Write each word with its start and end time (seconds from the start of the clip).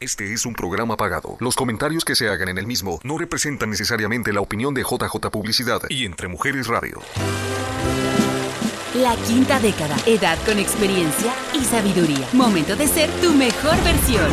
Este 0.00 0.32
es 0.32 0.46
un 0.46 0.54
programa 0.54 0.96
pagado. 0.96 1.36
Los 1.40 1.56
comentarios 1.56 2.04
que 2.04 2.14
se 2.14 2.28
hagan 2.28 2.48
en 2.48 2.58
el 2.58 2.68
mismo 2.68 3.00
no 3.02 3.18
representan 3.18 3.70
necesariamente 3.70 4.32
la 4.32 4.40
opinión 4.40 4.72
de 4.72 4.82
JJ 4.82 5.28
Publicidad 5.32 5.82
y 5.88 6.04
Entre 6.04 6.28
Mujeres 6.28 6.68
Radio. 6.68 7.00
La 8.94 9.16
quinta 9.16 9.58
década, 9.58 9.96
edad 10.06 10.38
con 10.46 10.60
experiencia 10.60 11.34
y 11.52 11.64
sabiduría. 11.64 12.28
Momento 12.32 12.76
de 12.76 12.86
ser 12.86 13.10
tu 13.20 13.32
mejor 13.32 13.74
versión. 13.82 14.30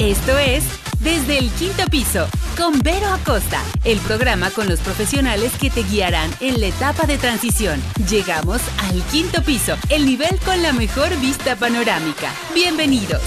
Esto 0.00 0.36
es 0.36 0.81
Desde 1.02 1.36
el 1.36 1.50
Quinto 1.50 1.84
Piso, 1.90 2.28
con 2.56 2.78
Vero 2.78 3.08
Acosta, 3.08 3.60
el 3.82 3.98
programa 3.98 4.52
con 4.52 4.68
los 4.68 4.78
profesionales 4.78 5.50
que 5.60 5.68
te 5.68 5.82
guiarán 5.82 6.30
en 6.38 6.60
la 6.60 6.68
etapa 6.68 7.06
de 7.06 7.18
transición. 7.18 7.82
Llegamos 8.08 8.60
al 8.78 9.02
quinto 9.06 9.42
piso, 9.42 9.76
el 9.88 10.06
nivel 10.06 10.38
con 10.44 10.62
la 10.62 10.72
mejor 10.72 11.08
vista 11.20 11.56
panorámica. 11.56 12.30
Bienvenidos. 12.54 13.20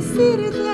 Decirte, 0.00 0.73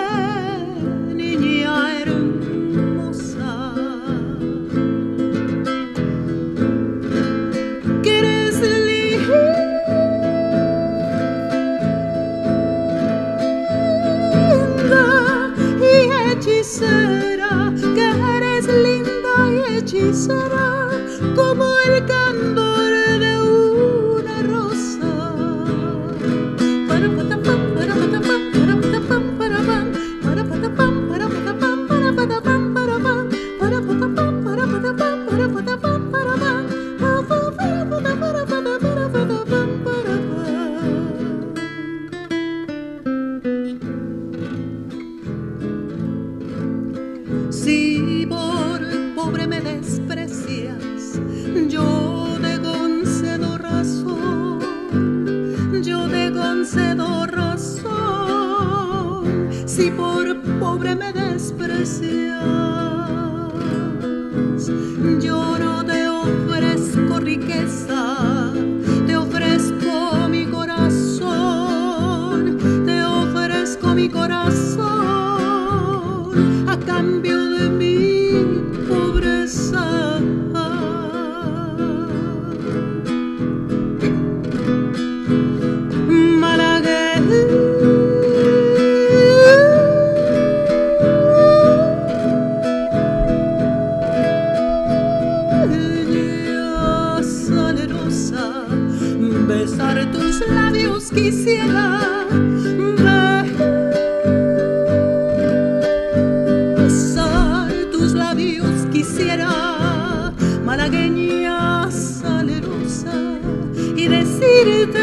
decirte, 114.64 114.99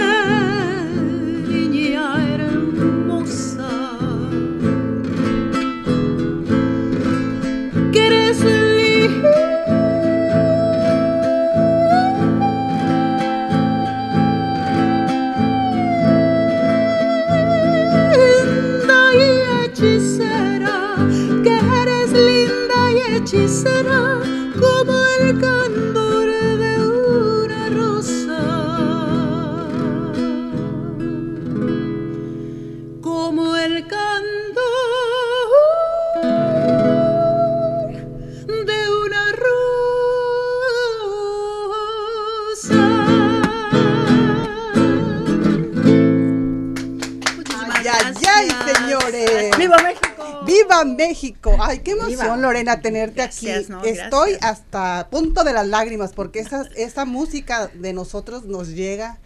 Lorena, 52.66 52.82
tenerte 52.82 53.16
Gracias, 53.16 53.64
aquí. 53.64 53.72
no, 53.72 53.84
Estoy 53.84 54.32
gracias. 54.32 54.52
hasta 54.52 55.08
punto 55.10 55.44
de 55.44 55.54
las 55.54 55.68
lágrimas 55.68 56.14
porque 56.14 56.40
esa, 56.40 56.64
esa 56.76 57.06
música 57.06 57.68
de 57.74 57.94
nosotros 57.94 58.46
nos 58.46 58.70
llega 58.70 59.20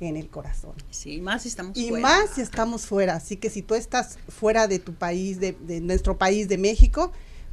en 0.00 0.16
el 0.16 0.28
corazón. 0.28 0.74
Sí, 0.90 1.20
más 1.20 1.42
si 1.42 1.48
estamos 1.48 1.76
Y 1.76 1.88
fuera. 1.88 2.02
más 2.08 2.30
si 2.34 2.40
estamos 2.40 2.86
fuera. 2.86 3.14
Así 3.16 3.36
que 3.36 3.50
si 3.50 3.62
tú 3.62 3.74
estás 3.74 4.18
fuera 4.28 4.68
de 4.68 4.78
tu 4.78 4.94
país, 4.94 5.40
de, 5.40 5.56
de 5.60 5.80
nuestro 5.80 6.16
país, 6.18 6.48
de 6.48 6.56
México, 6.58 7.10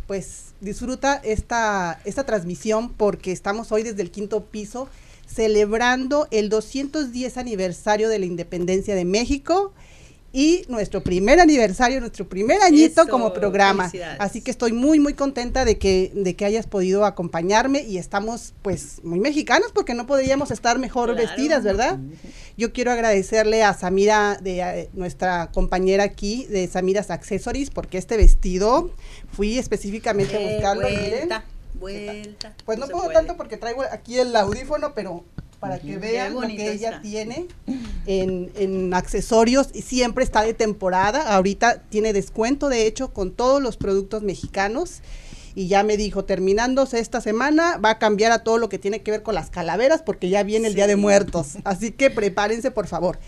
pues 0.08 0.54
disfruta 0.62 1.16
esta, 1.24 2.00
esta 2.06 2.24
transmisión 2.24 2.94
porque 2.94 3.32
estamos 3.32 3.72
hoy 3.72 3.82
desde 3.84 4.04
el 4.04 4.12
quinto 4.12 4.46
piso 4.46 4.88
celebrando 5.28 6.28
el 6.30 6.50
210 6.50 7.38
aniversario 7.38 8.10
de 8.10 8.20
la 8.20 8.26
independencia 8.26 8.94
de 8.94 9.06
México 9.06 9.74
y 10.38 10.66
nuestro 10.68 11.02
primer 11.02 11.40
aniversario, 11.40 12.02
nuestro 12.02 12.28
primer 12.28 12.62
añito 12.62 13.04
Eso, 13.04 13.10
como 13.10 13.34
programa. 13.34 13.90
Así 14.20 14.42
que 14.42 14.52
estoy 14.52 14.74
muy, 14.74 15.00
muy 15.00 15.14
contenta 15.14 15.64
de 15.64 15.78
que, 15.78 16.12
de 16.14 16.36
que 16.36 16.44
hayas 16.44 16.68
podido 16.68 17.06
acompañarme 17.06 17.84
y 17.84 17.98
estamos 18.00 18.54
pues 18.62 19.00
muy 19.02 19.22
mexicanos 19.22 19.72
porque 19.74 19.94
no 19.94 20.06
podríamos 20.06 20.52
estar 20.52 20.78
mejor 20.78 21.14
Claro. 21.16 21.26
vestidas, 21.26 21.64
¿verdad? 21.64 22.00
Yo 22.58 22.74
quiero 22.74 22.92
agradecerle 22.92 23.64
a 23.64 23.74
Samira, 23.74 24.38
de 24.42 24.60
eh, 24.60 24.90
nuestra 24.94 25.52
compañera 25.54 26.04
aquí, 26.04 26.46
de 26.50 26.68
Samira's 26.68 27.12
Accessories, 27.12 27.70
porque 27.70 27.98
este 27.98 28.18
vestido 28.18 28.92
fui 29.32 29.58
específicamente 29.58 30.36
a 30.36 30.42
Eh, 30.42 30.54
buscarlo. 30.56 30.90
miren. 30.90 31.30
vuelta, 31.30 31.46
vuelta. 31.80 32.54
Pues 32.66 32.78
no 32.78 32.88
puedo 32.88 33.04
puede. 33.06 33.14
tanto 33.16 33.38
porque 33.38 33.56
traigo 33.56 33.84
aquí 33.90 34.20
el 34.20 34.36
audífono, 34.36 34.94
pero 34.94 35.24
para 35.60 35.80
que 35.80 35.98
vean 35.98 36.34
lo 36.34 36.42
que 36.42 36.72
ella 36.72 36.90
está. 36.90 37.02
tiene 37.02 37.48
en, 38.06 38.52
en 38.56 38.94
accesorios 38.94 39.70
y 39.74 39.82
siempre 39.82 40.24
está 40.24 40.44
de 40.44 40.54
temporada. 40.54 41.34
Ahorita 41.36 41.82
tiene 41.90 42.14
descuento, 42.14 42.70
de 42.70 42.88
hecho, 42.88 43.14
con 43.14 43.32
todos 43.32 43.62
los 43.62 43.78
productos 43.78 44.24
mexicanos. 44.24 45.02
Y 45.58 45.68
ya 45.68 45.84
me 45.84 45.96
dijo, 45.96 46.26
terminándose 46.26 47.00
esta 47.00 47.22
semana, 47.22 47.78
va 47.78 47.92
a 47.92 48.00
cambiar 48.00 48.34
a 48.34 48.44
todo 48.44 48.58
lo 48.58 48.68
que 48.68 48.78
tiene 48.78 49.02
que 49.02 49.12
ver 49.12 49.24
con 49.24 49.36
las 49.36 49.50
calaveras 49.50 50.02
porque 50.02 50.28
ya 50.28 50.44
viene 50.44 50.68
el 50.68 50.76
Día 50.76 50.86
de. 50.86 50.98
Muertos. 50.98 51.58
Así 51.64 51.92
que 51.92 52.10
prepárense, 52.10 52.72
por 52.72 52.88
favor. 52.88 53.20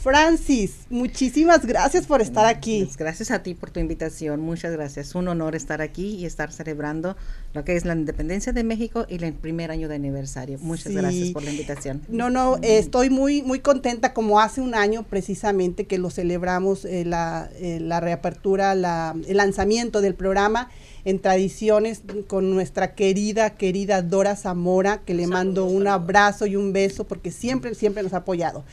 Francis, 0.00 0.86
muchísimas 0.90 1.66
gracias 1.66 2.06
por 2.06 2.22
estar 2.22 2.46
aquí. 2.46 2.84
Pues 2.84 2.96
gracias 2.96 3.32
a 3.32 3.42
ti 3.42 3.54
por 3.54 3.72
tu 3.72 3.80
invitación, 3.80 4.38
muchas 4.40 4.70
gracias. 4.72 5.16
Un 5.16 5.26
honor 5.26 5.56
estar 5.56 5.82
aquí 5.82 6.14
y 6.14 6.24
estar 6.24 6.52
celebrando 6.52 7.16
lo 7.52 7.64
que 7.64 7.74
es 7.74 7.84
la 7.84 7.94
independencia 7.96 8.52
de 8.52 8.62
México 8.62 9.06
y 9.08 9.22
el 9.24 9.34
primer 9.34 9.72
año 9.72 9.88
de 9.88 9.96
aniversario. 9.96 10.56
Muchas 10.60 10.92
Sí. 10.92 10.94
gracias 10.94 11.30
por 11.30 11.42
la 11.42 11.50
invitación. 11.50 12.02
No, 12.08 12.30
no, 12.30 12.58
eh, 12.58 12.78
estoy 12.78 13.10
muy, 13.10 13.42
muy 13.42 13.58
contenta 13.58 14.14
como 14.14 14.38
hace 14.38 14.60
un 14.60 14.76
año 14.76 15.02
precisamente 15.02 15.86
que 15.88 15.98
lo 15.98 16.10
celebramos 16.10 16.84
eh, 16.84 17.04
la, 17.04 17.50
eh, 17.56 17.80
la 17.80 17.98
reapertura, 17.98 18.76
la, 18.76 19.16
el 19.26 19.36
lanzamiento 19.36 20.00
del 20.00 20.14
programa 20.14 20.70
en 21.04 21.18
tradiciones 21.18 22.02
con 22.28 22.50
nuestra 22.50 22.94
querida, 22.94 23.50
querida 23.56 24.02
Dora 24.02 24.36
Zamora, 24.36 25.00
que 25.04 25.14
le 25.14 25.26
mando 25.26 25.64
un 25.64 25.88
abrazo 25.88 26.46
y 26.46 26.54
un 26.54 26.72
beso 26.72 27.04
porque 27.08 27.32
siempre, 27.32 27.74
siempre 27.74 28.04
nos 28.04 28.12
ha 28.12 28.18
apoyado. 28.18 28.64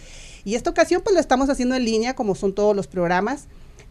Y 0.45 0.56
esta 0.56 0.69
ocasión 0.69 1.01
pues 1.03 1.13
lo 1.13 1.19
estamos 1.19 1.50
haciendo 1.50 1.75
en 1.75 1.83
línea 1.83 2.15
como 2.15 2.36
son 2.36 2.53
todos 2.53 2.75
los 2.75 2.88
programas 2.88 3.47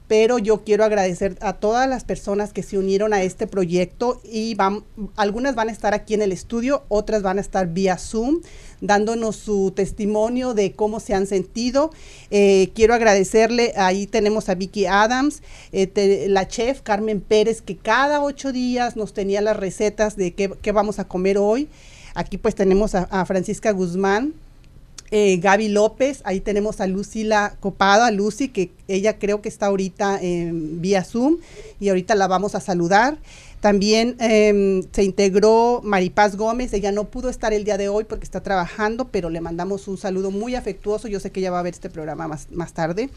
pero 0.07 0.39
yo 0.39 0.65
quiero 0.65 0.85
agradecer 0.85 1.39
a 1.41 1.55
todas 1.55 1.89
las 1.89 2.05
personas 2.05 2.53
que 2.53 2.63
se 2.63 2.77
unieron 2.77 3.15
a 3.15 3.23
este 3.23 3.47
proyecto 3.47 4.21
y 4.23 4.55
van, 4.55 4.85
algunas 5.17 5.55
van 5.55 5.71
a 5.71 5.73
estar 5.73 5.95
aquí 5.95 6.13
en 6.13 6.21
el 6.21 6.31
estudio, 6.31 6.85
otras 6.89 7.23
van 7.23 7.39
a 7.39 7.41
estar 7.41 7.69
vía 7.69 7.97
Zoom, 7.97 8.41
dándonos 8.83 9.37
su 9.37 9.73
testimonio 9.75 10.53
de 10.53 10.73
cómo 10.73 11.01
se 11.01 11.15
han 11.15 11.27
sentido. 11.27 11.91
Eh, 12.31 12.71
quiero 12.75 12.93
agradecerle, 12.93 13.73
ahí 13.77 14.07
tenemos 14.07 14.51
a 14.51 14.55
Vicky 14.55 14.85
Adams, 14.85 15.43
eh, 15.73 16.27
la 16.29 16.49
chef 16.49 16.83
Carmen 16.83 17.23
Pérez, 17.23 17.63
que 17.63 17.77
cada 17.77 18.23
ocho 18.23 18.53
días 18.53 18.97
nos 18.97 19.15
tenía 19.15 19.41
las 19.41 19.57
recetas 19.57 20.17
de 20.17 20.35
qué, 20.35 20.53
qué 20.61 20.73
vamos 20.73 20.99
a 20.99 21.09
comer 21.09 21.39
hoy. 21.39 21.69
Aquí 22.15 22.37
pues 22.39 22.55
tenemos 22.55 22.95
a 22.95 23.25
Francisca 23.25 23.73
Guzmán, 23.73 24.35
eh, 25.11 25.37
Gaby 25.37 25.69
López, 25.69 26.23
ahí 26.25 26.41
tenemos 26.41 26.81
a 26.81 26.87
Lucila 26.87 27.57
Copado, 27.61 28.05
a 28.05 28.11
Lucy, 28.11 28.49
que 28.49 28.73
ella 28.89 29.19
creo 29.19 29.43
que 29.43 29.49
está 29.49 29.67
ahorita 29.67 30.19
en 30.21 30.81
vía 30.81 31.05
Zoom 31.05 31.39
y 31.81 31.89
ahorita 31.89 32.15
la 32.15 32.27
vamos 32.27 32.55
a 32.55 32.61
saludar. 32.61 33.19
También 33.61 34.17
em, 34.19 34.83
se 34.93 35.05
integró 35.05 35.81
Maripaz 35.83 36.37
Gómez, 36.37 36.73
ella 36.75 36.93
no 36.93 37.05
pudo 37.05 37.31
estar 37.31 37.55
el 37.55 37.65
día 37.65 37.79
de 37.79 37.89
hoy 37.89 38.05
porque 38.05 38.25
está 38.25 38.43
trabajando, 38.43 39.09
pero 39.09 39.31
le 39.31 39.41
mandamos 39.41 39.89
un 39.89 39.97
saludo 39.97 40.31
muy 40.31 40.55
afectuoso, 40.55 41.09
yo 41.09 41.19
sé 41.21 41.31
que 41.31 41.41
ella 41.41 41.51
va 41.51 41.61
a 41.61 41.63
ver 41.63 41.75
este 41.75 41.89
programa 41.89 42.29
más, 42.29 42.49
más 42.51 42.75
tarde. 42.75 43.09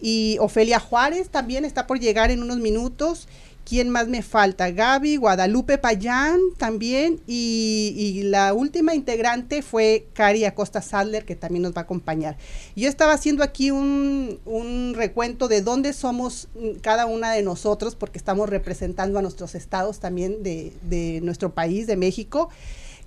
Y 0.00 0.36
Ofelia 0.40 0.78
Juárez 0.78 1.28
también 1.28 1.64
está 1.64 1.86
por 1.86 1.98
llegar 1.98 2.30
en 2.30 2.42
unos 2.42 2.58
minutos. 2.58 3.28
¿Quién 3.68 3.90
más 3.90 4.08
me 4.08 4.22
falta? 4.22 4.70
Gaby, 4.70 5.16
Guadalupe 5.16 5.76
Payán 5.76 6.38
también. 6.56 7.20
Y, 7.26 8.22
la 8.24 8.54
última 8.54 8.94
integrante 8.94 9.60
fue 9.60 10.06
Cari 10.14 10.46
Acosta 10.46 10.80
Sadler, 10.80 11.26
que 11.26 11.36
también 11.36 11.64
nos 11.64 11.72
va 11.74 11.80
a 11.80 11.84
acompañar. 11.84 12.38
Yo 12.76 12.88
estaba 12.88 13.12
haciendo 13.12 13.44
aquí 13.44 13.70
un, 13.70 14.94
recuento 14.96 15.48
de 15.48 15.60
dónde 15.60 15.92
somos 15.92 16.48
mm, 16.54 16.78
cada 16.80 17.04
una 17.04 17.32
de 17.32 17.42
nosotros, 17.42 17.94
porque 17.94 18.16
estamos 18.16 18.48
representando 18.48 19.18
a 19.18 19.22
nuestros 19.22 19.54
estados 19.54 19.98
también 19.98 20.42
de 20.42 21.20
nuestro 21.22 21.52
país, 21.52 21.86
de 21.86 21.96
México. 21.96 22.48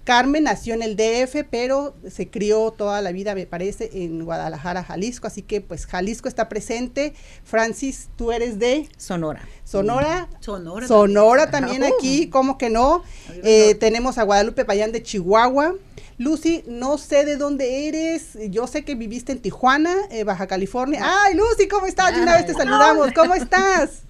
Carmen 0.03 0.43
nació 0.45 0.73
en 0.73 0.81
el 0.81 0.95
DF, 0.95 1.43
pero 1.49 1.95
se 2.09 2.29
crió 2.29 2.71
toda 2.71 3.01
la 3.01 3.11
vida, 3.11 3.35
me 3.35 3.45
parece, 3.45 3.89
en 3.93 4.25
Guadalajara, 4.25 4.83
Jalisco. 4.83 5.27
Así 5.27 5.41
que, 5.43 5.61
pues, 5.61 5.85
Jalisco 5.85 6.27
está 6.27 6.49
presente. 6.49 7.13
Francis, 7.43 8.09
tú 8.15 8.31
eres 8.31 8.57
de 8.57 8.89
Sonora. 8.97 9.47
Sonora. 9.63 10.27
Sonora. 10.39 10.87
Sonora 10.87 11.51
también 11.51 11.83
Uh. 11.83 11.93
aquí, 11.95 12.29
¿cómo 12.29 12.57
que 12.57 12.69
no? 12.69 13.03
Eh, 13.43 13.75
tenemos 13.75 14.17
a 14.17 14.23
Guadalupe 14.23 14.65
Payán 14.65 14.91
de 14.91 15.03
Chihuahua. 15.03 15.75
Lucy, 16.17 16.63
no 16.67 16.97
sé 16.97 17.25
de 17.25 17.37
dónde 17.37 17.87
eres. 17.87 18.37
Yo 18.49 18.67
sé 18.67 18.83
que 18.85 18.93
viviste 18.95 19.31
en 19.31 19.39
Tijuana, 19.41 19.95
eh, 20.11 20.23
Baja 20.23 20.45
California. 20.45 21.01
Ay, 21.03 21.35
Lucy, 21.35 21.67
¿cómo 21.67 21.87
estás? 21.87 22.15
De 22.15 22.21
una 22.21 22.35
vez 22.35 22.45
te 22.45 22.53
saludamos. 22.53 23.11
¿Cómo 23.15 23.33
estás? 23.33 24.03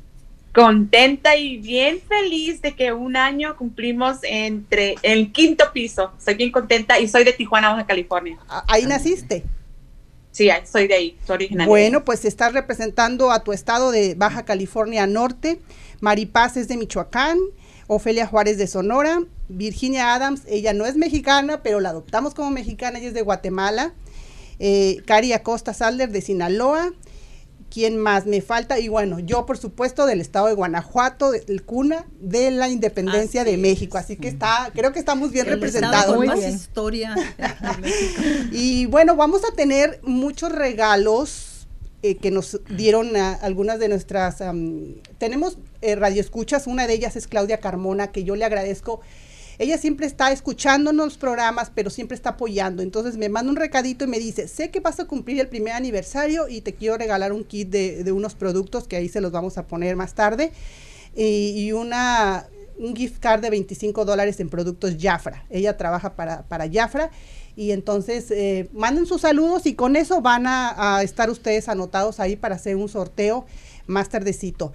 Contenta 0.54 1.36
y 1.38 1.58
bien 1.58 2.00
feliz 2.02 2.62
de 2.62 2.76
que 2.76 2.92
un 2.94 3.16
año 3.16 3.56
cumplimos 3.58 4.18
entre 4.24 4.96
el 5.02 5.32
quinto 5.32 5.72
piso. 5.74 6.12
Estoy 6.18 6.36
bien 6.36 6.52
contenta 6.52 7.00
y 7.00 7.08
soy 7.08 7.24
de 7.24 7.34
Tijuana, 7.34 7.70
Baja 7.72 7.86
California. 7.86 8.38
A- 8.50 8.66
Ahí 8.68 8.86
naciste. 8.86 9.44
Sí, 10.32 10.50
soy 10.70 10.88
de 10.88 10.94
ahí, 10.96 11.18
soy 11.26 11.36
originaria. 11.36 11.68
Bueno, 11.68 12.04
pues 12.06 12.24
estás 12.26 12.54
representando 12.54 13.32
a 13.32 13.44
tu 13.44 13.52
estado 13.54 13.92
de 13.92 14.16
Baja 14.16 14.44
California 14.46 15.06
Norte. 15.08 15.60
Maripaz 16.00 16.58
es 16.58 16.68
de 16.68 16.78
Michoacán. 16.78 17.38
Ofelia 17.88 18.26
Juárez 18.28 18.58
de 18.58 18.68
Sonora. 18.68 19.20
Virginia 19.50 20.14
Adams, 20.14 20.44
ella 20.48 20.72
no 20.74 20.86
es 20.86 20.96
mexicana, 20.96 21.62
pero 21.62 21.82
la 21.82 21.90
adoptamos 21.90 22.34
como 22.34 22.50
mexicana, 22.50 23.00
ella 23.00 23.10
es 23.10 23.14
de 23.14 23.22
Guatemala. 23.22 23.94
Eh, 24.60 25.02
Cari 25.06 25.34
Acosta 25.34 25.74
Sadler 25.74 26.10
de 26.10 26.22
Sinaloa. 26.22 26.94
¿Quién 27.72 27.98
más 27.98 28.26
me 28.26 28.42
falta? 28.42 28.80
Y 28.80 28.90
bueno, 28.90 29.20
yo 29.20 29.46
por 29.46 29.58
supuesto 29.58 30.06
del 30.06 30.20
estado 30.20 30.48
de 30.48 30.54
Guanajuato, 30.54 31.32
del 31.32 31.64
cuna 31.64 32.06
de 32.20 32.52
la 32.52 32.68
independencia 32.68 33.42
Así 33.42 33.52
de. 33.52 33.58
México. 33.58 33.98
Así 33.98 34.18
que 34.18 34.28
está, 34.28 34.72
creo 34.74 34.92
que 34.92 35.00
estamos 35.00 35.32
bien 35.32 35.48
El 35.48 35.54
representados. 35.54 36.18
Muy 36.18 36.28
más 36.28 36.40
bien. 36.40 36.54
historia 36.54 37.16
de 37.38 37.82
México. 37.82 38.22
Y 38.52 38.86
bueno, 38.88 39.16
vamos 39.16 39.44
a 39.50 39.56
tener 39.56 40.02
muchos 40.04 40.52
regalos 40.52 41.68
eh, 42.04 42.18
que 42.18 42.30
nos 42.30 42.60
dieron 42.70 43.16
a 43.16 43.34
algunas 43.34 43.80
de 43.80 43.88
nuestras... 43.88 44.44
tenemos 45.18 45.58
eh, 45.82 45.96
radioescuchas, 45.96 46.68
una 46.68 46.88
de 46.88 46.94
ellas 46.94 47.16
es 47.16 47.28
Claudia 47.28 47.60
Carmona, 47.60 48.12
que 48.12 48.24
yo 48.24 48.36
le 48.36 48.44
agradezco. 48.44 49.02
Ella 49.58 49.78
siempre 49.78 50.06
está 50.08 50.32
escuchándonos 50.32 51.06
los 51.06 51.18
programas, 51.18 51.72
pero 51.74 51.90
siempre 51.90 52.16
está 52.16 52.32
apoyando. 52.32 52.82
Entonces 52.82 53.18
me 53.18 53.30
manda 53.30 53.52
un 53.52 53.58
recadito 53.58 54.06
y 54.06 54.08
me 54.08 54.20
dice, 54.20 54.48
sé 54.48 54.72
que 54.72 54.80
vas 54.80 55.00
a 55.00 55.06
cumplir 55.06 55.40
el 55.40 55.48
primer 55.48 55.74
aniversario 55.74 56.48
y 56.48 56.62
te 56.62 56.74
quiero 56.74 56.98
regalar 56.98 57.34
un 57.34 57.44
kit 57.44 57.70
de, 57.70 58.04
de 58.04 58.12
unos 58.12 58.36
productos 58.36 58.88
que 58.88 58.96
ahí 58.96 59.10
se 59.10 59.22
los 59.22 59.32
vamos 59.32 59.58
a 59.58 59.68
poner 59.68 59.96
más 59.96 60.14
tarde. 60.14 60.52
Y, 61.16 61.72
una, 61.74 62.48
un 62.78 62.96
gift 62.96 63.20
card 63.20 63.42
de 63.42 63.50
25 63.50 64.06
dólares 64.06 64.40
en 64.40 64.50
productos 64.50 64.96
Jafra. 65.00 65.46
Ella 65.50 65.78
trabaja 65.78 66.16
para, 66.16 66.44
para 66.44 66.70
Jafra. 66.72 67.12
Y 67.56 67.72
entonces 67.72 68.32
eh, 68.32 68.70
manden 68.72 69.06
sus 69.06 69.22
saludos 69.22 69.66
y 69.66 69.74
con 69.74 69.98
eso 69.98 70.22
van 70.22 70.48
a, 70.48 70.98
a 70.98 71.04
estar 71.04 71.30
ustedes 71.30 71.68
anotados 71.68 72.22
ahí 72.22 72.38
para 72.38 72.56
hacer 72.56 72.78
un 72.78 72.88
sorteo 72.88 73.46
más 73.88 74.08
tardecito. 74.08 74.72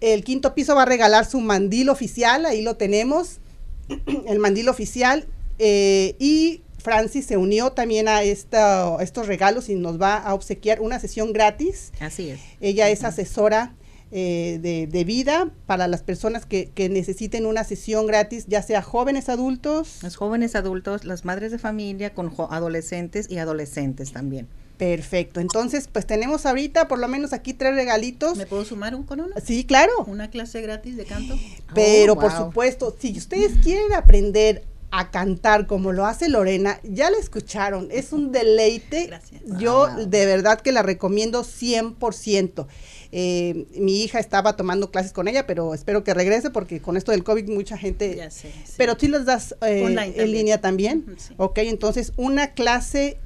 El 0.00 0.22
quinto 0.22 0.54
piso 0.54 0.76
va 0.76 0.82
a 0.82 0.86
regalar 0.86 1.24
su 1.24 1.40
mandil 1.40 1.88
oficial, 1.88 2.46
ahí 2.46 2.62
lo 2.62 2.76
tenemos, 2.76 3.40
el 4.26 4.38
mandil 4.38 4.68
oficial. 4.68 5.26
eh, 5.58 6.16
y 6.18 6.62
Francis 6.78 7.26
se 7.26 7.36
unió 7.36 7.72
también 7.72 8.06
a 8.08 8.22
esta- 8.22 8.96
a 8.96 9.02
estos 9.02 9.26
regalos 9.26 9.68
y 9.70 9.74
nos 9.74 10.00
va 10.00 10.16
a 10.18 10.34
obsequiar 10.34 10.80
una 10.80 11.00
sesión 11.00 11.32
gratis. 11.32 11.92
Así 11.98 12.28
es. 12.30 12.40
Ella 12.60 12.88
es 12.90 13.02
asesora 13.04 13.74
eh, 14.12 14.58
de, 14.62 14.86
de 14.86 15.04
vida 15.04 15.50
para 15.66 15.88
las 15.88 16.02
personas 16.02 16.46
que, 16.46 16.70
que 16.74 16.88
necesiten 16.88 17.44
una 17.44 17.64
sesión 17.64 18.06
gratis, 18.06 18.44
ya 18.46 18.62
sea 18.62 18.82
jóvenes 18.82 19.28
adultos. 19.28 19.98
Los 20.02 20.14
jóvenes 20.14 20.54
adultos, 20.54 21.04
las 21.04 21.24
madres 21.24 21.50
de 21.50 21.58
familia 21.58 22.14
con 22.14 22.32
adolescentes 22.50 23.28
y 23.30 23.38
adolescentes 23.38 24.12
también. 24.12 24.46
Perfecto. 24.76 25.40
Entonces, 25.40 25.88
pues 25.90 26.06
tenemos 26.06 26.44
ahorita 26.46 26.86
por 26.88 26.98
lo 26.98 27.08
menos 27.08 27.32
aquí 27.32 27.54
tres 27.54 27.74
regalitos. 27.74 28.36
¿Me 28.36 28.46
puedo 28.46 28.64
sumar 28.64 28.94
un 28.94 29.04
con 29.04 29.20
uno? 29.20 29.34
Sí, 29.42 29.64
claro. 29.64 29.92
Una 30.06 30.28
clase 30.30 30.60
gratis 30.60 30.96
de 30.96 31.04
canto. 31.04 31.34
Pero 31.74 32.12
Oh, 32.14 32.18
por 32.18 32.32
supuesto, 32.32 32.94
si 32.98 33.16
ustedes 33.16 33.52
quieren 33.62 33.92
aprender 33.94 34.64
a 34.92 35.10
cantar 35.10 35.66
como 35.66 35.92
lo 35.92 36.06
hace 36.06 36.28
Lorena, 36.28 36.78
ya 36.84 37.10
la 37.10 37.18
escucharon, 37.18 37.88
es 37.90 38.12
un 38.12 38.32
deleite. 38.32 39.06
Gracias. 39.06 39.42
Yo 39.58 39.88
Wow. 39.94 40.06
de 40.06 40.26
verdad 40.26 40.60
que 40.60 40.72
la 40.72 40.82
recomiendo 40.82 41.42
100%. 41.42 42.66
Eh, 43.12 43.66
mi 43.78 44.02
hija 44.02 44.18
estaba 44.18 44.56
tomando 44.56 44.90
clases 44.90 45.12
con 45.12 45.26
ella, 45.28 45.46
pero 45.46 45.74
espero 45.74 46.04
que 46.04 46.12
regrese 46.14 46.50
porque 46.50 46.80
con 46.80 46.96
esto 46.96 47.12
del 47.12 47.24
COVID 47.24 47.48
mucha 47.48 47.76
gente... 47.78 48.14
Ya 48.16 48.30
sé. 48.30 48.52
sí. 48.64 48.74
Pero 48.76 48.96
tú 48.96 49.08
las 49.08 49.24
das 49.24 49.54
eh, 49.62 50.12
en 50.16 50.30
línea 50.32 50.60
también. 50.60 51.04
Sí. 51.18 51.34
Ok, 51.36 51.58
entonces 51.58 52.12
una 52.16 52.52
clase 52.52 53.18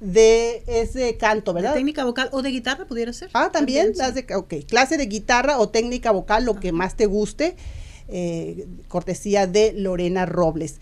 de, 0.00 0.62
es 0.66 0.94
de 0.94 1.16
canto, 1.16 1.52
¿De 1.52 1.60
¿verdad? 1.60 1.74
técnica 1.74 2.04
vocal 2.04 2.28
o 2.32 2.42
de 2.42 2.50
guitarra 2.50 2.86
pudiera 2.86 3.12
ser? 3.12 3.30
Ah, 3.34 3.50
también, 3.52 3.92
las 3.96 4.14
de, 4.14 4.26
ok, 4.34 4.54
clase 4.66 4.96
de 4.96 5.06
guitarra 5.06 5.58
o 5.58 5.68
técnica 5.68 6.10
vocal, 6.10 6.44
lo 6.44 6.60
que 6.60 6.72
más 6.72 6.96
te 6.96 7.06
guste, 7.06 7.56
eh, 8.08 8.66
cortesía 8.88 9.46
de 9.46 9.72
Lorena 9.72 10.26
Robles. 10.26 10.76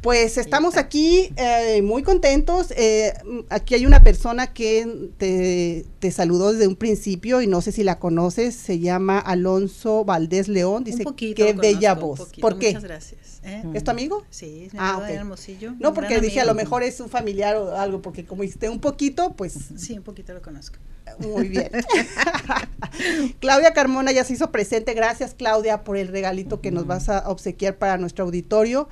Pues 0.00 0.38
estamos 0.38 0.78
aquí 0.78 1.30
eh, 1.36 1.82
muy 1.82 2.02
contentos. 2.02 2.72
eh, 2.74 3.12
mm, 3.24 3.40
aquí 3.50 3.74
hay 3.74 3.84
una 3.84 4.02
persona 4.02 4.52
que 4.54 5.10
te, 5.18 5.84
te 5.98 6.10
saludó 6.10 6.52
desde 6.52 6.66
un 6.68 6.76
principio 6.76 7.42
y 7.42 7.46
no 7.46 7.60
sé 7.60 7.70
si 7.70 7.84
la 7.84 7.98
conoces. 7.98 8.54
Se 8.54 8.78
llama 8.78 9.18
Alonso 9.18 10.04
Valdés 10.06 10.48
León. 10.48 10.84
Dice 10.84 10.98
un 10.98 11.04
poquito 11.04 11.44
qué 11.44 11.52
lo 11.52 11.60
bella 11.60 11.94
conozco, 11.96 12.06
voz. 12.06 12.18
poquito. 12.20 12.40
¿Por 12.40 12.58
qué? 12.58 12.68
Muchas 12.68 12.84
gracias. 12.84 13.40
¿eh? 13.44 13.62
¿Es 13.74 13.84
tu 13.84 13.90
amigo? 13.90 14.24
Sí, 14.30 14.64
es 14.66 14.72
mi 14.72 14.78
Ah, 14.80 14.92
amigo 14.94 15.06
de. 15.06 15.14
Hermosillo. 15.14 15.72
No, 15.78 15.88
un 15.90 15.94
porque 15.94 16.20
dije 16.20 16.40
a 16.40 16.46
lo 16.46 16.54
mejor 16.54 16.82
es 16.82 16.98
un 17.00 17.10
familiar 17.10 17.56
o 17.56 17.76
algo, 17.76 18.00
porque 18.00 18.24
como 18.24 18.40
dijiste 18.42 18.70
un 18.70 18.80
poquito, 18.80 19.34
pues 19.36 19.52
Sí, 19.76 19.98
un 19.98 20.02
poquito 20.02 20.32
lo 20.32 20.40
conozco. 20.40 20.76
Muy 21.18 21.48
bien. 21.48 21.68
Claudia 23.40 23.72
Carmona 23.72 24.12
ya 24.12 24.24
se 24.24 24.32
hizo 24.34 24.50
presente. 24.50 24.94
Gracias, 24.94 25.34
Claudia, 25.34 25.84
por 25.84 25.96
el 25.96 26.08
regalito 26.08 26.60
que 26.60 26.70
nos 26.70 26.86
vas 26.86 27.08
a 27.08 27.28
obsequiar 27.28 27.76
para 27.76 27.98
nuestro 27.98 28.24
auditorio. 28.24 28.88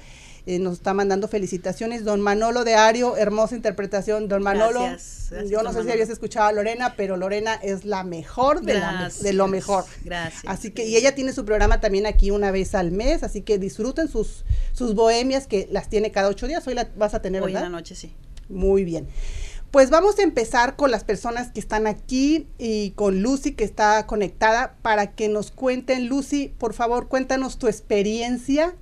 Eh, 0.49 0.59
nos 0.59 0.79
está 0.79 0.95
mandando 0.95 1.29
felicitaciones. 1.29 2.05
Don 2.05 2.23
Manolo 2.23 2.65
de 2.65 2.75
Ario, 2.75 3.19
hermosa 3.19 3.55
interpretación. 3.55 4.29
Don 4.29 4.43
Manolo, 4.43 4.81
Gracias, 4.81 5.27
gracias, 5.29 5.51
yo 5.51 5.63
no 5.63 5.75
sé 5.75 5.85
si 5.85 5.91
habías 5.91 6.09
escuchado 6.09 6.47
a 6.47 6.53
Lorena, 6.53 6.95
pero 6.97 7.19
Lorena 7.19 7.53
es 7.57 7.85
la 7.85 8.03
mejor 8.03 8.63
de, 8.63 8.73
la 8.73 9.11
lo 9.35 9.47
mejor. 9.47 9.85
Gracias. 10.05 10.43
Así 10.47 10.71
que, 10.71 10.87
y 10.87 10.97
ella 10.97 11.15
tiene 11.15 11.35
su 11.35 11.45
programa 11.45 11.83
también 11.83 12.07
aquí 12.07 12.31
una 12.31 12.51
vez 12.51 12.75
al 12.75 12.93
mes, 12.93 13.25
así 13.25 13.43
que 13.43 13.59
disfruten 13.59 14.09
sus, 14.09 14.47
sus 14.73 14.95
bohemias 14.95 15.47
que 15.47 15.69
las 15.71 15.91
tiene 15.91 16.13
cada 16.13 16.29
ocho 16.29 16.47
días. 16.47 16.67
Hoy 16.67 16.73
la 16.73 16.89
vas 16.97 17.13
a 17.13 17.21
tener, 17.21 17.43
Hoy 17.43 17.51
en 17.51 17.55
¿verdad? 17.57 17.71
la 17.71 17.77
noche 17.77 17.95
sí. 17.95 18.15
Muy 18.49 18.85
bien. 18.85 19.07
Pues 19.71 19.91
vamos 19.91 20.19
a 20.19 20.23
empezar 20.23 20.77
con 20.77 20.91
las 20.91 21.05
personas 21.05 21.51
que 21.53 21.61
están 21.61 21.87
aquí 21.87 22.47
y 22.57 22.93
con 22.93 23.21
Lucy 23.21 23.53
que 23.53 23.65
está 23.65 24.07
conectada 24.07 24.77
para 24.81 25.13
que 25.13 25.29
nos 25.29 25.51
cuenten. 25.51 26.09
Lucy, 26.09 26.55
por 26.57 26.73
favor, 26.73 27.09
cuéntanos 27.09 27.59
tu 27.59 27.67
experiencia 27.67 28.75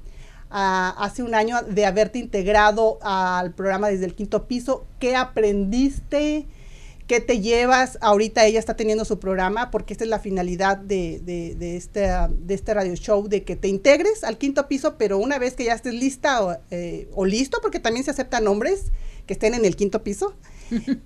hace 0.50 1.22
un 1.22 1.34
año 1.34 1.62
de 1.62 1.86
haberte 1.86 2.18
integrado 2.18 2.98
al 3.02 3.54
programa 3.54 3.88
desde 3.88 4.06
el 4.06 4.14
quinto 4.14 4.46
piso. 4.46 4.86
¿Qué 4.98 5.16
aprendiste? 5.16 6.46
¿Qué 7.06 7.20
te 7.20 7.40
llevas? 7.40 7.98
Ahorita 8.00 8.44
ella 8.46 8.58
está 8.58 8.74
teniendo 8.74 9.04
su 9.04 9.20
programa 9.20 9.70
porque 9.70 9.94
esta 9.94 10.02
es 10.02 10.10
la 10.10 10.18
finalidad 10.18 10.76
de, 10.76 11.20
de, 11.22 11.54
de 11.54 11.76
este, 11.76 12.08
de 12.30 12.54
este 12.54 12.74
radio 12.74 12.96
show, 12.96 13.28
de 13.28 13.44
que 13.44 13.54
te 13.54 13.68
integres 13.68 14.24
al 14.24 14.38
quinto 14.38 14.66
piso, 14.66 14.96
pero 14.98 15.18
una 15.18 15.38
vez 15.38 15.54
que 15.54 15.64
ya 15.64 15.74
estés 15.74 15.94
lista 15.94 16.44
o, 16.44 16.56
eh, 16.72 17.08
o 17.14 17.24
listo, 17.24 17.58
porque 17.62 17.78
también 17.78 18.04
se 18.04 18.10
aceptan 18.10 18.48
hombres 18.48 18.86
que 19.26 19.34
estén 19.34 19.54
en 19.54 19.64
el 19.64 19.76
quinto 19.76 20.02
piso, 20.02 20.34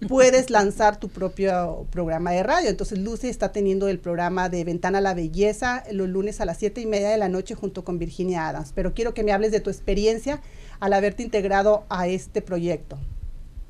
puedes 0.08 0.50
lanzar 0.50 0.98
tu 0.98 1.08
propio 1.08 1.86
programa 1.90 2.32
de 2.32 2.42
radio. 2.42 2.68
Entonces 2.68 2.98
Lucy 2.98 3.28
está 3.28 3.52
teniendo 3.52 3.88
el 3.88 3.98
programa 3.98 4.48
de 4.48 4.64
Ventana 4.64 4.98
a 4.98 5.00
la 5.02 5.14
Belleza 5.14 5.84
los 5.92 6.08
lunes 6.08 6.40
a 6.40 6.44
las 6.44 6.58
siete 6.58 6.80
y 6.80 6.86
media 6.86 7.10
de 7.10 7.18
la 7.18 7.28
noche 7.28 7.54
junto 7.54 7.84
con 7.84 7.98
Virginia 7.98 8.48
Adams. 8.48 8.72
Pero 8.74 8.94
quiero 8.94 9.14
que 9.14 9.24
me 9.24 9.32
hables 9.32 9.52
de 9.52 9.60
tu 9.60 9.70
experiencia 9.70 10.40
al 10.80 10.92
haberte 10.92 11.22
integrado 11.22 11.84
a 11.88 12.08
este 12.08 12.42
proyecto. 12.42 12.98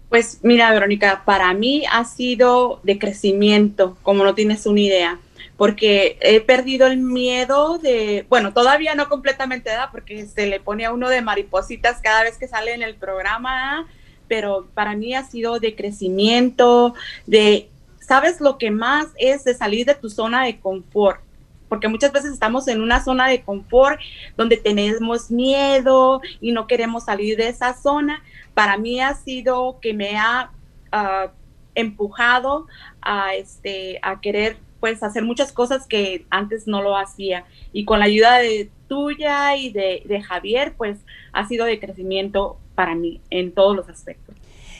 Pues 0.09 0.41
mira, 0.43 0.73
Verónica, 0.73 1.23
para 1.25 1.55
mí 1.55 1.85
ha 1.91 2.05
sido 2.05 2.81
de 2.83 2.99
crecimiento, 2.99 3.97
como 4.03 4.25
no 4.25 4.35
tienes 4.35 4.67
una 4.67 4.81
idea, 4.81 5.21
porque 5.57 6.19
he 6.21 6.41
perdido 6.41 6.89
el 6.89 6.97
miedo 6.97 7.79
de, 7.79 8.27
bueno, 8.29 8.53
todavía 8.53 8.97
no 8.97 9.09
completamente, 9.09 9.71
¿verdad? 9.71 9.91
Porque 9.93 10.27
se 10.27 10.47
le 10.47 10.59
pone 10.59 10.85
a 10.85 10.93
uno 10.93 11.09
de 11.11 11.23
maripositas 11.23 12.01
cada 12.03 12.25
vez 12.25 12.39
que 12.39 12.49
sale 12.49 12.75
en 12.75 12.83
el 12.83 12.97
programa, 12.97 13.87
pero 14.31 14.69
para 14.75 14.95
mí 14.95 15.13
ha 15.13 15.25
sido 15.25 15.59
de 15.59 15.75
crecimiento, 15.75 16.95
de, 17.27 17.69
¿sabes 17.99 18.41
lo 18.41 18.59
que 18.59 18.71
más 18.71 19.09
es 19.19 19.43
de 19.43 19.55
salir 19.55 19.87
de 19.87 19.97
tu 19.97 20.09
zona 20.09 20.45
de 20.45 20.61
confort? 20.61 21.21
Porque 21.69 21.89
muchas 21.89 22.13
veces 22.13 22.33
estamos 22.33 22.69
en 22.69 22.81
una 22.81 23.03
zona 23.03 23.27
de 23.27 23.43
confort 23.43 23.99
donde 24.37 24.57
tenemos 24.57 25.33
miedo 25.33 26.21
y 26.41 26.53
no 26.53 26.69
queremos 26.69 27.07
salir 27.07 27.37
de 27.37 27.49
esa 27.49 27.75
zona. 27.75 28.23
Para 28.55 28.77
mí 28.77 29.01
ha 29.01 29.15
sido 29.15 29.81
que 29.81 29.95
me 29.95 30.17
ha 30.17 30.53
ah, 30.93 31.33
empujado 31.75 32.69
a, 33.03 33.35
este, 33.35 33.99
a 34.01 34.21
querer 34.21 34.59
pues 34.79 35.03
hacer 35.03 35.25
muchas 35.25 35.51
cosas 35.51 35.89
que 35.89 36.25
antes 36.31 36.69
no 36.69 36.83
lo 36.83 36.97
hacía. 36.97 37.47
Y 37.73 37.85
con 37.85 37.99
la 37.99 38.05
ayuda 38.05 38.39
de 38.39 38.71
tuya 38.87 39.57
y 39.57 39.73
de, 39.73 40.05
de 40.07 40.23
Javier, 40.23 40.75
pues 40.77 40.99
ha 41.33 41.49
sido 41.49 41.67
de 41.67 41.81
crecimiento 41.81 42.60
para 42.81 42.95
mí 42.95 43.21
en 43.29 43.53
todos 43.53 43.77
los 43.77 43.91
aspectos. 43.91 44.35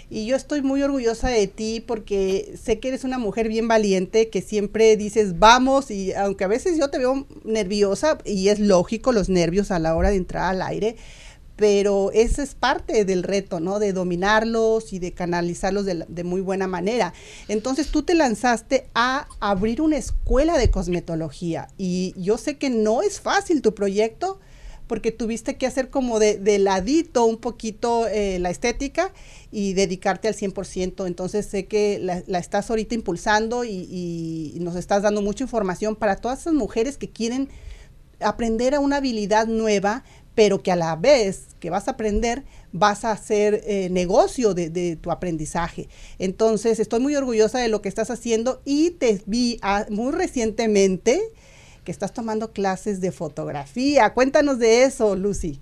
Y 0.09 0.25
yo 0.25 0.35
estoy 0.35 0.63
muy 0.63 0.83
orgullosa 0.83 1.29
de 1.29 1.47
ti 1.49 1.85
porque 1.87 2.55
sé 2.59 2.81
que 2.81 2.89
eres 2.89 3.05
una 3.05 3.19
mujer 3.19 3.47
bien 3.49 3.69
valiente, 3.69 4.31
que 4.31 4.41
siempre 4.41 4.97
dices 4.97 5.39
vamos 5.39 5.91
y 5.91 6.15
aunque 6.15 6.45
a 6.45 6.49
veces 6.49 6.79
yo 6.79 6.89
te 6.89 6.97
veo 6.97 7.27
nerviosa 7.45 8.17
y 8.25 8.49
es 8.49 8.59
lógico 8.59 9.13
los 9.13 9.29
nervios 9.29 9.71
a 9.71 9.79
la 9.79 9.95
hora 9.95 10.09
de 10.09 10.17
entrar 10.17 10.45
al 10.45 10.63
aire, 10.63 10.97
pero 11.57 12.11
ese 12.15 12.43
es 12.43 12.55
parte 12.55 13.05
del 13.05 13.23
reto, 13.23 13.61
¿no? 13.61 13.79
De 13.79 13.93
dominarlos 13.93 14.95
y 14.95 14.99
de 14.99 15.13
canalizarlos 15.13 15.85
de, 15.85 16.07
de 16.09 16.25
muy 16.25 16.41
buena 16.41 16.69
manera. 16.69 17.13
Entonces 17.49 17.89
tú 17.89 18.03
te 18.03 18.15
lanzaste 18.15 18.87
a 18.95 19.29
abrir 19.41 19.83
una 19.83 19.99
escuela 19.99 20.57
de 20.57 20.71
cosmetología 20.71 21.69
y 21.77 22.15
yo 22.17 22.39
sé 22.39 22.57
que 22.57 22.71
no 22.71 23.03
es 23.03 23.21
fácil 23.21 23.61
tu 23.61 23.75
proyecto 23.75 24.41
porque 24.91 25.13
tuviste 25.13 25.57
que 25.57 25.69
hacer 25.69 25.89
como 25.89 26.19
de, 26.19 26.37
de 26.37 26.59
ladito 26.59 27.25
un 27.25 27.37
poquito 27.37 28.09
eh, 28.09 28.41
la 28.41 28.51
estética 28.51 29.13
y 29.53 29.73
dedicarte 29.75 30.27
al 30.27 30.35
100%. 30.35 31.07
Entonces 31.07 31.47
sé 31.47 31.67
que 31.67 32.01
la, 32.01 32.39
estás 32.41 32.71
ahorita 32.71 32.97
impulsando 32.97 33.63
y, 33.63 34.51
y 34.53 34.59
nos 34.59 34.75
estás 34.75 35.03
dando 35.03 35.23
mucha 35.23 35.45
información 35.45 35.95
para 35.95 36.17
todas 36.17 36.41
esas 36.41 36.55
mujeres 36.55 36.99
que 36.99 37.09
quieren 37.09 37.51
aprender 38.19 38.75
a 38.75 38.81
una 38.81 38.97
habilidad 38.97 39.47
nueva, 39.47 40.03
pero 40.35 40.61
que 40.61 40.73
a 40.73 40.77
la 40.77 40.97
vez 40.97 41.55
que 41.61 41.71
vas 41.71 41.87
a 41.87 41.93
aprender 41.93 42.43
vas 42.73 43.05
a 43.05 43.13
hacer 43.13 43.63
eh, 43.69 43.91
negocio 43.91 44.55
de, 44.55 44.71
de 44.71 44.97
tu 44.97 45.13
aprendizaje. 45.13 45.89
Entonces 46.19 46.81
estoy 46.81 46.99
muy 46.99 47.15
orgullosa 47.15 47.61
de 47.61 47.69
lo 47.69 47.81
que 47.81 47.89
estás 47.89 48.11
haciendo 48.11 48.61
y 48.65 48.91
te 48.91 49.23
vi 49.27 49.61
ah, 49.63 49.87
muy 49.89 50.11
recientemente 50.11 51.31
que 51.85 51.93
estás 51.93 52.13
tomando 52.13 52.53
clases 52.53 53.01
de 53.01 53.13
fotografía. 53.13 54.13
Cuéntanos 54.15 54.59
de 54.59 54.85
eso, 54.85 55.17
Lucy. 55.17 55.61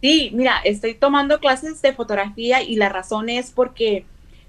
Sí, 0.00 0.30
mira, 0.34 0.56
estoy 0.64 0.94
tomando 0.94 1.38
clases 1.38 1.80
de 1.80 1.92
fotografía 1.94 2.62
y 2.62 2.74
la 2.76 2.88
razón 2.88 3.28
es 3.28 3.52
porque, 3.52 4.04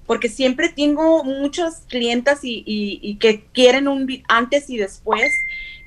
porque 0.08 0.28
siempre 0.28 0.70
tengo 0.70 1.24
muchas 1.24 1.86
clientas 1.90 2.44
y, 2.44 2.64
y- 2.66 3.18
que 3.20 3.46
quieren 3.54 3.88
un 3.88 4.08
antes 4.28 4.70
y 4.72 4.78
después 4.78 5.32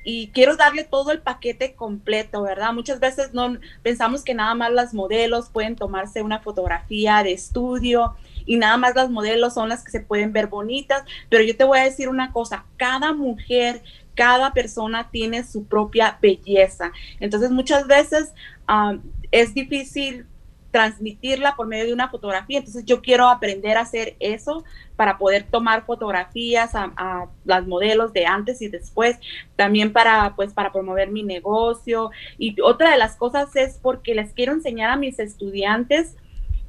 y 0.05 0.31
quiero 0.31 0.55
darle 0.55 0.85
todo 0.85 1.11
el 1.11 1.21
paquete 1.21 1.75
completo, 1.75 2.43
¿verdad? 2.43 2.71
Muchas 2.73 3.01
veces 3.01 3.33
no 3.33 3.57
pensamos 3.83 4.23
que 4.23 4.33
nada 4.33 4.55
más 4.55 4.71
las 4.71 4.93
modelos 4.93 5.49
pueden 5.49 5.75
tomarse 5.75 6.21
una 6.21 6.39
fotografía 6.39 7.21
de 7.23 7.33
estudio 7.33 8.15
y 8.45 8.55
nada 8.55 8.77
más 8.77 8.95
las 8.95 9.09
modelos 9.09 9.53
son 9.53 9.67
las 9.67 9.83
que 9.83 9.91
se 9.91 9.99
pueden 9.99 10.31
ver 10.31 10.47
bonitas, 10.47 11.03
pero 11.29 11.43
yo 11.43 11.57
te 11.57 11.65
voy 11.65 11.79
a 11.79 11.83
decir 11.83 12.07
una 12.07 12.31
cosa, 12.31 12.63
cada 12.77 13.11
mujer, 13.11 13.83
cada 14.17 14.51
persona 14.51 15.09
tiene 15.11 15.43
su 15.43 15.65
propia 15.65 16.17
belleza. 16.19 16.91
Entonces 17.19 17.51
muchas 17.51 17.85
veces 17.85 18.33
um, 18.67 18.99
es 19.31 19.53
difícil 19.53 20.25
transmitirla 20.71 21.55
por 21.55 21.67
medio 21.67 21.85
de 21.85 21.93
una 21.93 22.09
fotografía. 22.09 22.57
Entonces 22.57 22.83
yo 22.83 23.01
quiero 23.03 23.29
aprender 23.29 23.77
a 23.77 23.81
hacer 23.81 24.15
eso 24.19 24.63
para 24.95 25.19
poder 25.19 25.43
tomar 25.43 25.85
fotografías 25.85 26.71
a, 26.73 27.27
las 27.45 27.67
modelos 27.67 28.11
de 28.11 28.25
antes 28.25 28.61
y 28.63 28.69
después, 28.69 29.19
también 29.55 29.93
para 29.93 30.35
pues 30.35 30.51
para 30.51 30.71
promover 30.71 31.11
mi 31.11 31.21
negocio. 31.21 32.09
Y 32.39 32.59
otra 32.61 32.89
de 32.91 32.97
las 32.97 33.15
cosas 33.17 33.55
es 33.55 33.77
porque 33.79 34.15
les 34.15 34.33
quiero 34.33 34.51
enseñar 34.51 34.89
a 34.89 34.95
mis 34.97 35.19
estudiantes 35.19 36.15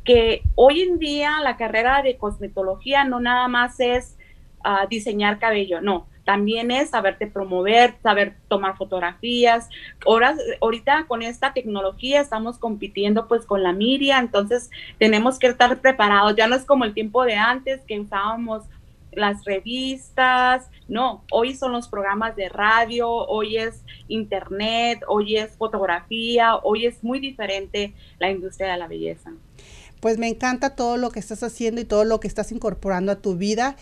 que 0.05 0.43
hoy 0.55 0.83
en 0.83 0.99
día 0.99 1.33
la 1.43 1.57
carrera 1.57 2.03
de 2.03 2.19
cosmetología 2.19 3.05
no 3.05 3.21
nada 3.21 3.49
más 3.49 3.81
es 3.81 4.17
ah, 4.65 4.87
diseñar 4.89 5.39
cabello, 5.39 5.81
no, 5.81 6.07
también 6.29 6.71
es 6.71 6.91
saberte 6.91 7.27
promover, 7.27 7.95
saber 8.03 8.37
tomar 8.49 8.77
fotografías. 8.77 9.67
Ahora, 10.07 10.37
ahorita 10.61 11.07
con 11.09 11.23
esta 11.23 11.55
tecnología 11.55 12.21
estamos 12.21 12.59
compitiendo 12.59 13.27
pues 13.29 13.47
con 13.47 13.63
la 13.63 13.73
media, 13.73 14.19
entonces 14.19 14.69
tenemos 14.99 15.39
que 15.39 15.47
estar 15.47 15.81
preparados. 15.81 16.37
Ya 16.37 16.47
no 16.47 16.55
es 16.55 16.67
como 16.67 16.85
el 16.85 16.93
tiempo 16.93 17.25
de 17.25 17.37
antes 17.37 17.81
que 17.87 17.99
usábamos 17.99 18.65
las 19.11 19.43
revistas, 19.47 20.69
no, 20.87 21.25
hoy 21.33 21.55
son 21.55 21.73
los 21.73 21.89
programas 21.89 22.37
de 22.37 22.51
radio, 22.51 23.09
hoy 23.11 23.57
es 23.57 23.83
internet, 24.09 25.01
hoy 25.09 25.39
es 25.39 25.53
fotografía, 25.57 26.57
hoy 26.57 26.85
es 26.85 27.03
muy 27.03 27.21
diferente 27.21 27.95
la 28.19 28.31
industria 28.31 28.73
de 28.73 28.77
la 28.77 28.87
belleza. 28.87 29.33
Pues 30.01 30.19
me 30.19 30.29
encanta 30.29 30.77
todo 30.77 30.99
lo 30.99 31.11
que 31.11 31.21
estás 31.21 31.43
haciendo 31.43 31.81
y 31.81 31.85
todo 31.85 32.05
lo 32.05 32.21
que 32.21 32.29
estás 32.29 32.53
incorporando 32.53 33.13
a 33.13 33.17
tu 33.17 33.37
vida. 33.37 33.77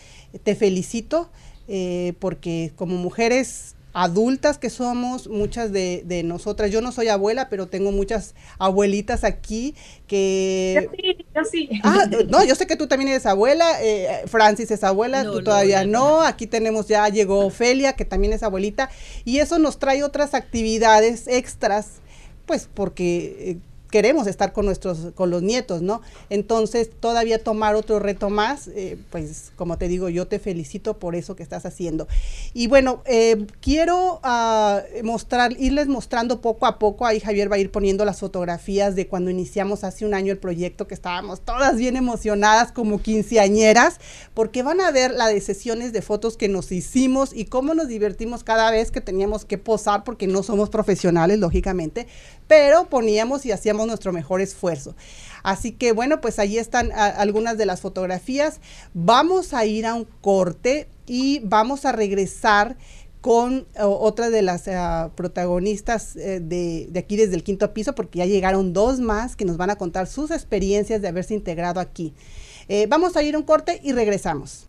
Te 0.45 0.55
felicito 0.55 1.29
eh, 1.69 2.15
porque 2.19 2.73
como 2.77 2.97
mujeres 2.97 3.77
adultas 3.99 4.59
que 4.59 4.69
somos, 4.69 5.27
muchas 5.27 5.73
de, 5.73 6.03
de, 6.05 6.23
nosotras, 6.23 6.71
yo 6.71 6.83
no 6.83 6.93
soy 6.93 7.09
abuela, 7.09 7.49
pero 7.49 7.67
tengo 7.67 7.93
muchas 7.93 8.35
abuelitas 8.59 9.25
aquí 9.25 9.75
que... 10.07 10.83
Yo 10.85 10.91
sí, 10.95 11.27
yo 11.35 11.45
sí. 11.45 11.81
Ah, 11.83 12.05
no, 12.29 12.45
yo 12.45 12.55
sé 12.55 12.67
que 12.67 12.77
tú 12.77 12.89
también 12.89 13.09
eres 13.09 13.25
abuela, 13.25 13.83
eh, 13.83 14.25
Francis 14.27 14.71
es 14.71 14.85
abuela, 14.85 15.25
No, 15.25 15.33
tú 15.33 15.39
no, 15.39 15.45
todavía 15.45 15.87
no, 15.87 16.21
aquí 16.21 16.47
tenemos, 16.47 16.89
ya 16.89 17.09
llegó 17.09 17.47
Ofelia, 17.47 17.95
que 17.95 18.05
también 18.05 18.35
es 18.35 18.43
abuelita, 18.43 18.91
y 19.25 19.39
eso 19.39 19.59
nos 19.59 19.79
trae 19.79 20.03
otras 20.03 20.35
actividades 20.35 21.27
extras, 21.27 22.03
pues 22.45 22.69
porque... 22.73 23.37
eh, 23.53 23.59
queremos 23.91 24.27
estar 24.27 24.53
con 24.53 24.67
nuestros 24.67 25.13
con 25.15 25.31
los 25.31 25.43
nietos 25.43 25.83
no 25.83 26.03
entonces 26.31 26.91
todavía 27.01 27.43
tomar 27.43 27.75
otro 27.75 27.99
reto 27.99 28.31
más 28.31 28.69
eh, 28.69 28.99
pues 29.11 29.53
como 29.57 29.79
te 29.79 29.89
digo 29.89 30.09
yo 30.09 30.27
te 30.27 30.39
felicito 30.39 30.99
por 30.99 31.15
eso 31.15 31.37
que 31.37 31.43
estás 31.43 31.67
haciendo. 31.67 32.09
Y 32.55 32.67
bueno 32.67 33.03
eh, 33.07 33.47
quiero 33.61 34.21
ah, 34.23 34.83
mostrar 35.03 35.53
irles 35.59 35.89
mostrando 35.89 36.41
poco 36.41 36.67
a 36.67 36.79
poco 36.79 37.07
ahí 37.07 37.21
Javier 37.21 37.51
va 37.51 37.57
a 37.57 37.59
ir 37.59 37.71
poniendo 37.71 38.05
las 38.05 38.21
fotografías 38.21 38.95
de 38.95 39.07
cuando 39.07 39.31
iniciamos 39.31 39.85
hace 39.85 40.05
un 40.05 40.15
año 40.15 40.33
el 40.33 40.39
proyecto 40.39 40.87
que 40.87 40.95
estábamos 40.95 41.41
todas 41.41 41.77
bien 41.77 41.97
emocionadas 41.97 42.73
como 42.73 43.01
quinceañeras 43.01 43.99
porque 44.35 44.63
van 44.63 44.81
a 44.81 44.91
ver 44.91 45.13
la 45.13 45.29
de 45.29 45.41
sesiones 45.41 45.93
de 45.93 46.03
fotos 46.03 46.37
que 46.37 46.49
nos 46.49 46.73
hicimos 46.73 47.31
y 47.33 47.47
cómo 47.47 47.75
nos 47.75 47.89
divertimos 47.89 48.45
cada 48.45 48.71
vez 48.71 48.91
que 48.91 49.01
teníamos 49.01 49.45
que 49.45 49.59
posar 49.59 50.05
porque 50.05 50.27
no 50.27 50.43
somos 50.43 50.71
profesionales 50.71 51.39
lógicamente 51.39 52.07
pero 52.47 52.89
poníamos 52.89 53.47
y 53.47 53.53
hacíamos 53.53 53.87
nuestro 53.87 54.13
mejor 54.13 54.41
esfuerzo. 54.41 54.95
Así 55.43 55.73
que 55.73 55.93
bueno, 55.93 56.21
pues 56.21 56.39
ahí 56.39 56.59
están 56.59 56.93
a, 56.93 57.07
algunas 57.07 57.59
de 57.59 57.67
las 57.67 57.81
fotografías. 57.81 58.61
Vamos 58.95 59.55
a 59.55 59.65
ir 59.65 59.87
a 59.87 59.95
un 59.95 60.07
corte 60.21 60.89
y 61.07 61.41
vamos 61.45 61.85
a 61.85 61.93
regresar 61.93 62.77
con 63.21 63.67
otra 63.77 64.31
de 64.31 64.43
las 64.43 64.69
uh, 64.69 65.11
protagonistas 65.17 66.15
de, 66.15 66.87
de, 66.89 66.99
aquí 66.99 67.17
desde 67.17 67.35
el 67.35 67.43
quinto 67.43 67.75
piso, 67.75 67.93
porque 67.93 68.21
ya 68.21 68.27
llegaron 68.27 68.73
dos 68.73 69.01
más 69.01 69.35
que 69.35 69.45
nos 69.45 69.57
van 69.57 69.71
a 69.71 69.77
contar 69.77 70.07
sus 70.07 70.31
experiencias 70.31 71.03
de 71.03 71.09
haberse 71.09 71.35
integrado 71.35 71.81
aquí. 71.81 72.15
Eh, 72.69 72.87
vamos 72.89 73.17
a 73.17 73.23
ir 73.23 73.35
a 73.35 73.39
un 73.39 73.45
corte 73.45 73.81
y 73.83 73.93
regresamos. 73.93 74.69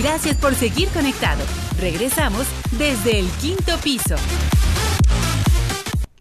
Gracias 0.00 0.36
por 0.36 0.54
seguir 0.54 0.88
conectado. 0.90 1.42
Regresamos 1.80 2.46
desde 2.78 3.18
el 3.18 3.28
quinto 3.40 3.76
piso. 3.82 4.16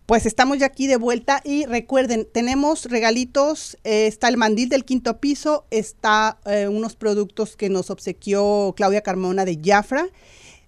Pues 0.07 0.25
estamos 0.25 0.57
ya 0.57 0.67
aquí 0.67 0.87
de 0.87 0.95
vuelta 0.95 1.41
y 1.43 1.65
recuerden, 1.65 2.25
tenemos 2.31 2.85
regalitos, 2.85 3.77
eh, 3.83 4.07
está 4.07 4.29
el 4.29 4.37
mandil 4.37 4.69
del 4.69 4.85
quinto 4.85 5.19
piso, 5.19 5.65
está 5.69 6.39
eh, 6.45 6.69
unos 6.69 6.95
productos 6.95 7.57
que 7.57 7.67
nos 7.67 7.89
obsequió 7.89 8.73
Claudia 8.77 9.01
Carmona 9.01 9.43
de 9.43 9.59
Jafra, 9.61 10.07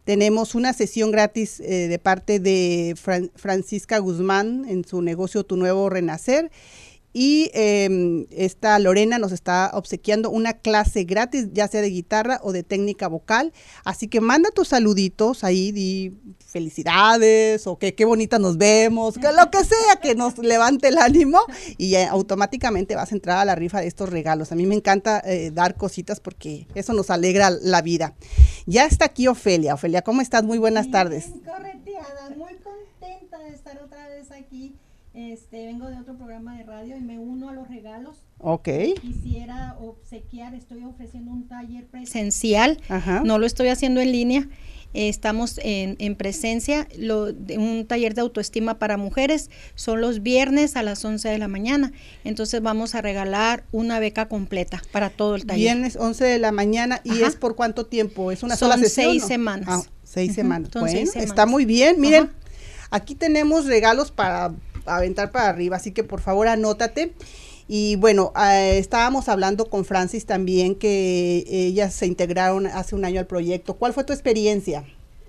tenemos 0.04 0.56
una 0.56 0.74
sesión 0.74 1.12
gratis 1.12 1.62
eh, 1.62 1.88
de 1.88 2.00
parte 2.00 2.42
de 2.42 2.96
Fran 3.02 3.32
Francisca 3.34 3.98
Guzmán 4.00 4.66
en 4.68 4.84
su 4.84 5.02
negocio 5.02 5.46
Tu 5.46 5.56
Nuevo 5.56 5.90
Renacer 5.90 6.52
y 7.20 7.52
eh, 7.54 8.28
esta 8.32 8.80
Lorena 8.80 9.20
nos 9.20 9.34
está 9.34 9.72
obsequiando 9.74 10.30
una 10.30 10.54
clase 10.54 11.04
gratis, 11.04 11.50
ya 11.52 11.68
sea 11.68 11.82
de 11.82 11.90
guitarra 11.90 12.40
o 12.44 12.54
de 12.54 12.64
técnica 12.64 13.10
vocal. 13.10 13.52
Así 13.84 14.08
que 14.08 14.22
manda 14.22 14.52
tus 14.52 14.70
saluditos 14.70 15.44
ahí, 15.44 15.74
di 15.74 16.18
felicidades 16.48 17.68
o 17.68 17.78
que 17.78 17.94
qué 17.94 18.06
bonita 18.06 18.40
nos 18.40 18.58
vemos, 18.58 19.16
que 19.16 19.34
lo 19.34 19.52
que 19.52 19.66
sea 19.66 19.98
que 20.02 20.16
nos 20.16 20.38
levante 20.38 20.88
el 20.88 20.98
ánimo 20.98 21.42
y 21.78 21.96
eh, 21.96 22.06
automáticamente 22.06 22.96
vas 22.96 23.12
a 23.12 23.16
entrar 23.16 23.40
a 23.40 23.44
la 23.44 23.56
rifa 23.56 23.82
de 23.82 23.88
estos 23.88 24.08
regalos. 24.08 24.54
A 24.54 24.56
mí 24.56 24.66
me 24.66 24.76
encanta 24.76 25.22
eh, 25.26 25.52
dar 25.52 25.76
cositas 25.76 26.22
porque 26.22 26.68
eso 26.74 26.94
nos 26.94 27.10
alegra 27.10 27.50
la 27.50 27.82
vida. 27.82 28.16
Ya 28.66 28.86
está 28.86 29.04
aquí 29.04 29.28
Ofelia. 29.28 29.74
Ofelia, 29.74 30.04
¿cómo 30.04 30.22
estás? 30.22 30.44
Muy 30.44 30.58
buenas 30.58 30.86
Bien, 30.86 30.94
tardes. 30.94 31.26
Correteada, 31.46 32.30
muy 32.38 32.56
contenta 32.60 33.40
de 33.40 33.50
estar 33.50 33.78
otra 33.84 34.08
vez 34.08 34.32
aquí. 34.32 34.74
Este, 35.20 35.66
vengo 35.66 35.90
de 35.90 35.98
otro 35.98 36.16
programa 36.16 36.58
de 36.58 36.64
radio 36.64 36.96
y 36.96 37.02
me 37.02 37.20
uno 37.20 37.50
a 37.50 37.54
los 37.54 37.68
regalos. 37.68 38.16
Ok. 38.38 38.70
Quisiera 39.02 39.76
obsequiar, 39.82 40.56
estoy 40.56 40.86
ofreciendo 40.86 41.32
un 41.32 41.46
taller 41.46 41.86
presencial, 41.88 42.80
Ajá. 42.88 43.22
no 43.26 43.38
lo 43.38 43.46
estoy 43.46 43.68
haciendo 43.68 44.00
en 44.00 44.14
línea. 44.14 44.48
Eh, 44.94 45.10
Estamos 45.10 45.60
en, 45.62 45.98
en 46.00 46.16
presencia, 46.16 46.88
lo, 46.98 47.34
de 47.34 47.58
un 47.58 47.86
taller 47.86 48.14
de 48.14 48.22
autoestima 48.22 48.80
para 48.80 48.96
mujeres, 48.96 49.50
son 49.76 50.00
los 50.00 50.24
viernes 50.24 50.78
a 50.78 50.84
las 50.84 51.04
11 51.04 51.28
de 51.28 51.38
la 51.38 51.50
mañana. 51.50 51.92
Entonces 52.24 52.62
vamos 52.62 52.96
a 52.96 53.02
regalar 53.02 53.66
una 53.74 54.00
beca 54.00 54.30
completa 54.30 54.82
para 54.94 55.10
todo 55.10 55.36
el 55.36 55.46
taller. 55.46 55.60
Viernes 55.76 55.98
11 55.98 56.24
de 56.24 56.40
la 56.40 56.54
mañana 56.54 57.02
y 57.04 57.12
Ajá. 57.12 57.28
es 57.28 57.36
por 57.36 57.58
cuánto 57.58 57.86
tiempo? 57.88 58.32
¿Es 58.32 58.42
una 58.42 58.56
Son 58.56 58.70
sola 58.72 58.82
sesión? 58.82 59.12
seis 59.12 59.24
no? 59.24 59.28
semanas. 59.28 59.68
Ah, 59.68 59.82
seis 60.06 60.34
semanas. 60.34 60.70
bueno, 60.72 60.88
seis 60.88 61.14
está 61.18 61.46
muy 61.46 61.66
bien. 61.66 62.00
Miren, 62.00 62.24
Ajá. 62.24 62.34
aquí 62.92 63.16
tenemos 63.16 63.66
regalos 63.66 64.12
para 64.12 64.54
aventar 64.96 65.32
para 65.32 65.50
arriba, 65.50 65.78
así 65.78 65.92
que 65.92 66.04
por 66.04 66.22
favor 66.22 66.48
anótate. 66.48 67.14
Y 67.68 67.98
bueno, 67.98 68.34
eh, 68.36 68.78
estábamos 68.80 69.30
hablando 69.30 69.66
con 69.70 69.86
Francis 69.86 70.26
también 70.26 70.74
que 70.76 71.44
ellas 71.48 71.94
se 71.94 72.08
integraron 72.08 72.66
hace 72.66 72.96
un 72.96 73.06
año 73.06 73.20
al 73.20 73.28
proyecto. 73.28 73.76
¿Cuál 73.76 73.94
fue 73.94 74.04
tu 74.04 74.12
experiencia, 74.12 74.84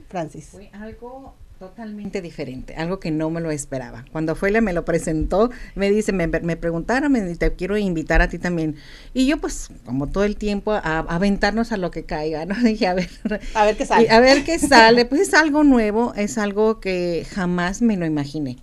Francis? 0.08 0.48
Fue 0.50 0.70
algo 0.72 1.34
totalmente 1.58 2.22
diferente, 2.22 2.74
algo 2.74 2.98
que 2.98 3.10
no 3.10 3.28
me 3.28 3.42
lo 3.42 3.50
esperaba. 3.50 4.06
Cuando 4.12 4.34
Fuela 4.34 4.62
me 4.62 4.72
lo 4.72 4.86
presentó, 4.86 5.50
me 5.74 5.90
dice, 5.90 6.10
me, 6.10 6.26
me 6.26 6.56
preguntaron, 6.56 7.12
me 7.12 7.20
te 7.36 7.52
quiero 7.52 7.76
invitar 7.76 8.22
a 8.22 8.30
ti 8.30 8.38
también. 8.38 8.76
Y 9.12 9.26
yo 9.26 9.36
pues, 9.36 9.68
como 9.84 10.06
todo 10.06 10.24
el 10.24 10.36
tiempo, 10.36 10.72
a, 10.72 10.78
a 10.78 10.98
aventarnos 11.00 11.72
a 11.72 11.76
lo 11.76 11.90
que 11.90 12.04
caiga, 12.04 12.46
¿no? 12.46 12.54
Dije, 12.64 12.86
a 12.86 12.94
ver, 12.94 13.10
A 13.52 13.66
ver 13.66 13.76
qué 13.76 13.84
sale. 13.84 14.08
a 14.08 14.20
ver 14.20 14.44
qué 14.44 14.58
sale. 14.58 15.04
Pues 15.04 15.20
es 15.20 15.34
algo 15.34 15.62
nuevo, 15.62 16.14
es 16.16 16.38
algo 16.38 16.80
que 16.80 17.26
jamás 17.30 17.82
me 17.82 17.98
lo 17.98 18.06
imaginé. 18.06 18.56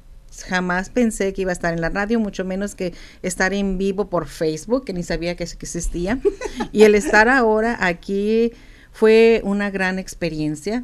Jamás 0.44 0.90
pensé 0.90 1.34
que 1.34 1.42
iba 1.42 1.52
a 1.52 1.54
estar 1.54 1.74
en 1.74 1.82
la 1.82 1.90
radio, 1.90 2.20
mucho 2.20 2.46
menos 2.46 2.76
que 2.76 2.94
estar 3.22 3.54
en 3.54 3.78
vivo 3.78 4.10
por 4.10 4.28
Facebook, 4.28 4.86
que 4.86 4.94
ni 4.94 5.04
sabía 5.04 5.36
que, 5.36 5.44
existía. 5.44 6.20
Y 6.72 6.84
el 6.84 6.96
estar 6.96 7.30
ahora 7.30 7.78
aquí 7.80 8.52
fue 8.92 9.42
una 9.44 9.70
gran 9.72 10.00
experiencia. 10.00 10.84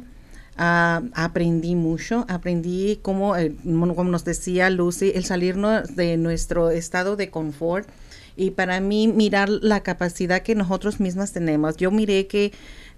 Ah, 0.56 1.02
aprendí 1.14 1.74
mucho, 1.74 2.24
aprendí 2.28 3.00
cómo, 3.02 3.36
eh, 3.36 3.54
como 3.64 3.96
como 3.96 4.10
nos 4.10 4.24
decía 4.24 4.70
Lucy, 4.70 5.10
el 5.14 5.24
salirnos 5.24 5.96
de 5.96 6.16
nuestro 6.16 6.70
estado 6.70 7.16
de 7.16 7.28
confort 7.30 7.88
y 8.36 8.50
para 8.50 8.80
mí 8.80 9.08
mirar 9.08 9.48
la 9.48 9.82
capacidad 9.82 10.42
que 10.42 10.54
nosotros 10.54 11.00
mismas 11.00 11.32
tenemos. 11.32 11.76
Yo 11.76 11.90
miré 11.90 12.26
que, 12.26 12.52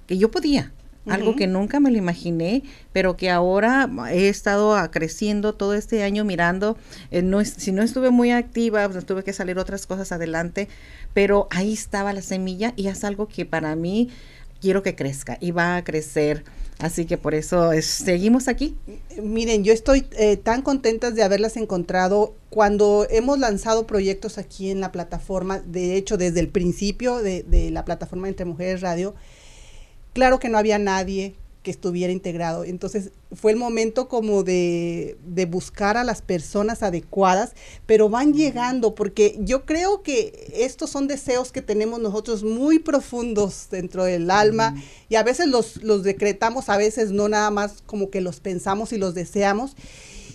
que 0.07 0.19
yo 0.19 0.31
podía, 0.31 0.73
algo 1.09 1.37
que 1.37 1.47
nunca 1.47 1.81
me 1.81 1.91
lo 1.91 1.99
imaginé, 1.99 2.63
pero 2.93 3.17
que 3.17 3.31
ahora 3.31 3.89
he 4.11 4.29
estado 4.29 4.77
creciendo 4.91 5.55
todo 5.55 5.75
este 5.75 6.03
año 6.03 6.25
mirando. 6.25 6.77
eh, 7.11 7.23
no 7.23 7.45
si 7.45 7.73
no 7.73 7.83
estuve 7.83 8.11
muy 8.11 8.31
activa, 8.31 8.89
pues, 8.89 9.05
tuve 9.07 9.23
que 9.25 9.33
salir 9.33 9.59
otras 9.59 9.87
cosas 9.87 10.13
adelante, 10.13 10.69
pero 11.15 11.49
ahí 11.51 11.73
estaba 11.73 12.13
la 12.13 12.23
semilla 12.23 12.73
y 12.77 12.89
es 12.89 13.05
algo 13.05 13.29
que 13.29 13.45
para 13.47 13.75
mí 13.77 14.11
quiero 14.61 14.83
que 14.83 14.95
crezca 14.95 15.39
y 15.41 15.51
va 15.51 15.77
a 15.77 15.85
crecer. 15.85 16.45
Así 16.79 17.07
que 17.07 17.17
por 17.17 17.35
eso 17.35 17.73
es- 17.73 17.87
seguimos 17.87 18.49
aquí. 18.49 18.77
Miren, 19.23 19.65
yo 19.65 19.73
estoy 19.73 20.07
eh, 20.19 20.37
tan 20.37 20.61
contenta 20.61 21.11
de 21.11 21.23
haberlas 21.23 21.57
encontrado 21.57 22.35
cuando 22.51 23.07
hemos 23.09 23.39
lanzado 23.39 23.87
proyectos 23.87 24.37
aquí 24.37 24.71
en 24.71 24.81
la 24.81 24.93
plataforma, 24.93 25.61
de 25.61 25.97
hecho 25.97 26.19
desde 26.19 26.41
el 26.41 26.49
principio 26.49 27.17
de, 27.19 27.45
de 27.45 27.71
la 27.71 27.85
plataforma 27.87 28.29
Entre 28.29 28.45
Mujeres 28.45 28.83
Radio, 28.83 29.15
claro 30.17 30.39
que 30.39 30.49
no 30.49 30.57
había 30.57 30.79
nadie 30.79 31.35
que 31.63 31.71
estuviera 31.71 32.11
integrado. 32.11 32.65
Entonces 32.65 33.11
fue 33.35 33.53
el 33.53 33.59
momento 33.59 34.09
como 34.09 34.45
de, 34.45 35.19
de 35.27 35.45
buscar 35.45 35.99
a 35.99 36.05
las 36.05 36.23
personas 36.23 36.83
adecuadas, 36.83 37.53
pero 37.85 38.09
van 38.09 38.33
llegando, 38.33 38.95
porque 38.95 39.37
yo 39.41 39.67
creo 39.67 40.03
que 40.03 40.55
estos 40.55 40.89
son 40.89 41.07
deseos 41.07 41.53
que 41.53 41.61
tenemos 41.61 42.01
nosotros 42.01 42.45
muy 42.45 42.79
profundos 42.79 43.67
dentro 43.71 44.05
del 44.05 44.31
alma 44.31 44.75
y 45.11 45.17
a 45.17 45.23
veces 45.23 45.49
los, 45.49 45.83
los 45.83 46.03
decretamos, 46.03 46.71
a 46.71 46.79
veces 46.79 47.11
no 47.11 47.29
nada 47.29 47.51
más 47.51 47.83
como 47.85 48.09
que 48.09 48.23
los 48.23 48.41
pensamos 48.41 48.95
y 48.95 48.97
los 48.97 49.15
deseamos. 49.15 49.77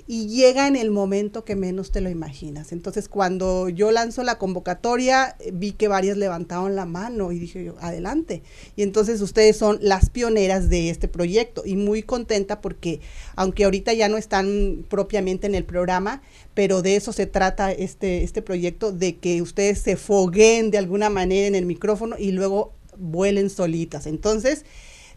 Y 0.07 0.27
llega 0.27 0.67
en 0.67 0.75
el 0.75 0.91
momento 0.91 1.45
que 1.45 1.55
menos 1.55 1.91
te 1.91 2.01
lo 2.01 2.09
imaginas. 2.09 2.71
Entonces, 2.71 3.07
cuando 3.07 3.69
yo 3.69 3.91
lanzo 3.91 4.23
la 4.23 4.37
convocatoria, 4.37 5.35
eh, 5.39 5.51
vi 5.53 5.71
que 5.71 5.87
varias 5.87 6.17
levantaron 6.17 6.75
la 6.75 6.85
mano 6.85 7.31
y 7.31 7.39
dije 7.39 7.63
yo, 7.63 7.75
adelante. 7.79 8.43
Y 8.75 8.83
entonces 8.83 9.21
ustedes 9.21 9.57
son 9.57 9.79
las 9.81 10.09
pioneras 10.09 10.69
de 10.69 10.89
este 10.89 11.07
proyecto 11.07 11.63
y 11.65 11.75
muy 11.75 12.03
contenta 12.03 12.61
porque, 12.61 12.99
aunque 13.35 13.63
ahorita 13.63 13.93
ya 13.93 14.09
no 14.09 14.17
están 14.17 14.85
propiamente 14.89 15.47
en 15.47 15.55
el 15.55 15.63
programa, 15.63 16.21
pero 16.53 16.81
de 16.81 16.95
eso 16.95 17.13
se 17.13 17.25
trata 17.25 17.71
este, 17.71 18.23
este 18.23 18.41
proyecto, 18.41 18.91
de 18.91 19.17
que 19.17 19.41
ustedes 19.41 19.79
se 19.79 19.95
fogueen 19.95 20.71
de 20.71 20.77
alguna 20.77 21.09
manera 21.09 21.47
en 21.47 21.55
el 21.55 21.65
micrófono 21.65 22.15
y 22.17 22.31
luego 22.31 22.73
vuelen 22.97 23.49
solitas. 23.49 24.05
Entonces, 24.05 24.65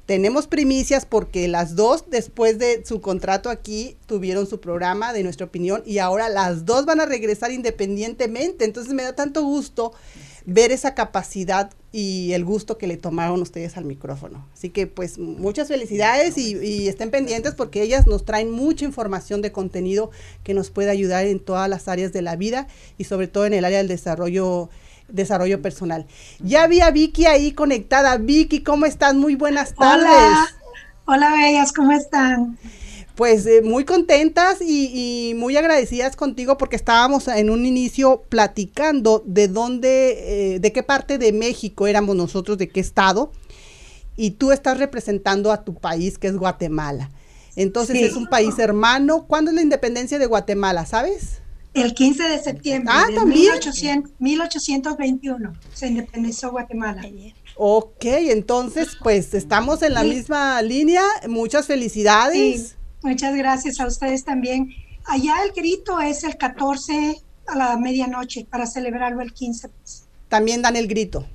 tenemos 0.06 0.46
primicias 0.46 1.06
porque 1.06 1.48
las 1.48 1.76
dos, 1.76 2.04
después 2.10 2.58
de 2.58 2.84
su 2.84 3.00
contrato 3.00 3.48
aquí, 3.48 3.96
tuvieron 4.06 4.46
su 4.46 4.60
programa 4.60 5.12
de 5.12 5.22
nuestra 5.22 5.46
opinión 5.46 5.82
y 5.86 5.98
ahora 5.98 6.28
las 6.28 6.66
dos 6.66 6.84
van 6.84 7.00
a 7.00 7.06
regresar 7.06 7.50
independientemente. 7.52 8.64
Entonces 8.64 8.92
me 8.92 9.02
da 9.02 9.14
tanto 9.14 9.42
gusto 9.42 9.92
ver 10.46 10.72
esa 10.72 10.94
capacidad 10.94 11.70
y 11.90 12.32
el 12.32 12.44
gusto 12.44 12.76
que 12.76 12.86
le 12.86 12.98
tomaron 12.98 13.40
ustedes 13.40 13.76
al 13.78 13.84
micrófono. 13.84 14.46
Así 14.52 14.68
que 14.68 14.86
pues 14.86 15.18
muchas 15.18 15.68
felicidades 15.68 16.36
y, 16.36 16.88
estén 16.88 17.10
pendientes 17.10 17.54
porque 17.54 17.82
ellas 17.82 18.06
nos 18.06 18.24
traen 18.24 18.50
mucha 18.50 18.84
información 18.84 19.40
de 19.40 19.52
contenido 19.52 20.10
que 20.42 20.52
nos 20.52 20.70
puede 20.70 20.90
ayudar 20.90 21.24
en 21.26 21.40
todas 21.40 21.68
las 21.68 21.88
áreas 21.88 22.12
de 22.12 22.20
la 22.20 22.36
vida 22.36 22.66
y 22.98 23.04
sobre 23.04 23.28
todo 23.28 23.46
en 23.46 23.54
el 23.54 23.64
área 23.64 23.78
del 23.78 23.88
desarrollo 23.88 24.68
desarrollo 25.14 25.62
personal. 25.62 26.06
Ya 26.40 26.66
vi 26.66 26.80
a 26.80 26.90
Vicky 26.90 27.26
ahí 27.26 27.52
conectada. 27.52 28.16
Vicky, 28.18 28.62
¿cómo 28.62 28.84
estás? 28.86 29.14
Muy 29.14 29.36
buenas 29.36 29.74
tardes. 29.74 30.06
Hola, 30.06 30.48
hola 31.06 31.30
bellas, 31.32 31.72
¿cómo 31.72 31.92
están? 31.92 32.58
Pues 33.14 33.46
eh, 33.46 33.62
muy 33.62 33.84
contentas 33.84 34.60
y, 34.60 35.30
y, 35.30 35.34
muy 35.34 35.56
agradecidas 35.56 36.16
contigo 36.16 36.58
porque 36.58 36.74
estábamos 36.74 37.28
en 37.28 37.48
un 37.48 37.64
inicio 37.64 38.24
platicando 38.28 39.22
de 39.24 39.46
dónde, 39.46 40.54
eh, 40.54 40.58
de 40.58 40.72
qué 40.72 40.82
parte 40.82 41.16
de 41.16 41.32
México 41.32 41.86
éramos 41.86 42.16
nosotros, 42.16 42.58
de 42.58 42.68
qué 42.68 42.80
estado, 42.80 43.30
y 44.16 44.32
tú 44.32 44.50
estás 44.50 44.78
representando 44.78 45.52
a 45.52 45.64
tu 45.64 45.74
país, 45.74 46.18
que 46.18 46.26
es 46.26 46.36
Guatemala. 46.36 47.10
Entonces 47.54 47.98
sí. 47.98 48.04
es 48.04 48.16
un 48.16 48.26
país 48.26 48.58
hermano. 48.58 49.26
¿Cuándo 49.28 49.52
es 49.52 49.54
la 49.54 49.62
independencia 49.62 50.18
de 50.18 50.26
Guatemala, 50.26 50.84
sabes? 50.84 51.40
El 51.74 51.92
15 51.92 52.22
de 52.22 52.38
septiembre 52.38 52.94
ah, 52.96 53.06
de 53.08 53.14
¿también? 53.16 53.40
1800, 53.40 54.12
1821 54.20 55.52
se 55.72 55.88
independizó 55.88 56.52
Guatemala. 56.52 57.02
Ok, 57.56 58.04
entonces 58.04 58.96
pues 59.02 59.34
estamos 59.34 59.82
en 59.82 59.94
la 59.94 60.02
sí. 60.02 60.08
misma 60.08 60.62
línea. 60.62 61.02
Muchas 61.28 61.66
felicidades. 61.66 62.68
Sí, 62.68 62.74
muchas 63.02 63.34
gracias 63.34 63.80
a 63.80 63.86
ustedes 63.86 64.24
también. 64.24 64.70
Allá 65.04 65.34
el 65.44 65.52
grito 65.52 66.00
es 66.00 66.22
el 66.22 66.36
14 66.36 67.20
a 67.46 67.56
la 67.56 67.76
medianoche 67.76 68.46
para 68.48 68.66
celebrarlo 68.66 69.20
el 69.20 69.32
15. 69.32 69.68
Pues. 69.68 70.04
También 70.28 70.62
dan 70.62 70.76
el 70.76 70.86
grito. 70.86 71.26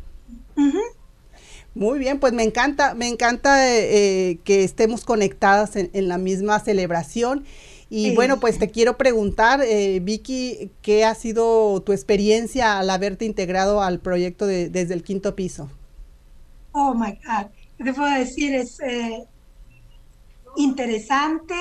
Uh 0.55 0.61
-huh. 0.61 0.81
Muy 1.75 1.99
bien, 1.99 2.19
pues 2.19 2.33
me 2.33 2.43
encanta, 2.43 2.95
me 2.95 3.07
encanta 3.07 3.69
eh, 3.69 4.39
que 4.43 4.63
estemos 4.63 5.05
conectadas 5.05 5.75
en, 5.75 5.89
en 5.93 6.07
la 6.07 6.17
misma 6.17 6.59
celebración. 6.59 7.45
Y 7.89 8.09
sí. 8.09 8.15
bueno, 8.15 8.39
pues 8.39 8.59
te 8.59 8.69
quiero 8.69 8.97
preguntar, 8.97 9.61
eh, 9.63 9.99
Vicky, 9.99 10.71
¿qué 10.81 11.05
ha 11.05 11.15
sido 11.15 11.81
tu 11.81 11.91
experiencia 11.91 12.77
al 12.77 12.89
haberte 12.89 13.25
integrado 13.25 13.81
al 13.81 13.99
proyecto 13.99 14.45
de, 14.45 14.69
desde 14.69 14.93
el 14.93 15.03
quinto 15.03 15.35
piso? 15.35 15.69
Oh, 16.71 16.93
my 16.93 17.11
God. 17.25 17.47
¿Qué 17.77 17.83
te 17.83 17.93
puedo 17.93 18.13
decir? 18.13 18.53
Es 18.53 18.79
eh, 18.81 19.25
interesante, 20.57 21.55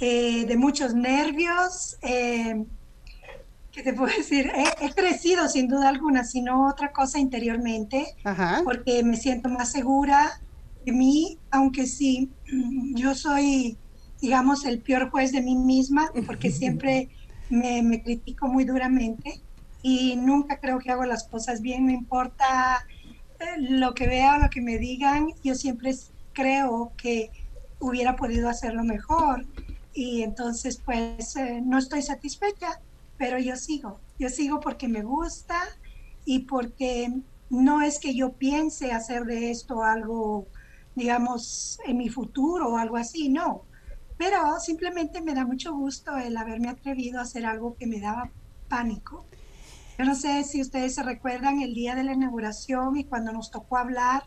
eh, 0.00 0.44
de 0.44 0.56
muchos 0.56 0.94
nervios. 0.94 1.96
¿Qué 2.02 3.82
te 3.82 3.94
puedo 3.94 4.14
decir? 4.14 4.50
He, 4.54 4.86
he, 4.86 4.90
crecido 4.92 5.48
sin 5.48 5.68
duda 5.68 5.88
alguna, 5.88 6.24
sino 6.24 6.68
otra 6.68 6.92
cosa 6.92 7.18
interiormente, 7.18 8.06
Ajá. 8.24 8.60
porque 8.64 9.02
me 9.02 9.16
siento 9.16 9.48
más 9.48 9.72
segura 9.72 10.40
de 10.84 10.92
mí, 10.92 11.38
aunque 11.50 11.86
sí, 11.86 12.28
yo 12.94 13.14
soy 13.14 13.78
digamos, 14.20 14.64
el 14.64 14.80
peor 14.80 15.10
juez 15.10 15.32
de 15.32 15.42
mí 15.42 15.56
misma, 15.56 16.10
porque 16.26 16.50
siempre 16.52 17.08
me, 17.50 17.82
me, 17.82 18.02
critico 18.02 18.48
muy 18.48 18.64
duramente 18.64 19.42
y 19.82 20.16
nunca 20.16 20.58
creo 20.58 20.78
que 20.78 20.90
hago 20.90 21.04
las 21.04 21.28
cosas 21.28 21.60
bien, 21.60 21.86
no 21.86 21.92
importa 21.92 22.84
eh, 23.38 23.44
lo 23.58 23.94
que 23.94 24.06
vea, 24.06 24.38
lo 24.38 24.50
que 24.50 24.60
me 24.60 24.78
digan, 24.78 25.28
yo 25.42 25.54
siempre 25.54 25.94
creo 26.32 26.92
que 26.96 27.30
hubiera 27.80 28.16
podido 28.16 28.48
hacerlo 28.48 28.84
mejor 28.84 29.46
y 29.94 30.22
entonces 30.22 30.80
pues 30.84 31.36
eh, 31.36 31.60
no 31.64 31.78
estoy 31.78 32.02
satisfecha, 32.02 32.80
pero 33.16 33.38
yo 33.38 33.56
sigo, 33.56 34.00
yo 34.18 34.28
sigo 34.28 34.60
porque 34.60 34.88
me 34.88 35.02
gusta 35.02 35.60
y 36.24 36.40
porque 36.40 37.12
no 37.50 37.82
es 37.82 37.98
que 37.98 38.14
yo 38.14 38.32
piense 38.32 38.92
hacer 38.92 39.24
de 39.24 39.50
esto 39.50 39.82
algo, 39.82 40.46
digamos, 40.94 41.78
en 41.86 41.96
mi 41.96 42.08
futuro 42.08 42.68
o 42.68 42.76
algo 42.76 42.96
así, 42.96 43.28
no, 43.28 43.64
pero 44.18 44.60
simplemente 44.60 45.22
me 45.22 45.34
da 45.34 45.46
mucho 45.46 45.72
gusto 45.72 46.16
el 46.18 46.36
haberme 46.36 46.68
atrevido 46.68 47.20
a 47.20 47.22
hacer 47.22 47.46
algo 47.46 47.76
que 47.78 47.86
me 47.86 48.00
daba 48.00 48.32
pánico. 48.68 49.26
Yo 49.98 50.04
no 50.04 50.14
sé 50.14 50.44
si 50.44 50.60
ustedes 50.60 50.94
se 50.94 51.02
recuerdan 51.02 51.62
el 51.62 51.74
día 51.74 51.94
de 51.94 52.04
la 52.04 52.12
inauguración 52.14 52.96
y 52.96 53.04
cuando 53.06 53.32
nos 53.32 53.50
tocó 53.50 53.78
hablar, 53.78 54.24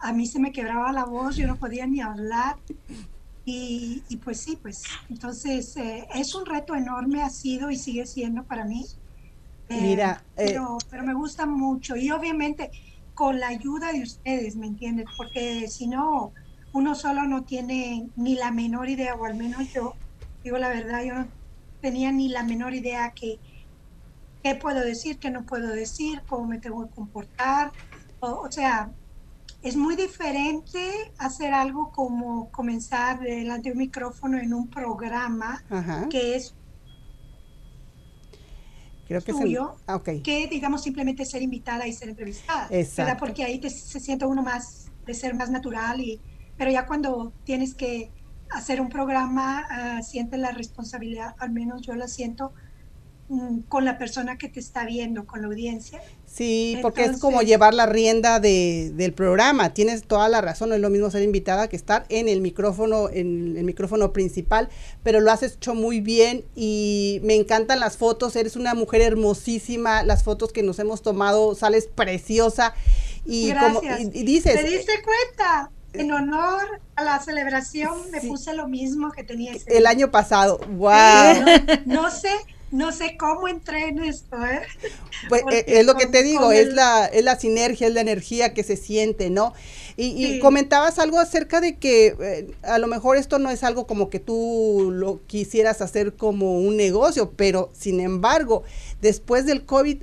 a 0.00 0.12
mí 0.12 0.26
se 0.26 0.40
me 0.40 0.52
quebraba 0.52 0.92
la 0.92 1.04
voz, 1.04 1.36
yo 1.36 1.46
no 1.46 1.56
podía 1.58 1.86
ni 1.86 2.00
hablar. 2.00 2.56
Y, 3.44 4.02
y 4.08 4.16
pues 4.18 4.40
sí, 4.40 4.58
pues 4.60 4.82
entonces 5.08 5.76
eh, 5.76 6.06
es 6.14 6.34
un 6.34 6.46
reto 6.46 6.74
enorme, 6.74 7.22
ha 7.22 7.30
sido 7.30 7.70
y 7.70 7.76
sigue 7.76 8.06
siendo 8.06 8.44
para 8.44 8.64
mí. 8.64 8.84
Eh, 9.68 9.80
Mira, 9.80 10.24
eh, 10.36 10.46
pero, 10.48 10.78
pero 10.90 11.04
me 11.04 11.14
gusta 11.14 11.46
mucho 11.46 11.96
y 11.96 12.10
obviamente 12.10 12.70
con 13.14 13.40
la 13.40 13.48
ayuda 13.48 13.92
de 13.92 14.02
ustedes, 14.02 14.56
¿me 14.56 14.66
entiendes? 14.66 15.06
Porque 15.16 15.68
si 15.68 15.86
no, 15.86 16.32
uno 16.76 16.94
solo 16.94 17.22
no 17.22 17.42
tiene 17.42 18.10
ni 18.16 18.34
la 18.34 18.50
menor 18.50 18.90
idea, 18.90 19.14
o 19.14 19.24
al 19.24 19.34
menos 19.34 19.72
yo, 19.72 19.94
digo 20.44 20.58
la 20.58 20.68
verdad, 20.68 21.02
yo 21.02 21.14
no 21.14 21.26
tenía 21.80 22.12
ni 22.12 22.28
la 22.28 22.42
menor 22.42 22.74
idea 22.74 23.12
que 23.12 23.38
qué 24.42 24.54
puedo 24.56 24.80
decir, 24.80 25.18
qué 25.18 25.30
no 25.30 25.46
puedo 25.46 25.68
decir, 25.68 26.20
cómo 26.28 26.46
me 26.46 26.58
tengo 26.58 26.86
que 26.86 26.94
comportar. 26.94 27.72
O, 28.20 28.42
o 28.42 28.52
sea, 28.52 28.90
es 29.62 29.74
muy 29.74 29.96
diferente 29.96 31.10
hacer 31.16 31.54
algo 31.54 31.92
como 31.92 32.50
comenzar 32.50 33.20
delante 33.20 33.70
de 33.70 33.72
un 33.72 33.78
micrófono 33.78 34.36
en 34.36 34.52
un 34.52 34.68
programa 34.68 35.64
Ajá. 35.70 36.06
que 36.10 36.36
es 36.36 36.54
Creo 39.08 39.22
que 39.22 39.32
ah, 39.86 39.94
okay. 39.94 40.20
que 40.20 40.48
digamos 40.48 40.82
simplemente 40.82 41.24
ser 41.24 41.40
invitada 41.40 41.86
y 41.86 41.92
ser 41.92 42.08
entrevistada, 42.08 42.66
Exacto. 42.70 43.02
¿verdad? 43.02 43.18
Porque 43.20 43.44
ahí 43.44 43.60
te, 43.60 43.70
se 43.70 44.00
siente 44.00 44.26
uno 44.26 44.42
más 44.42 44.90
de 45.06 45.14
ser 45.14 45.32
más 45.34 45.48
natural 45.48 46.00
y 46.00 46.20
pero 46.56 46.70
ya 46.70 46.86
cuando 46.86 47.32
tienes 47.44 47.74
que 47.74 48.10
hacer 48.50 48.80
un 48.80 48.88
programa, 48.88 49.66
uh, 49.98 50.02
sientes 50.02 50.38
la 50.38 50.52
responsabilidad, 50.52 51.34
al 51.38 51.50
menos 51.50 51.82
yo 51.82 51.94
la 51.94 52.08
siento, 52.08 52.52
um, 53.28 53.62
con 53.62 53.84
la 53.84 53.98
persona 53.98 54.38
que 54.38 54.48
te 54.48 54.60
está 54.60 54.84
viendo, 54.84 55.26
con 55.26 55.42
la 55.42 55.48
audiencia. 55.48 56.00
Sí, 56.26 56.74
Entonces, 56.76 56.82
porque 56.82 57.04
es 57.04 57.20
como 57.20 57.42
llevar 57.42 57.74
la 57.74 57.86
rienda 57.86 58.40
de, 58.40 58.92
del 58.94 59.12
programa. 59.12 59.74
Tienes 59.74 60.04
toda 60.04 60.28
la 60.28 60.40
razón, 60.40 60.68
no 60.68 60.74
es 60.74 60.80
lo 60.80 60.90
mismo 60.90 61.10
ser 61.10 61.22
invitada 61.22 61.68
que 61.68 61.76
estar 61.76 62.06
en 62.08 62.28
el 62.28 62.40
micrófono, 62.40 63.08
en 63.10 63.56
el 63.56 63.64
micrófono 63.64 64.12
principal, 64.12 64.68
pero 65.02 65.20
lo 65.20 65.30
has 65.32 65.42
hecho 65.42 65.74
muy 65.74 66.00
bien 66.00 66.44
y 66.54 67.20
me 67.24 67.34
encantan 67.34 67.80
las 67.80 67.96
fotos, 67.96 68.36
eres 68.36 68.56
una 68.56 68.74
mujer 68.74 69.02
hermosísima, 69.02 70.02
las 70.02 70.22
fotos 70.22 70.52
que 70.52 70.62
nos 70.62 70.78
hemos 70.78 71.02
tomado, 71.02 71.54
sales 71.54 71.88
preciosa 71.92 72.74
y 73.24 73.48
Gracias. 73.48 73.82
como 73.82 74.00
y, 74.00 74.20
y 74.20 74.22
dices, 74.24 74.54
¿te 74.54 74.68
diste 74.68 74.92
cuenta? 75.02 75.70
En 75.98 76.12
honor 76.12 76.80
a 76.94 77.04
la 77.04 77.20
celebración 77.20 78.10
me 78.10 78.20
sí. 78.20 78.28
puse 78.28 78.54
lo 78.54 78.68
mismo 78.68 79.12
que 79.12 79.24
tenía 79.24 79.52
ese 79.52 79.76
el 79.76 79.86
año 79.86 80.10
pasado. 80.10 80.58
¡Wow! 80.68 80.90
No, 81.84 82.02
no, 82.02 82.10
sé, 82.10 82.30
no 82.70 82.92
sé 82.92 83.16
cómo 83.16 83.48
entré 83.48 83.88
en 83.88 84.02
esto, 84.02 84.36
¿eh? 84.44 84.62
Pues 85.28 85.42
Porque 85.42 85.64
es 85.66 85.86
lo 85.86 85.94
que 85.94 86.06
te 86.06 86.22
digo, 86.22 86.52
es 86.52 86.68
el... 86.68 86.76
la, 86.76 87.06
es 87.06 87.24
la 87.24 87.38
sinergia, 87.38 87.86
es 87.86 87.94
la 87.94 88.00
energía 88.00 88.54
que 88.54 88.62
se 88.62 88.76
siente, 88.76 89.30
¿no? 89.30 89.52
Y, 89.96 90.08
y 90.08 90.34
sí. 90.34 90.38
comentabas 90.40 90.98
algo 90.98 91.18
acerca 91.18 91.60
de 91.60 91.76
que 91.76 92.16
eh, 92.20 92.54
a 92.62 92.78
lo 92.78 92.86
mejor 92.86 93.16
esto 93.16 93.38
no 93.38 93.50
es 93.50 93.64
algo 93.64 93.86
como 93.86 94.10
que 94.10 94.20
tú 94.20 94.90
lo 94.92 95.20
quisieras 95.26 95.80
hacer 95.80 96.14
como 96.14 96.58
un 96.58 96.76
negocio, 96.76 97.32
pero 97.34 97.70
sin 97.72 98.00
embargo, 98.00 98.62
después 99.00 99.46
del 99.46 99.64
COVID, 99.64 100.02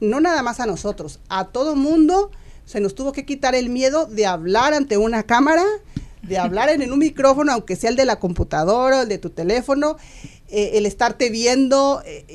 no 0.00 0.20
nada 0.20 0.42
más 0.42 0.60
a 0.60 0.66
nosotros, 0.66 1.18
a 1.28 1.48
todo 1.48 1.74
mundo 1.74 2.30
se 2.68 2.80
nos 2.80 2.94
tuvo 2.94 3.12
que 3.12 3.24
quitar 3.24 3.54
el 3.54 3.70
miedo 3.70 4.04
de 4.04 4.26
hablar 4.26 4.74
ante 4.74 4.98
una 4.98 5.22
cámara, 5.22 5.64
de 6.20 6.36
hablar 6.36 6.68
en, 6.68 6.92
un 6.92 6.98
micrófono, 6.98 7.50
aunque 7.50 7.76
sea 7.76 7.88
el 7.88 7.96
de 7.96 8.04
la 8.04 8.20
computadora, 8.20 9.02
el 9.02 9.08
de 9.08 9.16
tu 9.16 9.30
teléfono, 9.30 9.96
eh, 10.48 10.72
el 10.74 10.84
estarte 10.84 11.30
viendo 11.30 12.02
eh, 12.04 12.26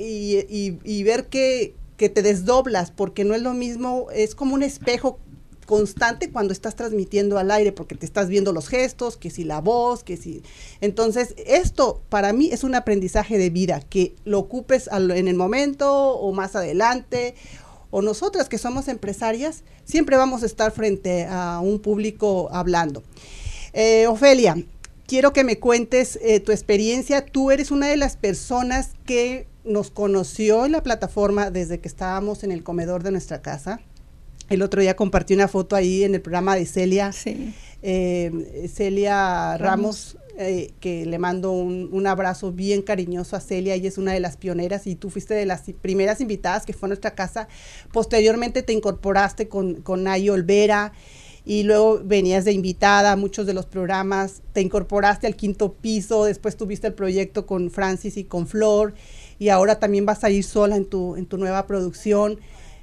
y, 0.83 1.03
ver 1.03 1.27
que, 1.27 1.75
que 1.97 2.09
te 2.09 2.23
desdoblas, 2.23 2.89
porque 2.89 3.25
no 3.25 3.35
es 3.35 3.43
lo 3.43 3.53
mismo, 3.53 4.07
es 4.11 4.33
como 4.33 4.55
un 4.55 4.63
espejo 4.63 5.19
constante 5.67 6.31
cuando 6.31 6.51
estás 6.51 6.75
transmitiendo 6.75 7.37
al 7.37 7.51
aire 7.51 7.71
porque 7.71 7.95
te 7.95 8.05
estás 8.05 8.27
viendo 8.27 8.53
los 8.53 8.67
gestos, 8.67 9.17
que 9.17 9.29
si 9.29 9.43
la 9.43 9.61
voz, 9.61 10.03
que 10.03 10.17
si... 10.17 10.41
Entonces, 10.81 11.35
esto 11.37 12.01
para 12.09 12.33
mí 12.33 12.49
es 12.51 12.63
un 12.63 12.73
aprendizaje 12.73 13.37
de 13.37 13.51
vida, 13.51 13.81
que 13.81 14.15
lo 14.25 14.39
ocupes 14.39 14.89
en 14.91 15.27
el 15.27 15.35
momento 15.35 16.15
o 16.15 16.33
más 16.33 16.55
adelante 16.55 17.35
o 17.93 18.01
nosotras 18.01 18.49
que 18.49 18.57
somos 18.57 18.87
empresarias, 18.87 19.63
siempre 19.85 20.17
vamos 20.17 20.41
a 20.41 20.47
estar 20.47 20.71
frente 20.71 21.27
a 21.29 21.59
un 21.59 21.77
público 21.77 22.49
hablando. 22.51 23.03
Eh, 23.71 24.07
Ofelia, 24.07 24.57
quiero 25.05 25.31
que 25.31 25.43
me 25.43 25.59
cuentes 25.59 26.17
eh, 26.23 26.39
tu 26.39 26.51
experiencia. 26.51 27.23
Tú 27.23 27.51
eres 27.51 27.69
una 27.69 27.87
de 27.87 27.97
las 27.97 28.17
personas 28.17 28.93
que 29.05 29.45
nos 29.63 29.91
conoció 29.91 30.65
en 30.65 30.71
la 30.71 30.81
plataforma 30.81 31.51
desde 31.51 31.79
que 31.81 31.87
estábamos 31.87 32.43
en 32.43 32.51
el 32.51 32.63
comedor 32.63 33.03
de 33.03 33.11
nuestra 33.11 33.43
casa. 33.43 33.79
El 34.49 34.63
otro 34.63 34.81
día 34.81 34.95
compartí 34.95 35.35
una 35.35 35.47
foto 35.47 35.75
ahí 35.75 36.03
en 36.03 36.15
el 36.15 36.21
programa 36.21 36.55
de 36.55 36.65
Celia. 36.65 37.11
Sí. 37.11 37.53
eh, 37.83 38.67
Celia 38.73 39.55
Ramos, 39.59 40.17
eh, 40.37 40.73
que 40.79 41.05
le 41.05 41.19
mando 41.19 41.51
un, 41.51 41.89
un 41.91 42.07
abrazo 42.07 42.51
bien 42.51 42.81
cariñoso 42.81 43.35
a 43.35 43.39
Celia, 43.39 43.75
ella 43.75 43.87
es 43.87 43.97
una 43.97 44.13
de 44.13 44.19
las 44.19 44.35
pioneras 44.35 44.87
y 44.87 44.95
tú 44.95 45.09
fuiste 45.09 45.33
de 45.35 45.45
las 45.45 45.63
primeras 45.81 46.21
invitadas 46.21 46.65
que 46.65 46.73
fue 46.73 46.87
a 46.87 46.89
nuestra 46.89 47.13
casa. 47.13 47.47
Posteriormente 47.91 48.63
te 48.63 48.73
incorporaste 48.73 49.47
con, 49.47 49.81
con 49.81 50.07
Olvera 50.07 50.93
y 51.45 51.63
luego 51.63 52.01
venías 52.03 52.45
de 52.45 52.53
invitada 52.53 53.11
a 53.11 53.15
muchos 53.15 53.45
de 53.45 53.53
los 53.53 53.65
programas, 53.65 54.41
te 54.53 54.61
incorporaste 54.61 55.27
al 55.27 55.35
quinto 55.35 55.73
piso, 55.73 56.25
después 56.25 56.55
tuviste 56.55 56.87
el 56.87 56.93
proyecto 56.93 57.45
con 57.45 57.69
Francis 57.69 58.17
y 58.17 58.23
con 58.23 58.47
Flor 58.47 58.93
y 59.39 59.49
ahora 59.49 59.79
también 59.79 60.05
vas 60.05 60.23
a 60.23 60.29
ir 60.29 60.43
sola 60.43 60.77
en 60.77 60.85
tu, 60.85 61.15
en 61.15 61.25
tu 61.25 61.37
nueva 61.37 61.67
producción. 61.67 62.39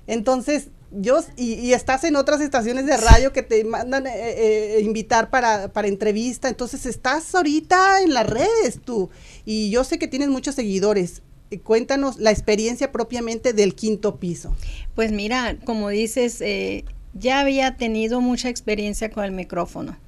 Entonces, 0.07 0.69
yo, 0.91 1.21
y, 1.37 1.55
y 1.55 1.73
estás 1.73 2.05
en 2.05 2.17
otras 2.17 2.41
estaciones 2.41 2.87
de 2.87 2.97
radio 2.97 3.33
que 3.33 3.43
te 3.43 3.63
mandan 3.65 4.07
eh, 4.07 4.13
eh, 4.15 4.81
invitar 4.83 5.31
para, 5.31 5.73
para 5.73 5.89
entrevista, 5.89 6.49
entonces 6.49 6.87
estás 6.87 7.35
ahorita 7.35 8.03
en 8.03 8.13
las 8.15 8.27
redes 8.29 8.81
tú, 8.85 9.11
y 9.45 9.71
yo 9.71 9.85
sé 9.85 9.99
que 9.99 10.09
tienes 10.09 10.29
muchos 10.29 10.55
seguidores. 10.55 11.23
Eh, 11.51 11.61
Cuéntanos 11.61 12.19
la 12.19 12.31
experiencia 12.31 12.93
propiamente 12.93 13.53
del 13.53 13.75
quinto 13.75 14.17
piso. 14.17 14.55
Pues 14.95 15.13
mira, 15.13 15.57
como 15.65 15.89
dices, 15.89 16.41
eh, 16.41 16.85
ya 17.15 17.41
había 17.41 17.77
tenido 17.77 18.21
mucha 18.21 18.49
experiencia 18.49 19.11
con 19.11 19.25
el 19.25 19.33
micrófono. 19.33 19.99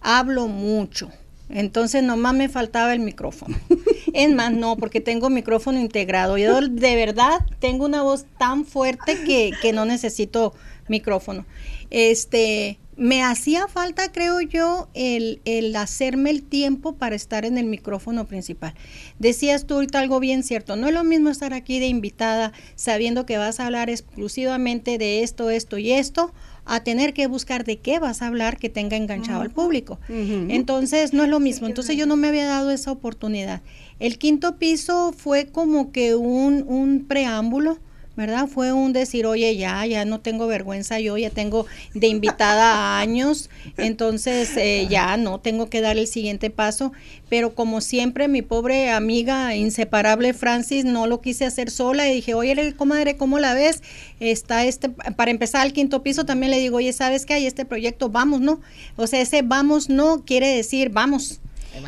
Hablo 0.00 0.46
mucho. 0.46 1.10
Entonces 1.48 2.02
nomás 2.02 2.34
me 2.34 2.48
faltaba 2.48 2.92
el 2.92 3.00
micrófono. 3.00 3.56
Es 4.12 4.32
más, 4.32 4.50
no, 4.50 4.78
porque 4.78 5.02
tengo 5.02 5.28
micrófono 5.28 5.78
integrado. 5.78 6.38
Yo 6.38 6.62
de 6.62 6.96
verdad 6.96 7.40
tengo 7.58 7.84
una 7.84 8.00
voz 8.00 8.24
tan 8.38 8.64
fuerte 8.64 9.22
que, 9.24 9.52
que 9.60 9.74
no 9.74 9.84
necesito 9.84 10.54
micrófono. 10.88 11.44
Este, 11.90 12.78
me 12.96 13.22
hacía 13.22 13.68
falta, 13.68 14.10
creo 14.10 14.40
yo, 14.40 14.88
el, 14.94 15.42
el 15.44 15.76
hacerme 15.76 16.30
el 16.30 16.42
tiempo 16.42 16.94
para 16.94 17.14
estar 17.14 17.44
en 17.44 17.58
el 17.58 17.66
micrófono 17.66 18.26
principal. 18.26 18.74
Decías 19.18 19.66
tú 19.66 19.74
ahorita 19.74 19.98
algo 20.00 20.18
bien 20.18 20.42
cierto, 20.42 20.76
no 20.76 20.88
es 20.88 20.94
lo 20.94 21.04
mismo 21.04 21.28
estar 21.28 21.52
aquí 21.52 21.78
de 21.78 21.88
invitada 21.88 22.52
sabiendo 22.74 23.26
que 23.26 23.36
vas 23.36 23.60
a 23.60 23.66
hablar 23.66 23.90
exclusivamente 23.90 24.96
de 24.96 25.22
esto, 25.22 25.50
esto 25.50 25.76
y 25.76 25.92
esto, 25.92 26.32
a 26.66 26.80
tener 26.82 27.14
que 27.14 27.26
buscar 27.28 27.64
de 27.64 27.78
qué 27.78 27.98
vas 27.98 28.22
a 28.22 28.26
hablar 28.26 28.58
que 28.58 28.68
tenga 28.68 28.96
enganchado 28.96 29.40
al 29.40 29.50
público. 29.50 29.98
Entonces 30.08 31.12
no 31.12 31.22
es 31.24 31.30
lo 31.30 31.40
mismo, 31.40 31.66
entonces 31.66 31.96
yo 31.96 32.06
no 32.06 32.16
me 32.16 32.28
había 32.28 32.46
dado 32.46 32.70
esa 32.70 32.90
oportunidad. 32.90 33.62
El 34.00 34.18
quinto 34.18 34.56
piso 34.58 35.14
fue 35.16 35.46
como 35.46 35.92
que 35.92 36.14
un, 36.14 36.64
un 36.66 37.06
preámbulo 37.06 37.78
¿verdad? 38.16 38.48
Fue 38.48 38.72
un 38.72 38.92
decir, 38.92 39.26
oye, 39.26 39.56
ya, 39.56 39.84
ya 39.86 40.04
no 40.04 40.20
tengo 40.20 40.46
vergüenza, 40.46 40.98
yo 41.00 41.16
ya 41.18 41.30
tengo 41.30 41.66
de 41.94 42.06
invitada 42.06 42.98
años, 42.98 43.50
entonces 43.76 44.56
eh, 44.56 44.86
ya 44.88 45.16
no 45.16 45.38
tengo 45.40 45.68
que 45.68 45.80
dar 45.80 45.98
el 45.98 46.06
siguiente 46.06 46.50
paso, 46.50 46.92
pero 47.28 47.54
como 47.54 47.80
siempre 47.80 48.28
mi 48.28 48.42
pobre 48.42 48.90
amiga 48.90 49.54
inseparable 49.54 50.32
Francis 50.32 50.84
no 50.84 51.06
lo 51.06 51.20
quise 51.20 51.44
hacer 51.44 51.70
sola 51.70 52.08
y 52.08 52.14
dije, 52.14 52.34
oye, 52.34 52.74
comadre, 52.74 53.16
¿cómo 53.16 53.38
la 53.38 53.54
ves? 53.54 53.82
Está 54.20 54.64
este, 54.64 54.88
para 54.88 55.30
empezar 55.30 55.60
al 55.60 55.72
quinto 55.72 56.02
piso 56.02 56.24
también 56.24 56.50
le 56.50 56.58
digo, 56.58 56.78
oye, 56.78 56.92
¿sabes 56.92 57.26
qué 57.26 57.34
hay 57.34 57.46
este 57.46 57.64
proyecto? 57.64 58.08
Vamos, 58.08 58.40
¿no? 58.40 58.60
O 58.96 59.06
sea, 59.06 59.20
ese 59.20 59.42
vamos 59.42 59.88
no 59.88 60.24
quiere 60.24 60.48
decir 60.48 60.90
vamos. 60.90 61.40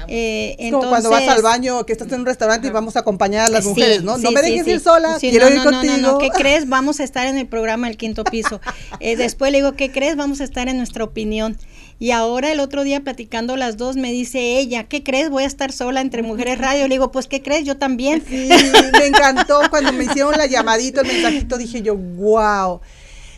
Eh, 0.09 0.57
Es 0.59 0.73
como 0.73 0.89
cuando 0.89 1.11
vas 1.11 1.27
al 1.29 1.43
baño, 1.43 1.85
que 1.87 1.93
estás 1.93 2.11
en 2.13 2.21
un 2.21 2.27
restaurante 2.27 2.69
y 2.69 2.71
vamos 2.71 2.97
a 2.97 3.01
acompañar 3.01 3.47
a 3.47 3.49
las 3.49 3.65
Sí, 3.65 3.71
mujeres, 3.71 4.03
¿no? 4.03 4.19
no 4.19 4.31
me 4.31 4.43
dejes 4.43 4.65
sí. 4.65 4.73
ir 4.73 4.81
sola, 4.81 5.19
Sí, 5.19 5.31
quiero 5.31 5.47
no, 5.47 5.53
ir 5.57 5.59
no, 5.59 5.65
contigo. 5.65 5.97
No, 5.99 6.13
no, 6.13 6.19
¿qué 6.19 6.31
crees? 6.31 6.69
Vamos 6.69 7.01
a 7.01 7.05
estar 7.05 7.27
en 7.27 7.39
el 7.39 7.47
programa 7.47 7.89
El 7.89 7.97
Quinto 7.97 8.25
Piso. 8.25 8.61
Eh, 9.01 9.17
después 9.17 9.53
le 9.53 9.59
digo, 9.59 9.73
¿qué 9.73 9.93
crees? 9.93 10.17
Vamos 10.17 10.41
a 10.41 10.45
estar 10.45 10.69
en 10.69 10.77
nuestra 10.77 11.05
opinión. 11.05 11.57
Y 12.01 12.11
ahora 12.11 12.51
el 12.53 12.61
otro 12.61 12.85
día 12.85 13.01
platicando 13.01 13.57
las 13.57 13.77
dos 13.77 13.97
me 13.97 14.11
dice 14.13 14.59
ella, 14.59 14.85
¿qué 14.85 15.03
crees? 15.03 15.31
Voy 15.31 15.45
a 15.45 15.47
estar 15.47 15.73
sola 15.73 16.01
entre 16.01 16.23
Mujeres 16.23 16.59
Radio. 16.59 16.87
Le 16.89 16.95
digo, 16.95 17.11
pues 17.13 17.27
¿qué 17.27 17.43
crees? 17.43 17.65
Yo 17.65 17.77
también. 17.77 18.23
Sí, 18.29 18.49
me 18.93 19.07
encantó 19.07 19.61
cuando 19.71 19.93
me 19.93 20.05
hicieron 20.05 20.33
la 20.37 20.47
llamadita, 20.47 21.01
el 21.03 21.07
mensajito, 21.09 21.59
dije 21.59 21.83
yo, 21.83 21.97
wow. 21.97 22.81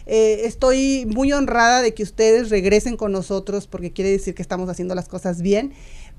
Eh, 0.07 0.43
estoy 0.47 1.07
muy 1.07 1.33
honrada 1.33 1.83
de 1.83 1.95
que 1.95 2.03
ustedes 2.03 2.51
regresen 2.51 2.97
con 2.97 3.13
nosotros 3.13 3.67
porque 3.67 3.93
quiere 3.93 4.11
decir 4.11 4.35
que 4.35 4.43
estamos 4.43 4.69
haciendo 4.69 4.95
las 4.95 5.09
cosas 5.09 5.41
bien, 5.41 5.73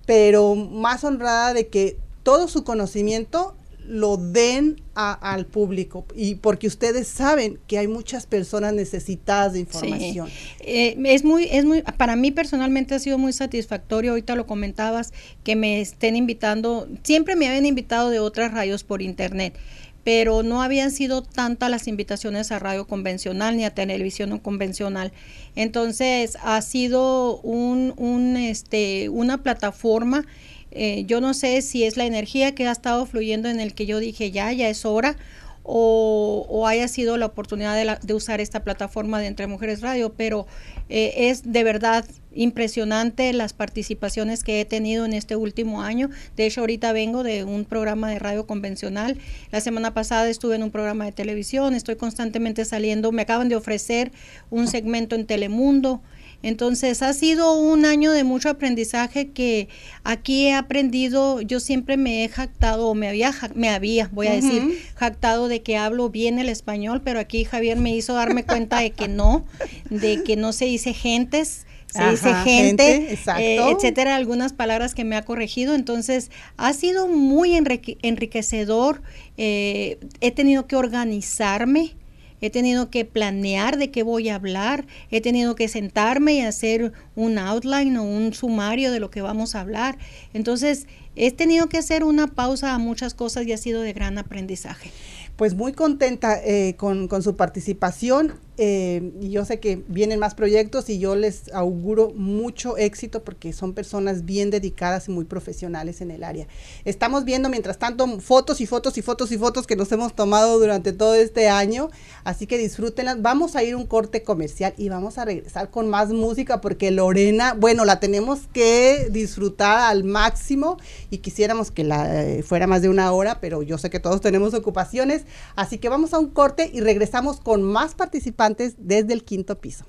pero 0.06 0.56
más 0.56 1.04
honrada 1.04 1.54
de 1.54 1.68
que 1.68 1.98
todo 2.24 2.48
su 2.48 2.64
conocimiento 2.64 3.56
lo 3.88 4.16
den 4.16 4.80
a- 4.96 5.12
al 5.34 5.46
público 5.48 6.06
y 6.16 6.36
porque 6.36 6.68
ustedes 6.68 7.08
saben 7.08 7.60
que 7.68 7.78
hay 7.80 7.88
muchas 7.88 8.26
personas 8.26 8.74
necesitadas 8.74 9.54
de 9.54 9.60
información. 9.62 10.28
Sí. 10.30 10.34
Eh, 10.62 10.98
es 11.06 11.26
muy, 11.26 11.46
es 11.52 11.66
muy, 11.66 11.82
para 11.82 12.16
mí 12.16 12.32
personalmente 12.32 12.94
ha 12.96 13.00
sido 13.00 13.18
muy 13.18 13.34
satisfactorio, 13.34 14.12
ahorita 14.12 14.36
lo 14.36 14.46
comentabas, 14.48 15.12
que 15.44 15.56
me 15.56 15.82
estén 15.82 16.16
invitando, 16.16 16.88
siempre 17.04 17.36
me 17.36 17.48
habían 17.48 17.66
invitado 17.66 18.10
de 18.12 18.20
otras 18.20 18.54
radios 18.54 18.84
por 18.84 19.02
internet, 19.02 19.58
pero 20.04 20.44
no 20.44 20.62
habían 20.62 20.92
sido 20.92 21.22
tantas 21.22 21.70
las 21.70 21.88
invitaciones 21.88 22.52
a 22.52 22.60
radio 22.60 22.88
convencional 22.88 23.58
ni 23.58 23.66
a 23.66 23.74
televisión 23.74 24.40
convencional. 24.40 25.12
Entonces 25.56 26.38
ha 26.42 26.62
sido 26.62 27.40
un, 27.42 27.94
un, 27.98 28.38
este, 28.38 29.10
una 29.10 29.44
plataforma 29.44 30.26
eh, 30.72 31.04
yo 31.06 31.20
no 31.20 31.34
sé 31.34 31.62
si 31.62 31.84
es 31.84 31.98
la 31.98 32.06
energía 32.06 32.56
que 32.56 32.66
ha 32.66 32.72
estado 32.72 33.06
fluyendo 33.06 33.50
en 33.50 33.60
el 33.60 33.74
que 33.74 33.86
yo 33.86 34.00
dije 34.00 34.32
ya, 34.32 34.52
ya 34.54 34.70
es 34.70 34.86
hora, 34.86 35.18
o, 35.64 36.66
haya 36.68 36.88
sido 36.88 37.18
la 37.18 37.28
oportunidad 37.28 38.00
de 38.00 38.14
usar 38.14 38.42
esta 38.42 38.64
plataforma 38.64 39.20
de 39.20 39.28
Entre 39.28 39.48
Mujeres 39.48 39.82
Radio, 39.82 40.14
pero 40.14 40.48
eh, 40.90 41.30
es 41.30 41.52
de 41.52 41.64
verdad 41.64 42.06
impresionante 42.34 43.34
las 43.34 43.54
participaciones 43.54 44.44
que 44.44 44.62
he 44.62 44.66
tenido 44.66 45.06
en 45.06 45.14
este 45.14 45.36
último 45.36 45.82
año. 45.82 46.10
De 46.36 46.46
hecho, 46.46 46.62
ahorita 46.62 46.94
vengo 46.94 47.24
de 47.24 47.44
un 47.44 47.66
programa 47.66 48.10
de 48.10 48.20
radio 48.20 48.48
convencional. 48.48 49.18
La 49.52 49.62
semana 49.62 49.94
pasada 49.94 50.30
estuve 50.30 50.56
en 50.56 50.64
un 50.64 50.72
programa 50.72 51.06
de 51.06 51.12
televisión, 51.12 51.76
estoy 51.76 51.96
constantemente 51.96 52.66
saliendo, 52.66 53.12
me 53.12 53.24
acaban 53.24 53.50
de 53.50 53.56
ofrecer 53.56 54.12
un 54.50 54.68
segmento 54.68 55.16
en 55.16 55.26
Telemundo. 55.26 56.02
Entonces 56.44 57.02
ha 57.02 57.14
sido 57.14 57.54
un 57.60 57.86
año 57.86 58.12
de 58.12 58.24
mucho 58.24 58.50
aprendizaje 58.50 59.30
que 59.30 59.68
aquí 60.04 60.48
he 60.48 60.54
aprendido, 60.54 61.42
yo 61.42 61.60
siempre 61.60 61.98
me 61.98 62.24
he 62.24 62.30
jactado, 62.30 62.88
o 62.90 62.96
me 62.96 63.08
había, 63.08 63.34
me 63.56 63.70
había, 63.70 64.10
voy 64.12 64.28
a 64.28 64.34
decir, 64.34 64.80
jactado 64.96 65.48
de 65.48 65.62
que 65.62 65.78
hablo 65.78 66.10
bien 66.10 66.40
el 66.40 66.50
español, 66.50 67.02
pero 67.04 67.20
aquí 67.20 67.44
Javier 67.46 67.78
me 67.78 67.96
hizo 67.96 68.14
darme 68.14 68.44
cuenta 68.44 68.80
de 68.80 68.92
que 68.92 69.08
no, 69.08 69.46
de 69.90 70.24
que 70.24 70.36
no 70.36 70.52
se 70.54 70.66
dice 70.66 70.94
gentes, 70.94 71.66
se 71.88 72.04
dice 72.10 72.34
gente, 72.46 72.84
gente, 72.84 73.18
eh, 73.38 73.58
etcétera, 73.76 74.16
algunas 74.16 74.54
palabras 74.54 74.96
que 74.96 75.04
me 75.04 75.18
ha 75.18 75.24
corregido. 75.26 75.76
Entonces, 75.76 76.32
ha 76.56 76.72
sido 76.72 77.08
muy 77.10 77.54
enrique- 77.54 77.98
enriquecedor. 78.02 79.02
eh, 79.38 80.00
he 80.22 80.32
tenido 80.32 80.68
que 80.68 80.76
organizarme, 80.78 81.96
he 82.42 82.50
tenido 82.50 82.90
que 82.90 83.06
planear 83.06 83.78
de 83.78 83.92
qué 83.92 84.04
voy 84.04 84.30
a 84.30 84.36
hablar, 84.36 84.86
he 85.10 85.22
tenido 85.22 85.56
que 85.56 85.68
sentarme 85.68 86.34
y 86.34 86.42
hacer 86.42 86.92
un 87.16 87.38
outline 87.38 87.96
o 87.98 88.04
un 88.04 88.34
sumario 88.34 88.92
de 88.92 89.00
lo 89.00 89.10
que 89.12 89.22
vamos 89.22 89.56
a 89.56 89.62
hablar. 89.62 89.98
Entonces, 90.34 90.88
he 91.16 91.32
tenido 91.32 91.68
que 91.68 91.78
hacer 91.78 92.04
una 92.04 92.28
pausa 92.28 92.74
a 92.74 92.78
muchas 92.78 93.14
cosas 93.14 93.46
y 93.46 93.54
ha 93.54 93.58
sido 93.58 93.82
de 93.82 93.94
gran 93.94 94.18
aprendizaje. 94.18 94.92
Pues 95.36 95.56
muy 95.56 95.74
contenta 95.74 96.40
eh, 96.44 96.76
con, 96.78 97.08
con 97.08 97.24
su 97.24 97.36
participación 97.36 98.34
eh, 98.64 99.12
y 99.20 99.32
yo 99.32 99.44
sé 99.44 99.60
que 99.60 99.84
vienen 99.88 100.20
más 100.20 100.36
proyectos 100.36 100.88
y 100.92 101.00
yo 101.00 101.16
les 101.16 101.52
auguro 101.52 102.12
mucho 102.16 102.78
éxito 102.78 103.24
porque 103.24 103.54
son 103.54 103.74
personas 103.74 104.24
bien 104.24 104.52
dedicadas 104.52 105.08
y 105.08 105.12
muy 105.12 105.26
profesionales 105.26 106.00
en 106.00 106.12
el 106.12 106.24
área. 106.24 106.46
Estamos 106.86 107.26
viendo 107.26 107.50
mientras 107.50 107.80
tanto 107.80 108.20
fotos 108.20 108.62
y 108.62 108.68
fotos 108.68 109.00
y 109.00 109.02
fotos 109.02 109.32
y 109.32 109.40
fotos 109.40 109.66
que 109.66 109.76
nos 109.76 109.92
hemos 109.92 110.16
tomado 110.16 110.60
durante 110.60 110.94
todo 110.94 111.16
este 111.16 111.50
año, 111.50 111.90
así 112.24 112.46
que 112.46 112.60
disfrútenlas. 112.60 113.20
Vamos 113.24 113.56
a 113.56 113.64
ir 113.64 113.76
un 113.76 113.88
corte 113.88 114.22
comercial 114.22 114.76
y 114.78 114.90
vamos 114.90 115.18
a 115.18 115.26
regresar 115.26 115.72
con 115.72 115.90
más 115.90 116.10
música 116.10 116.62
porque 116.62 116.92
Lorena, 116.92 117.56
bueno, 117.56 117.84
la 117.84 118.00
tenemos 118.00 118.42
que 118.54 119.08
disfrutar 119.10 119.90
al 119.90 120.04
máximo 120.04 120.78
y 121.10 121.18
quisiéramos 121.18 121.72
que 121.72 121.84
la 121.84 122.24
eh, 122.24 122.44
fuera 122.44 122.68
más 122.68 122.84
de 122.84 122.90
una 122.90 123.12
hora, 123.12 123.40
pero 123.42 123.64
yo 123.64 123.80
sé 123.80 123.90
que 123.90 124.00
todos 124.00 124.22
tenemos 124.22 124.54
ocupaciones, 124.54 125.24
así 125.56 125.80
que 125.80 125.90
vamos 125.90 126.14
a 126.14 126.20
un 126.20 126.30
corte 126.30 126.70
y 126.72 126.82
regresamos 126.82 127.40
con 127.40 127.64
más 127.64 127.96
participantes 127.96 128.51
desde 128.78 129.14
el 129.14 129.24
quinto 129.24 129.60
piso. 129.60 129.86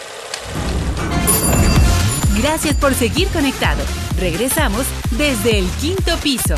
Gracias 2.38 2.76
por 2.76 2.94
seguir 2.94 3.28
conectado. 3.28 3.82
Regresamos 4.18 4.86
desde 5.16 5.58
el 5.58 5.66
quinto 5.80 6.16
piso. 6.22 6.54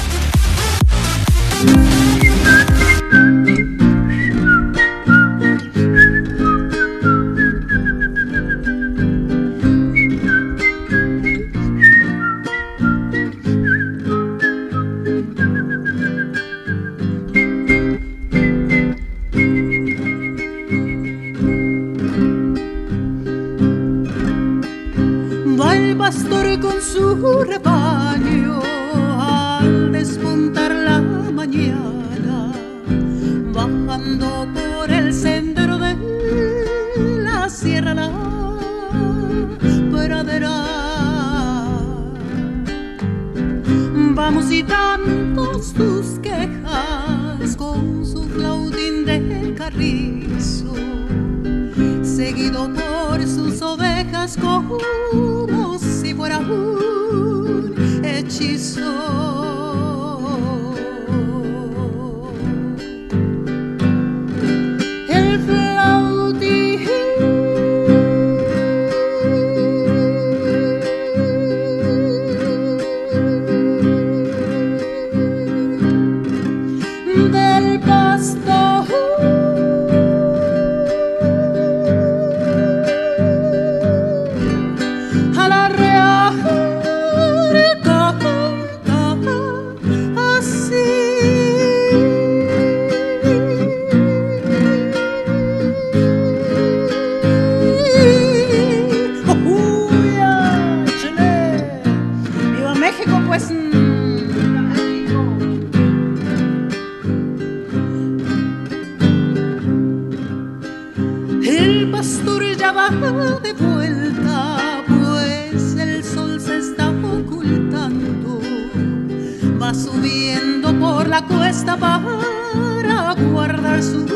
passo 123.85 124.14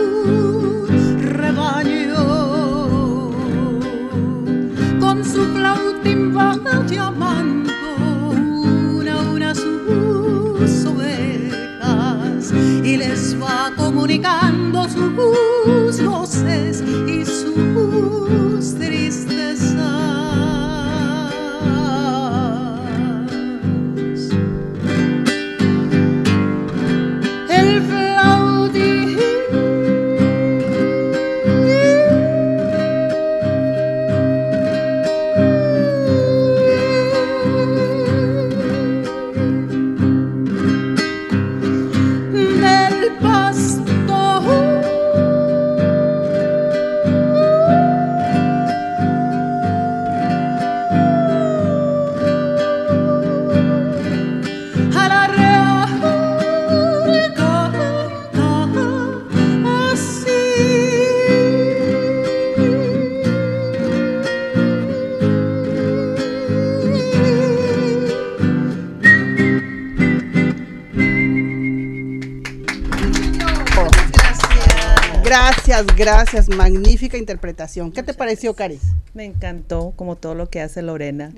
gracias. 76.46 76.56
Magnífica 76.56 77.16
interpretación. 77.16 77.92
¿Qué 77.92 78.02
te 78.02 78.14
pareció, 78.14 78.54
Caris? 78.54 78.82
Me 79.14 79.24
encantó, 79.24 79.92
como 79.96 80.16
todo 80.16 80.34
lo 80.34 80.48
que 80.48 80.60
hace 80.60 80.82
Lorena. 80.82 81.32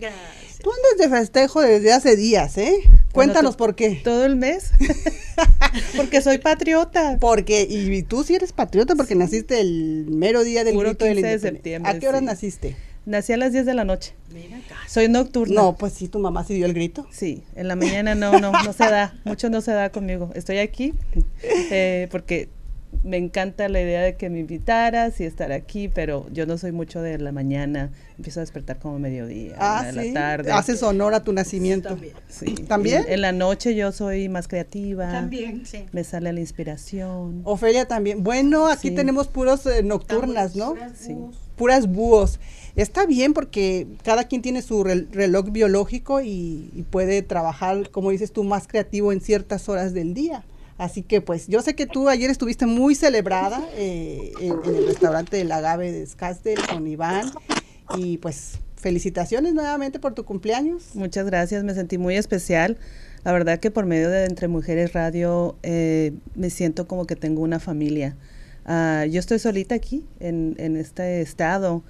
Tú 0.62 0.70
andas 0.70 0.98
de 0.98 1.08
festejo 1.08 1.62
desde 1.62 1.92
hace 1.92 2.16
días, 2.16 2.58
¿eh? 2.58 2.74
Cuéntanos 3.12 3.56
por 3.56 3.74
qué. 3.74 4.00
Todo 4.04 4.24
el 4.26 4.36
mes. 4.36 4.72
porque 5.96 6.20
soy 6.20 6.38
patriota. 6.38 7.16
Porque, 7.20 7.66
y 7.68 8.02
tú 8.02 8.24
sí 8.24 8.34
eres 8.34 8.52
patriota 8.52 8.94
porque 8.94 9.14
naciste 9.14 9.60
el 9.60 10.06
mero 10.08 10.44
día 10.44 10.64
del 10.64 10.74
Puro 10.74 10.90
grito 10.90 11.04
de 11.04 11.14
la 11.14 11.20
15 11.20 11.30
de 11.30 11.38
septiembre, 11.38 11.90
¿A 11.90 11.98
qué 11.98 12.08
hora 12.08 12.18
sí. 12.18 12.24
naciste? 12.24 12.76
Nací 13.06 13.32
a 13.32 13.38
las 13.38 13.52
10 13.52 13.64
de 13.64 13.74
la 13.74 13.84
noche. 13.84 14.14
Soy 14.86 15.08
nocturna. 15.08 15.54
No, 15.54 15.76
pues 15.76 15.94
sí, 15.94 16.08
tu 16.08 16.18
mamá 16.18 16.44
sí 16.44 16.54
dio 16.54 16.66
el 16.66 16.74
grito. 16.74 17.06
Sí, 17.10 17.42
en 17.56 17.66
la 17.66 17.74
mañana 17.74 18.14
no, 18.14 18.38
no, 18.38 18.52
no 18.52 18.72
se 18.74 18.84
da. 18.84 19.18
Mucho 19.24 19.48
no 19.48 19.62
se 19.62 19.72
da 19.72 19.90
conmigo. 19.90 20.30
Estoy 20.34 20.58
aquí 20.58 20.92
eh, 21.42 22.08
porque 22.10 22.50
me 23.02 23.16
encanta 23.16 23.68
la 23.68 23.80
idea 23.80 24.02
de 24.02 24.16
que 24.16 24.28
me 24.28 24.40
invitaras 24.40 25.20
y 25.20 25.24
estar 25.24 25.52
aquí, 25.52 25.88
pero 25.88 26.26
yo 26.32 26.44
no 26.44 26.58
soy 26.58 26.72
mucho 26.72 27.00
de 27.00 27.16
la 27.18 27.32
mañana. 27.32 27.90
Empiezo 28.18 28.40
a 28.40 28.42
despertar 28.42 28.78
como 28.78 28.98
mediodía, 28.98 29.54
Ah, 29.58 29.78
una 29.88 29.92
de 29.92 30.02
sí. 30.08 30.08
la 30.12 30.20
tarde. 30.20 30.52
Haces 30.52 30.82
honor 30.82 31.14
a 31.14 31.24
tu 31.24 31.32
nacimiento. 31.32 31.96
Sí. 32.28 32.54
¿También? 32.68 33.04
En, 33.06 33.14
en 33.14 33.20
la 33.22 33.32
noche 33.32 33.74
yo 33.74 33.92
soy 33.92 34.28
más 34.28 34.48
creativa. 34.48 35.10
También, 35.10 35.64
sí. 35.64 35.86
Me 35.92 36.04
sale 36.04 36.32
la 36.32 36.40
inspiración. 36.40 37.40
Ofelia 37.44 37.86
también. 37.86 38.22
Bueno, 38.22 38.66
aquí 38.66 38.88
Sí. 38.88 38.94
tenemos 38.94 39.28
puros 39.28 39.64
eh, 39.66 39.82
nocturnas, 39.82 40.54
¿no? 40.56 40.74
Sí. 40.94 41.16
Puras 41.56 41.86
búhos. 41.86 42.38
Está 42.76 43.06
bien 43.06 43.32
porque 43.34 43.86
cada 44.04 44.24
quien 44.24 44.42
tiene 44.42 44.62
su 44.62 44.84
rel- 44.84 45.08
reloj 45.10 45.50
biológico 45.50 46.20
y, 46.20 46.70
y 46.74 46.82
puede 46.88 47.22
trabajar, 47.22 47.90
como 47.90 48.10
dices 48.10 48.32
tú, 48.32 48.44
más 48.44 48.66
creativo 48.66 49.12
en 49.12 49.20
ciertas 49.20 49.68
horas 49.68 49.92
del 49.94 50.14
día. 50.14 50.44
Así 50.80 51.02
que 51.02 51.20
pues 51.20 51.46
yo 51.46 51.60
sé 51.60 51.74
que 51.74 51.84
tú 51.84 52.08
ayer 52.08 52.30
estuviste 52.30 52.64
muy 52.64 52.94
celebrada 52.94 53.62
eh, 53.74 54.32
en, 54.40 54.54
el 54.64 54.86
restaurante 54.86 55.36
del 55.36 55.52
Agave 55.52 55.92
de 55.92 56.06
Scastel 56.06 56.58
con 56.66 56.86
Iván 56.86 57.30
y 57.98 58.16
pues 58.16 58.60
felicitaciones 58.76 59.52
nuevamente 59.52 59.98
por 59.98 60.14
tu 60.14 60.24
cumpleaños. 60.24 60.94
Muchas 60.94 61.26
gracias, 61.26 61.64
me 61.64 61.74
sentí 61.74 61.98
muy 61.98 62.16
especial. 62.16 62.78
La 63.24 63.32
verdad 63.32 63.60
que 63.60 63.70
por 63.70 63.84
medio 63.84 64.08
de 64.08 64.24
Entre 64.24 64.48
Mujeres 64.48 64.94
Radio 64.94 65.54
eh, 65.62 66.14
me 66.34 66.48
siento 66.48 66.88
como 66.88 67.04
que 67.06 67.14
tengo 67.14 67.42
una 67.42 67.60
familia. 67.60 68.16
Ah, 68.64 69.04
yo 69.04 69.20
estoy 69.20 69.38
solita 69.38 69.74
aquí 69.74 70.06
en, 70.18 70.54
en 70.56 70.78
este 70.78 71.20
estado 71.20 71.82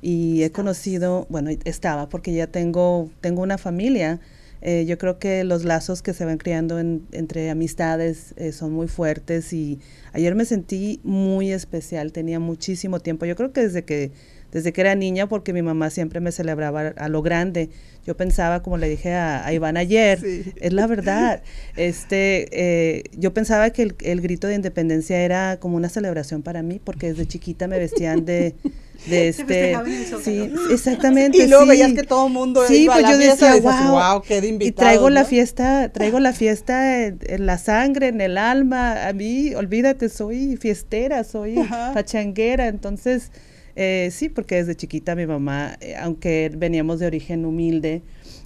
y 0.00 0.42
he 0.42 0.50
conocido, 0.52 1.26
bueno, 1.28 1.50
estaba 1.64 2.08
porque 2.08 2.32
ya 2.32 2.46
tengo, 2.46 3.10
tengo 3.20 3.42
una 3.42 3.58
familia. 3.58 4.20
Eh, 4.62 4.84
yo 4.86 4.98
creo 4.98 5.18
que 5.18 5.44
los 5.44 5.64
lazos 5.64 6.02
que 6.02 6.12
se 6.14 6.24
van 6.24 6.38
creando 6.38 6.78
en- 6.78 7.02
entre 7.12 7.48
amistades 7.50 8.34
eh, 8.36 8.52
son 8.52 8.72
muy 8.72 8.88
fuertes 8.88 9.52
y 9.52 9.78
ayer 10.12 10.34
me 10.34 10.44
sentí 10.44 11.00
muy 11.04 11.52
especial, 11.52 12.12
tenía 12.12 12.40
muchísimo 12.40 13.00
tiempo. 13.00 13.24
Yo 13.26 13.36
creo 13.36 13.52
que 13.52 13.62
desde 13.62 13.84
que 13.84 14.10
desde 14.50 14.72
que 14.72 14.80
era 14.80 14.94
niña, 14.94 15.28
porque 15.28 15.52
mi 15.52 15.60
mamá 15.60 15.90
siempre 15.90 16.20
me 16.20 16.32
celebraba 16.32 16.94
a 16.96 17.08
lo 17.10 17.20
grande. 17.20 17.68
Yo 18.06 18.16
pensaba, 18.16 18.62
como 18.62 18.78
le 18.78 18.88
dije 18.88 19.12
a, 19.12 19.46
a 19.46 19.52
Iván 19.52 19.76
ayer, 19.76 20.18
Sí. 20.18 20.42
es 20.56 20.72
la 20.72 20.86
verdad. 20.86 21.42
Este, 21.76 22.48
eh, 22.52 23.04
yo 23.16 23.34
pensaba 23.34 23.68
que 23.70 23.82
el, 23.82 23.94
el 24.02 24.22
grito 24.22 24.46
de 24.46 24.54
independencia 24.54 25.20
era 25.20 25.58
como 25.60 25.76
una 25.76 25.90
celebración 25.90 26.42
para 26.42 26.62
mí, 26.62 26.80
porque 26.82 27.08
desde 27.08 27.26
chiquita 27.26 27.68
me 27.68 27.78
vestían 27.78 28.24
de, 28.24 28.54
de 29.04 29.28
este, 29.28 29.84
sí, 30.22 30.50
exactamente. 30.70 31.44
Y 31.44 31.46
luego 31.48 31.64
sí. 31.64 31.68
veías 31.70 31.92
que 31.94 32.04
todo 32.04 32.26
el 32.26 32.32
mundo 32.32 32.62
Sí, 32.66 32.84
iba 32.84 32.94
a 32.94 32.96
pues 32.96 33.02
la 33.02 33.12
yo 33.12 33.16
fiesta 33.16 33.56
decía, 33.56 33.56
wow, 33.56 33.90
"Guau, 33.90 34.22
qué 34.22 34.40
de 34.40 34.48
y 34.48 34.50
invitados", 34.50 34.74
traigo 34.74 35.10
la 35.10 35.24
fiesta, 35.24 35.90
traigo 35.92 36.20
la 36.20 36.32
fiesta 36.34 37.04
en, 37.06 37.18
en 37.22 37.46
la 37.46 37.58
sangre, 37.58 38.08
en 38.08 38.20
el 38.20 38.38
alma. 38.38 39.06
A 39.08 39.12
mí, 39.12 39.54
olvídate, 39.54 40.08
soy 40.08 40.56
fiestera, 40.56 41.24
soy 41.24 41.60
Ajá. 41.60 41.92
pachanguera. 41.92 42.68
Entonces, 42.68 43.32
Eh, 43.80 44.10
sí, 44.12 44.28
porque 44.28 44.56
desde 44.56 44.74
chiquita 44.74 45.14
mi 45.14 45.26
mamá, 45.26 45.76
eh, 45.80 45.94
aunque 45.96 46.50
veníamos 46.56 46.98
de 46.98 47.06
origen 47.06 47.44
humilde, 47.46 48.02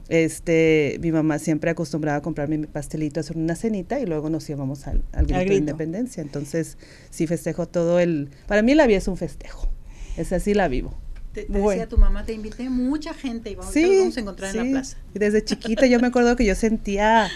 este, 0.09 0.99
mi 1.01 1.11
mamá 1.13 1.39
siempre 1.39 1.71
acostumbraba 1.71 2.19
a 2.19 2.23
comprarme 2.23 2.59
mi 2.59 2.67
pastelito, 2.67 3.21
hacer 3.21 3.37
una 3.39 3.57
cenita 3.57 3.99
y 4.01 4.05
luego 4.07 4.29
nos 4.31 4.49
íbamos 4.51 4.87
al, 4.87 5.05
al 5.13 5.27
grito 5.27 5.49
de 5.49 5.57
grito. 5.57 5.57
independencia. 5.57 6.23
Entonces, 6.23 6.77
sí 7.11 7.27
festejo 7.27 7.67
todo 7.67 7.99
el... 7.99 8.31
Para 8.47 8.63
mí 8.63 8.75
la 8.75 8.87
vida 8.87 8.99
es 8.99 9.09
un 9.09 9.17
festejo. 9.17 9.72
Es 10.17 10.33
así 10.33 10.55
la 10.55 10.69
vivo. 10.69 10.95
Te, 11.33 11.45
te 11.45 11.53
Bueno. 11.53 11.71
decía 11.71 11.89
tu 11.89 11.97
mamá, 11.99 12.25
te 12.25 12.33
invité 12.35 12.69
mucha 12.69 13.15
gente 13.15 13.51
y 13.51 13.55
vamos, 13.55 13.73
Sí, 13.73 13.83
nos 13.83 13.99
vamos 13.99 14.17
a 14.17 14.21
encontrar 14.21 14.55
en 14.57 14.63
sí. 14.63 14.69
la 14.73 14.81
plaza. 14.81 14.97
Y 15.15 15.19
desde 15.19 15.45
chiquita 15.45 15.87
yo 15.87 15.99
me 16.01 16.09
acuerdo 16.09 16.37
que 16.37 16.45
yo 16.45 16.55
sentía, 16.55 17.31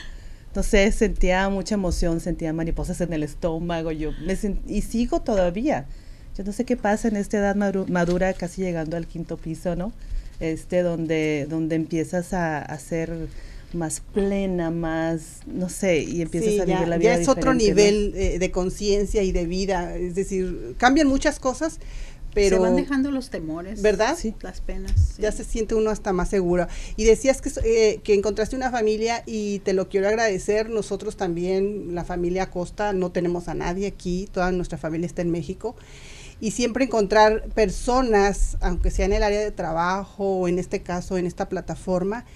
no 0.55 0.63
sé, 0.63 0.93
sentía 0.93 1.49
mucha 1.49 1.75
emoción, 1.77 2.21
sentía 2.21 2.53
mariposas 2.53 3.01
en 3.01 3.13
el 3.15 3.23
estómago, 3.23 3.93
yo 3.93 4.13
me 4.27 4.37
sen- 4.37 4.59
y 4.67 4.83
sigo 4.83 5.21
todavía. 5.23 5.87
Yo 6.37 6.45
no 6.45 6.53
sé 6.53 6.67
qué 6.67 6.77
pasa 6.77 7.09
en 7.09 7.17
esta 7.17 7.39
edad 7.39 7.57
maru- 7.57 7.89
madura, 7.89 8.35
casi 8.35 8.61
llegando 8.61 8.99
al 8.99 9.07
quinto 9.07 9.39
piso, 9.39 9.75
¿no? 9.77 9.93
Este, 10.41 10.83
donde, 10.83 11.47
donde 11.49 11.77
empiezas 11.77 12.35
a, 12.35 12.59
a 12.61 12.79
ser 12.79 13.11
más 13.73 14.01
plena, 14.13 14.71
más, 14.71 15.41
no 15.47 15.71
sé, 15.71 16.01
y 16.03 16.21
empiezas 16.21 16.51
Sí, 16.53 16.61
a 16.61 16.65
ya, 16.67 16.75
vivir 16.75 16.89
la 16.89 16.97
ya 16.97 17.01
vida 17.01 17.15
es 17.15 17.29
otro 17.29 17.55
nivel 17.55 18.13
eh, 18.15 18.39
de 18.39 18.51
conciencia 18.51 19.23
y 19.23 19.33
de 19.33 19.47
vida, 19.47 19.97
es 19.97 20.15
decir, 20.15 20.75
cambian 20.79 21.09
muchas 21.09 21.39
cosas, 21.41 21.79
pero 22.37 22.57
Se 22.59 22.63
van 22.63 22.77
dejando 22.77 23.11
los 23.11 23.31
temores. 23.31 23.81
¿Verdad? 23.81 24.15
Sí. 24.15 24.35
Las 24.43 24.61
penas. 24.61 24.93
sí. 25.17 25.23
ya 25.23 25.33
se 25.33 25.43
siente 25.43 25.75
uno 25.75 25.89
hasta 25.89 26.13
más 26.13 26.29
seguro. 26.29 26.67
Y 26.95 27.05
decías 27.05 27.41
que, 27.41 27.51
eh, 27.65 28.01
que 28.05 28.13
encontraste 28.13 28.55
una 28.55 28.71
familia 28.71 29.23
y 29.25 29.61
te 29.61 29.73
lo 29.73 29.89
quiero 29.89 30.07
agradecer. 30.07 30.69
Nosotros 30.69 31.17
también, 31.17 31.95
la 31.95 32.05
familia 32.05 32.43
Acosta, 32.43 32.93
no 32.93 33.11
tenemos 33.11 33.49
a 33.49 33.55
nadie 33.55 33.87
aquí, 33.87 34.29
toda 34.31 34.53
nuestra 34.53 34.77
familia 34.77 35.07
está 35.07 35.23
en 35.23 35.31
México. 35.31 35.77
Y 36.39 36.51
siempre 36.51 36.85
encontrar 36.85 37.45
personas, 37.55 38.59
aunque 38.61 38.91
sea 38.91 39.07
en 39.07 39.15
el 39.15 39.23
área 39.23 39.41
de 39.41 39.51
trabajo 39.51 40.41
o 40.41 40.47
en 40.47 40.59
este 40.59 40.83
caso 40.83 41.17
en 41.17 41.25
esta 41.25 41.49
plataforma, 41.49 42.27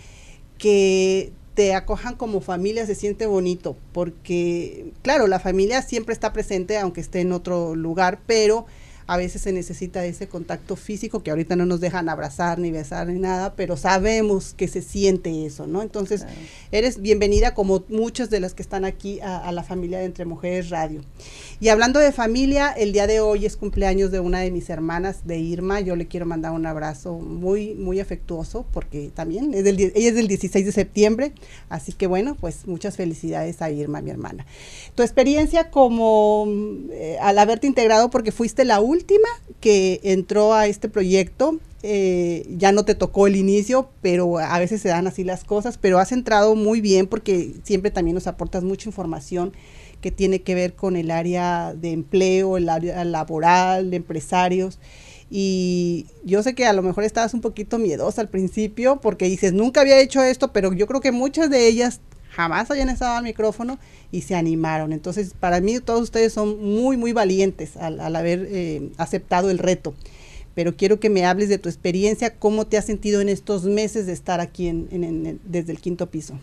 que 0.57 1.31
te 1.53 1.75
acojan 1.75 2.17
como 2.17 2.41
familia 2.41 2.87
se 2.87 2.95
siente 2.95 3.27
bonito, 3.27 3.77
porque 3.93 4.95
claro, 5.03 5.27
la 5.27 5.41
familia 5.41 5.83
siempre 5.83 6.15
está 6.15 6.33
presente 6.33 6.79
aunque 6.79 7.03
esté 7.03 7.21
en 7.21 7.33
otro 7.33 7.75
lugar, 7.75 8.21
pero 8.27 8.65
a 9.11 9.17
veces 9.17 9.43
se 9.43 9.53
necesita 9.53 10.05
ese 10.05 10.29
contacto 10.29 10.77
físico 10.77 11.25
que 11.25 11.33
ahorita 11.33 11.57
no 11.57 11.67
nos 11.67 11.81
dejan 11.81 12.09
abrazar 12.09 12.61
ni 12.61 12.71
besar 12.71 13.09
ni 13.09 13.19
nada, 13.19 13.55
pero 13.57 13.77
sabemos 13.77 14.55
que 14.57 14.69
se 14.69 14.83
siente 14.83 15.47
eso, 15.47 15.67
¿no? 15.67 15.83
Entonces, 15.83 16.21
Claro. 16.21 16.37
eres 16.71 17.03
bienvenida 17.03 17.53
como 17.53 17.83
muchas 17.89 18.31
de 18.31 18.39
las 18.39 18.55
que 18.55 18.63
están 18.63 18.85
aquí 18.85 19.19
a, 19.19 19.39
a 19.39 19.51
la 19.51 19.65
familia 19.65 19.99
de 19.99 20.05
Entre 20.05 20.25
Mujeres 20.27 20.71
Radio. 20.71 21.01
Y 21.59 21.71
hablando 21.71 21.99
de 21.99 22.13
familia, 22.13 22.69
el 22.71 22.93
día 22.93 23.09
de 23.09 23.19
hoy 23.19 23.47
es 23.47 23.57
cumpleaños 23.57 24.13
de 24.13 24.21
una 24.21 24.39
de 24.39 24.53
mis 24.53 24.71
hermanas, 24.71 25.27
de 25.27 25.39
Irma. 25.41 25.81
Yo 25.81 25.97
le 25.97 26.07
quiero 26.07 26.25
mandar 26.25 26.53
un 26.53 26.65
abrazo 26.65 27.15
muy, 27.19 27.75
muy 27.75 27.99
afectuoso 27.99 28.65
porque 28.73 29.11
también 29.13 29.53
es 29.55 29.65
del, 29.65 29.81
ella 29.81 30.09
es 30.11 30.15
del 30.15 30.29
16 30.29 30.65
de 30.65 30.71
septiembre. 30.73 31.33
Así 31.69 31.93
que 31.93 32.07
bueno, 32.07 32.37
pues 32.41 32.69
muchas 32.69 32.97
felicidades 32.97 33.61
a 33.61 33.73
Irma, 33.73 34.03
mi 34.03 34.11
hermana. 34.13 34.47
Tu 34.95 35.03
experiencia 35.03 35.69
como 35.73 36.47
eh, 36.93 37.19
al 37.21 37.37
haberte 37.41 37.67
integrado, 37.67 38.09
porque 38.11 38.31
fuiste 38.31 38.65
la 38.65 38.79
última 38.79 39.00
que 39.61 40.01
entró 40.03 40.55
a 40.55 40.67
este 40.67 40.89
proyecto, 40.89 41.59
eh, 41.83 42.47
ya 42.57 42.73
no 42.73 42.85
te 42.85 42.95
tocó 42.95 43.27
el 43.27 43.37
inicio, 43.37 43.89
pero 44.03 44.39
a 44.39 44.59
veces 44.59 44.83
se 44.83 44.89
dan 44.89 45.07
así 45.07 45.25
las 45.25 45.45
cosas, 45.45 45.79
pero 45.79 45.99
has 45.99 46.13
entrado 46.13 46.55
muy 46.55 46.81
bien 46.81 47.07
porque 47.07 47.55
siempre 47.65 47.91
también 47.91 48.15
nos 48.15 48.27
aportas 48.27 48.65
mucha 48.65 48.89
información 48.89 49.53
que 50.01 50.11
tiene 50.11 50.43
que 50.43 50.55
ver 50.55 50.75
con 50.75 50.97
el 50.97 51.11
área 51.11 51.75
de 51.75 51.93
empleo, 51.93 52.57
el 52.57 52.69
área 52.69 53.05
laboral, 53.05 53.91
de 53.91 53.97
empresarios. 53.97 54.79
Y 55.31 56.07
yo 56.25 56.43
sé 56.43 56.55
que 56.55 56.67
a 56.67 56.73
lo 56.73 56.83
mejor 56.83 57.05
estabas 57.05 57.35
un 57.35 57.41
poquito 57.41 57.79
miedosa 57.79 58.21
al 58.21 58.29
principio 58.29 59.01
porque 59.01 59.27
dices, 59.27 59.53
nunca 59.53 59.83
había 59.83 60.01
hecho 60.01 60.23
esto, 60.23 60.53
pero 60.53 60.73
yo 60.73 60.87
creo 60.87 61.01
que 61.01 61.13
muchas 61.13 61.51
de 61.51 61.69
ellas 61.69 62.01
jamás 62.31 62.71
habían 62.71 62.89
estado 62.89 63.17
al 63.17 63.25
micrófono 63.25 63.79
y 64.13 64.23
se 64.23 64.35
animaron. 64.35 64.93
Entonces, 64.93 65.35
para 65.39 65.61
mí 65.61 65.79
todos 65.81 66.03
ustedes 66.03 66.33
son 66.33 66.59
muy, 66.65 66.97
muy 66.97 67.13
valientes 67.13 67.77
al, 67.77 68.01
al 68.01 68.17
haber 68.17 68.47
eh, 68.51 68.91
aceptado 68.97 69.51
el 69.51 69.59
reto. 69.59 69.95
Pero 70.55 70.77
quiero 70.77 70.99
que 70.99 71.11
me 71.11 71.25
hables 71.27 71.49
de 71.49 71.59
tu 71.59 71.69
experiencia, 71.69 72.35
cómo 72.35 72.67
te 72.67 72.77
has 72.77 72.85
sentido 72.85 73.21
en 73.21 73.29
estos 73.29 73.65
meses 73.65 74.07
de 74.07 74.13
estar 74.13 74.41
aquí 74.41 74.67
en, 74.69 74.89
en- 74.91 75.05
en- 75.05 75.41
desde 75.45 75.73
el 75.73 75.81
quinto 75.81 76.11
piso. 76.11 76.35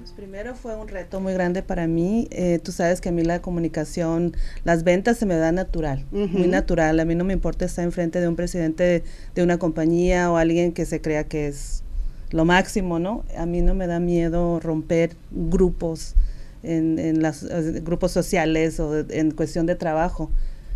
Pues 0.00 0.10
primero 0.12 0.54
fue 0.56 0.74
un 0.76 0.88
reto 0.88 1.20
muy 1.20 1.32
grande 1.32 1.62
para 1.62 1.86
mí. 1.86 2.26
Eh, 2.32 2.58
tú 2.62 2.72
sabes 2.72 3.00
que 3.00 3.08
a 3.08 3.12
mí 3.12 3.22
la 3.22 3.40
comunicación, 3.42 4.36
las 4.64 4.82
ventas 4.82 5.18
se 5.18 5.26
me 5.26 5.36
da 5.36 5.52
natural, 5.52 6.04
muy 6.10 6.24
Ujú. 6.24 6.46
natural. 6.48 6.98
A 6.98 7.04
mí 7.04 7.14
no 7.14 7.24
me 7.24 7.32
importa 7.34 7.64
estar 7.66 7.84
enfrente 7.84 8.20
de 8.20 8.26
un 8.28 8.34
presidente 8.36 8.82
de, 8.82 9.02
de 9.34 9.42
una 9.42 9.58
compañía 9.58 10.30
o 10.30 10.36
alguien 10.36 10.72
que 10.72 10.84
se 10.86 11.00
crea 11.00 11.24
que 11.24 11.46
es 11.48 11.82
lo 12.30 12.44
máximo, 12.44 12.98
¿no? 12.98 13.24
A 13.36 13.46
mí 13.46 13.62
no 13.62 13.74
me 13.74 13.86
da 13.86 14.00
miedo 14.00 14.60
romper 14.60 15.10
grupos 15.30 16.14
en, 16.62 16.98
en 16.98 17.22
los 17.22 17.44
grupos 17.84 18.12
sociales 18.12 18.80
o 18.80 18.90
de- 18.92 19.18
en 19.20 19.30
cuestión 19.30 19.66
de 19.66 19.74
trabajo. 19.76 20.30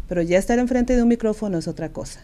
Pero 0.08 0.22
ya 0.22 0.38
estar 0.38 0.58
enfrente 0.58 0.96
de 0.96 1.02
un 1.02 1.08
micrófono 1.08 1.58
es 1.58 1.68
otra 1.68 1.90
cosa. 1.90 2.20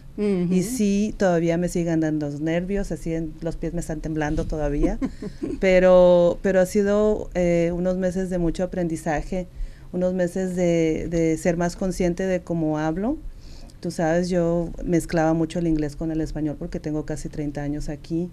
Y 0.52 0.62
sí, 0.64 1.14
todavía 1.16 1.56
me 1.56 1.68
siguen 1.68 2.00
dando 2.00 2.26
los 2.28 2.40
nervios, 2.40 2.90
así 2.90 3.14
en- 3.14 3.32
los 3.40 3.54
pies 3.56 3.74
me 3.74 3.80
están 3.80 4.00
temblando 4.00 4.44
todavía, 4.44 4.98
pero, 5.60 6.38
pero 6.42 6.60
ha 6.60 6.66
sido 6.66 7.30
eh, 7.34 7.70
unos 7.74 7.96
meses 7.96 8.30
de 8.30 8.38
mucho 8.38 8.64
aprendizaje, 8.64 9.46
unos 9.92 10.14
meses 10.14 10.56
de, 10.56 11.06
de 11.08 11.36
ser 11.38 11.56
más 11.56 11.76
consciente 11.76 12.24
de 12.26 12.40
cómo 12.40 12.78
hablo. 12.78 13.16
Tú 13.86 13.92
sabes, 13.92 14.28
yo 14.28 14.70
mezclaba 14.84 15.32
mucho 15.32 15.60
el 15.60 15.68
inglés 15.68 15.94
con 15.94 16.10
el 16.10 16.20
español 16.20 16.56
porque 16.58 16.80
tengo 16.80 17.06
casi 17.06 17.28
30 17.28 17.62
años 17.62 17.88
aquí 17.88 18.30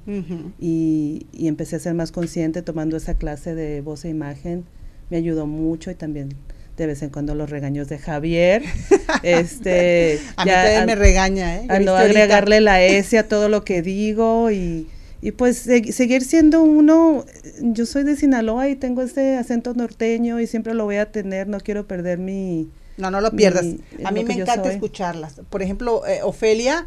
y, 0.59 1.27
y 1.31 1.47
empecé 1.47 1.75
a 1.75 1.79
ser 1.79 1.93
más 1.93 2.11
consciente 2.11 2.63
tomando 2.63 2.97
esa 2.97 3.13
clase 3.13 3.53
de 3.53 3.81
voz 3.81 4.03
e 4.03 4.09
imagen. 4.09 4.63
Me 5.11 5.17
ayudó 5.17 5.45
mucho 5.45 5.91
y 5.91 5.93
también 5.93 6.29
de 6.75 6.87
vez 6.87 7.03
en 7.03 7.11
cuando 7.11 7.35
los 7.35 7.51
regaños 7.51 7.87
de 7.87 7.99
Javier. 7.99 8.63
este, 9.21 10.19
A 10.37 10.43
mí 10.45 10.49
ya 10.49 10.63
también 10.63 10.79
an- 10.81 10.85
me 10.87 10.95
regaña, 10.95 11.57
¿eh? 11.57 11.67
A 11.69 11.79
no 11.85 11.91
agregarle 11.95 12.59
la 12.61 12.81
S 12.81 13.15
a 13.15 13.27
todo 13.27 13.47
lo 13.47 13.63
que 13.63 13.83
digo 13.83 14.49
y, 14.49 14.87
y 15.21 15.31
pues 15.33 15.67
seg- 15.67 15.91
seguir 15.91 16.23
siendo 16.23 16.63
uno. 16.63 17.25
Yo 17.61 17.85
soy 17.85 18.03
de 18.05 18.15
Sinaloa 18.15 18.69
y 18.69 18.75
tengo 18.75 19.03
este 19.03 19.35
acento 19.37 19.75
norteño 19.75 20.39
y 20.39 20.47
siempre 20.47 20.73
lo 20.73 20.85
voy 20.85 20.95
a 20.95 21.11
tener, 21.11 21.47
no 21.47 21.59
quiero 21.59 21.85
perder 21.87 22.17
mi... 22.17 22.69
No, 22.97 23.09
no 23.11 23.21
lo 23.21 23.31
pierdas. 23.31 23.63
mi- 23.65 23.79
a 24.03 24.11
mí 24.11 24.23
me 24.23 24.33
encanta 24.33 24.63
soy. 24.65 24.73
escucharlas. 24.75 25.33
Por 25.49 25.61
ejemplo, 25.61 26.05
eh, 26.05 26.21
Ofelia, 26.23 26.85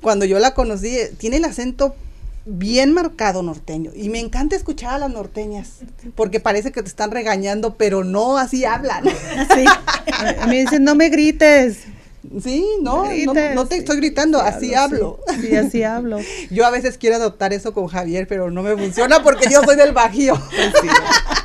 cuando 0.00 0.24
yo 0.24 0.38
la 0.38 0.54
conocí, 0.54 0.88
eh, 0.96 1.12
tiene 1.18 1.36
el 1.38 1.44
acento 1.44 1.94
bien 2.44 2.92
marcado 2.92 3.42
norteño. 3.42 3.90
Y 3.94 4.08
me 4.08 4.20
encanta 4.20 4.54
escuchar 4.54 4.94
a 4.94 4.98
las 4.98 5.10
norteñas, 5.10 5.78
porque 6.14 6.38
parece 6.38 6.70
que 6.70 6.80
te 6.82 6.88
están 6.88 7.10
regañando, 7.10 7.74
pero 7.74 8.04
no 8.04 8.38
así 8.38 8.64
hablan. 8.64 9.04
Sí. 9.54 9.64
A 10.38 10.46
mí 10.46 10.60
dicen, 10.60 10.84
no 10.84 10.94
me 10.94 11.08
grites. 11.08 11.78
Sí, 12.42 12.64
no, 12.82 13.04
no, 13.04 13.10
grites". 13.10 13.54
no 13.54 13.66
te 13.66 13.76
estoy 13.76 13.96
gritando, 13.98 14.38
Sí, 14.40 14.44
así 14.46 14.74
hablo, 14.74 15.20
hablo. 15.28 15.40
Sí, 15.42 15.48
sí, 15.48 15.56
así 15.56 15.82
hablo. 15.82 16.18
Yo 16.50 16.64
a 16.66 16.70
veces 16.70 16.98
quiero 16.98 17.16
adoptar 17.16 17.52
eso 17.52 17.72
con 17.74 17.86
Javier, 17.88 18.26
pero 18.28 18.50
no 18.50 18.62
me 18.62 18.76
funciona 18.76 19.22
porque 19.22 19.48
yo 19.50 19.62
soy 19.62 19.76
del 19.76 19.92
Bajío. 19.92 20.34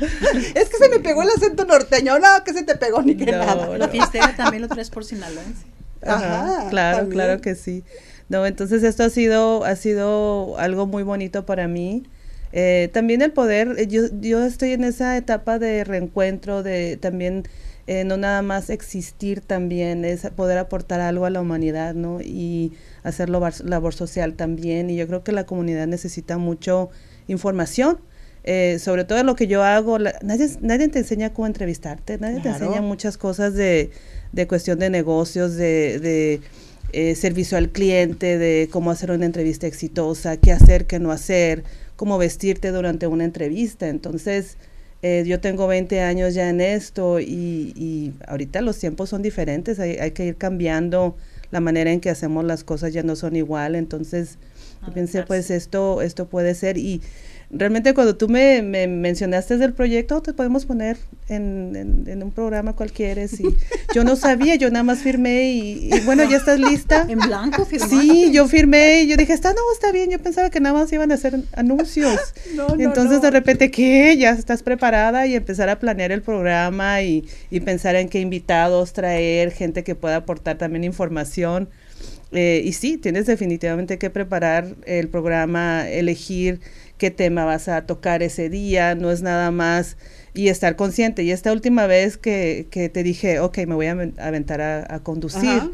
es 0.54 0.68
que 0.68 0.76
se 0.76 0.88
me 0.88 1.00
pegó 1.00 1.22
el 1.22 1.30
acento 1.30 1.64
norteño. 1.64 2.18
No, 2.18 2.44
que 2.44 2.52
se 2.52 2.62
te 2.62 2.76
pegó 2.76 3.02
ni 3.02 3.16
que 3.16 3.26
No, 3.26 3.38
nada. 3.38 3.78
La 3.78 3.88
fiestera 3.88 4.34
también 4.36 4.62
lo 4.62 4.68
traes 4.68 4.90
por 4.90 5.04
sinaloense. 5.04 5.66
Ajá, 6.02 6.60
Ajá, 6.60 6.70
claro, 6.70 6.98
también. 6.98 7.12
claro 7.14 7.40
que 7.40 7.54
sí. 7.54 7.84
No, 8.28 8.46
entonces 8.46 8.82
esto 8.82 9.02
ha 9.04 9.10
sido, 9.10 9.64
ha 9.64 9.76
sido 9.76 10.58
algo 10.58 10.86
muy 10.86 11.02
bonito 11.02 11.46
para 11.46 11.68
mí. 11.68 12.04
Eh, 12.52 12.88
también 12.92 13.20
el 13.22 13.32
poder, 13.32 13.74
eh, 13.78 13.86
yo, 13.88 14.02
yo 14.20 14.44
estoy 14.44 14.72
en 14.72 14.84
esa 14.84 15.16
etapa 15.16 15.58
de 15.58 15.82
reencuentro, 15.84 16.62
de 16.62 16.96
también 16.96 17.44
eh, 17.86 18.04
no 18.04 18.16
nada 18.16 18.42
más 18.42 18.70
existir 18.70 19.40
también, 19.40 20.04
es 20.04 20.22
poder 20.36 20.56
aportar 20.58 21.00
algo 21.00 21.26
a 21.26 21.30
la 21.30 21.40
humanidad, 21.40 21.94
¿no? 21.94 22.20
Y 22.22 22.72
hacer 23.02 23.28
labor, 23.28 23.52
labor 23.64 23.92
social 23.94 24.34
también. 24.34 24.88
Y 24.88 24.96
yo 24.96 25.06
creo 25.06 25.22
que 25.24 25.32
la 25.32 25.44
comunidad 25.44 25.86
necesita 25.86 26.38
mucho 26.38 26.90
información. 27.28 27.98
Eh, 28.44 28.78
sobre 28.78 29.04
todo 29.04 29.22
lo 29.24 29.34
que 29.36 29.46
yo 29.46 29.62
hago, 29.62 29.98
la- 29.98 30.18
nadie, 30.22 30.48
nadie 30.60 30.88
te 30.88 30.98
enseña 31.00 31.32
cómo 31.32 31.46
entrevistarte, 31.46 32.18
nadie 32.18 32.40
te 32.40 32.48
enseña 32.50 32.82
muchas 32.82 33.16
cosas 33.16 33.54
de, 33.54 33.90
de 34.32 34.46
cuestión 34.46 34.78
de 34.78 34.90
negocios, 34.90 35.54
de, 35.56 35.98
de 35.98 36.40
eh, 36.92 37.14
servicio 37.16 37.58
al 37.58 37.70
cliente, 37.70 38.38
de 38.38 38.68
cómo 38.70 38.90
hacer 38.90 39.10
una 39.10 39.24
entrevista 39.26 39.66
exitosa, 39.66 40.36
qué 40.36 40.52
hacer, 40.52 40.86
qué 40.86 40.98
no 41.00 41.10
hacer, 41.10 41.64
cómo 41.96 42.18
vestirte 42.18 42.70
durante 42.70 43.06
una 43.06 43.24
entrevista. 43.24 43.88
Entonces, 43.88 44.56
eh, 45.02 45.24
yo 45.26 45.40
tengo 45.40 45.66
20 45.66 46.00
años 46.00 46.34
ya 46.34 46.48
en 46.48 46.60
esto 46.60 47.20
y, 47.20 47.72
y 47.76 48.12
ahorita 48.28 48.60
los 48.60 48.78
tiempos 48.78 49.10
son 49.10 49.22
diferentes, 49.22 49.78
hay, 49.80 49.92
hay 49.96 50.12
que 50.12 50.24
ir 50.26 50.36
cambiando 50.36 51.16
la 51.50 51.60
manera 51.60 51.92
en 51.92 52.00
que 52.00 52.10
hacemos 52.10 52.44
las 52.44 52.64
cosas, 52.64 52.92
ya 52.92 53.02
no 53.02 53.16
son 53.16 53.36
igual. 53.36 53.74
Entonces, 53.74 54.38
yo 54.86 54.92
pensé, 54.92 55.22
pues 55.26 55.50
esto, 55.50 56.02
esto 56.02 56.26
puede 56.28 56.54
ser 56.54 56.76
y 56.78 57.00
realmente 57.50 57.94
cuando 57.94 58.16
tú 58.16 58.28
me, 58.28 58.62
me 58.62 58.86
mencionaste 58.86 59.56
del 59.56 59.72
proyecto, 59.72 60.22
te 60.22 60.32
podemos 60.32 60.66
poner 60.66 60.96
en, 61.28 62.04
en, 62.06 62.22
un 62.22 62.30
programa 62.30 62.74
cualquiera. 62.74 63.22
Y 63.24 63.28
yo 63.94 64.04
no 64.04 64.16
sabía, 64.16 64.54
yo 64.56 64.70
nada 64.70 64.82
más 64.82 64.98
firmé 65.00 65.50
y, 65.52 65.90
bueno, 66.04 66.24
ya 66.28 66.36
estás 66.36 66.58
lista. 66.58 67.06
En 67.08 67.18
blanco 67.18 67.64
firmaste. 67.64 67.96
Sí, 67.96 68.32
yo 68.32 68.48
firmé 68.48 69.02
y 69.02 69.08
yo 69.08 69.16
dije, 69.16 69.32
está, 69.32 69.52
no, 69.52 69.60
está 69.72 69.92
bien. 69.92 70.10
Yo 70.10 70.18
pensaba 70.18 70.50
que 70.50 70.60
nada 70.60 70.74
más 70.78 70.92
iban 70.92 71.10
a 71.12 71.14
hacer 71.14 71.40
anuncios. 71.52 72.20
Entonces 72.78 73.22
de 73.22 73.30
repente, 73.30 73.70
¿qué? 73.70 74.16
Ya 74.16 74.30
estás 74.30 74.62
preparada 74.62 75.26
y 75.26 75.34
empezar 75.34 75.68
a 75.68 75.78
planear 75.78 76.12
el 76.12 76.22
programa 76.22 77.02
y, 77.02 77.28
y 77.50 77.60
pensar 77.60 77.96
en 77.96 78.08
qué 78.08 78.20
invitados 78.20 78.92
traer, 78.92 79.52
gente 79.52 79.84
que 79.84 79.94
pueda 79.94 80.16
aportar 80.16 80.58
también 80.58 80.84
información. 80.84 81.68
Eh, 82.34 82.62
y 82.64 82.72
sí, 82.72 82.98
tienes 82.98 83.26
definitivamente 83.26 83.96
que 83.96 84.10
preparar 84.10 84.74
el 84.86 85.08
programa, 85.08 85.88
elegir 85.88 86.60
qué 86.98 87.10
tema 87.10 87.44
vas 87.44 87.68
a 87.68 87.86
tocar 87.86 88.22
ese 88.22 88.48
día, 88.48 88.94
no 88.94 89.10
es 89.10 89.22
nada 89.22 89.50
más 89.50 89.96
y 90.34 90.48
estar 90.48 90.76
consciente. 90.76 91.22
Y 91.22 91.30
esta 91.30 91.52
última 91.52 91.86
vez 91.86 92.16
que, 92.16 92.66
que 92.70 92.88
te 92.88 93.02
dije, 93.02 93.40
ok, 93.40 93.58
me 93.66 93.74
voy 93.74 93.86
a 93.86 93.92
aventar 94.18 94.60
a, 94.60 95.00
conducir, 95.00 95.72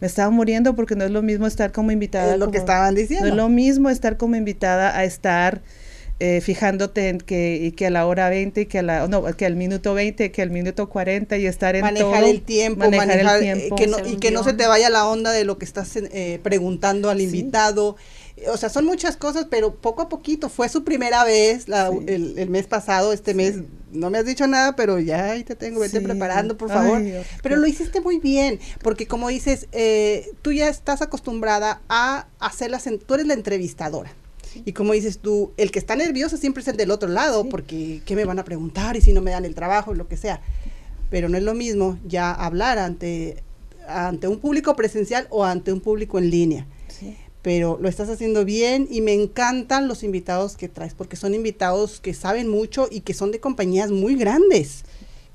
me 0.00 0.06
estaba 0.06 0.30
muriendo 0.30 0.74
porque 0.74 0.96
no 0.96 1.04
es 1.04 1.10
lo 1.10 1.22
mismo 1.22 1.46
estar 1.46 1.72
como 1.72 1.90
invitada. 1.90 2.34
Es 2.34 2.38
lo 2.38 2.50
que 2.50 2.58
estaban 2.58 2.94
diciendo. 2.94 3.26
No 3.26 3.32
es 3.32 3.36
lo 3.36 3.48
mismo 3.48 3.90
estar 3.90 4.16
como 4.16 4.36
invitada 4.36 4.96
a 4.96 5.04
estar 5.04 5.62
eh, 6.18 6.40
fijándote 6.40 7.10
en 7.10 7.18
que, 7.18 7.56
y 7.56 7.72
que 7.72 7.88
a 7.88 7.90
la 7.90 8.06
hora 8.06 8.30
20 8.30 8.62
y 8.62 8.66
que 8.66 8.78
a 8.78 8.82
la, 8.82 9.06
no, 9.06 9.22
que 9.36 9.44
al 9.44 9.54
minuto 9.54 9.92
20, 9.92 10.30
que 10.32 10.40
al 10.40 10.50
minuto 10.50 10.88
40 10.88 11.36
y 11.36 11.46
estar 11.46 11.76
en 11.76 11.82
manejar 11.82 12.24
el 12.24 12.40
tiempo, 12.40 12.90
manejar, 12.90 13.42
el 13.42 13.48
eh, 13.48 13.52
tiempo. 13.54 13.76
que 13.76 13.86
no, 13.86 13.98
y 13.98 14.16
que 14.16 14.30
no 14.30 14.42
se 14.42 14.54
te 14.54 14.66
vaya 14.66 14.88
la 14.88 15.06
onda 15.06 15.30
de 15.30 15.44
lo 15.44 15.58
que 15.58 15.66
estás 15.66 15.94
eh, 15.96 16.40
preguntando 16.42 17.10
al 17.10 17.20
invitado. 17.20 17.96
O 18.52 18.56
sea, 18.58 18.68
son 18.68 18.84
muchas 18.84 19.16
cosas, 19.16 19.46
pero 19.48 19.74
poco 19.74 20.02
a 20.02 20.08
poquito. 20.08 20.48
Fue 20.48 20.68
su 20.68 20.84
primera 20.84 21.24
vez 21.24 21.66
el, 22.06 22.50
mes 22.50 22.66
pasado, 22.66 23.12
este 23.12 23.32
mes 23.32 23.56
no 23.92 24.10
me 24.10 24.18
has 24.18 24.26
dicho 24.26 24.46
nada, 24.46 24.76
pero 24.76 24.98
ya 24.98 25.30
ahí 25.30 25.42
te 25.42 25.56
tengo, 25.56 25.80
vete 25.80 26.02
preparando, 26.02 26.58
por 26.58 26.68
favor. 26.68 27.02
pero 27.42 27.56
lo 27.56 27.66
hiciste 27.66 28.00
muy 28.00 28.18
bien, 28.18 28.60
porque 28.82 29.06
como 29.06 29.28
dices, 29.28 29.68
tú 30.42 30.52
ya 30.52 30.68
estás 30.68 31.00
acostumbrada 31.00 31.80
a 31.88 32.26
hacerlas, 32.38 32.86
en, 32.86 32.98
tú 32.98 33.14
eres 33.14 33.26
la 33.26 33.34
entrevistadora. 33.34 34.12
Y 34.64 34.72
como 34.72 34.92
dices 34.92 35.18
tú, 35.18 35.52
el 35.56 35.70
que 35.70 35.78
está 35.78 35.96
nervioso 35.96 36.36
siempre 36.36 36.62
es 36.62 36.68
el 36.68 36.76
del 36.76 36.90
otro 36.90 37.08
lado, 37.08 37.48
porque 37.48 38.00
¿qué 38.06 38.16
me 38.16 38.24
van 38.24 38.38
a 38.38 38.44
preguntar? 38.44 38.96
Y 38.96 39.00
si 39.00 39.12
no 39.12 39.20
me 39.20 39.32
dan 39.32 39.44
el 39.44 39.54
trabajo, 39.54 39.94
lo 39.94 40.08
que 40.08 40.16
sea. 40.16 40.40
Pero 41.10 41.28
no 41.28 41.36
es 41.36 41.44
lo 41.44 41.54
mismo 41.54 41.98
ya 42.06 42.32
hablar 42.32 42.78
ante, 42.78 43.42
ante 43.88 44.28
un 44.28 44.38
público 44.38 44.74
presencial 44.74 45.26
o 45.30 45.44
ante 45.44 45.72
un 45.72 45.80
público 45.80 46.18
en 46.18 46.30
línea. 46.30 46.66
Pero 47.46 47.78
lo 47.80 47.88
estás 47.88 48.08
haciendo 48.08 48.44
bien 48.44 48.88
y 48.90 49.02
me 49.02 49.12
encantan 49.12 49.86
los 49.86 50.02
invitados 50.02 50.56
que 50.56 50.68
traes, 50.68 50.94
porque 50.94 51.14
son 51.14 51.32
invitados 51.32 52.00
que 52.00 52.12
saben 52.12 52.48
mucho 52.48 52.88
y 52.90 53.02
que 53.02 53.14
son 53.14 53.30
de 53.30 53.38
compañías 53.38 53.92
muy 53.92 54.16
grandes, 54.16 54.82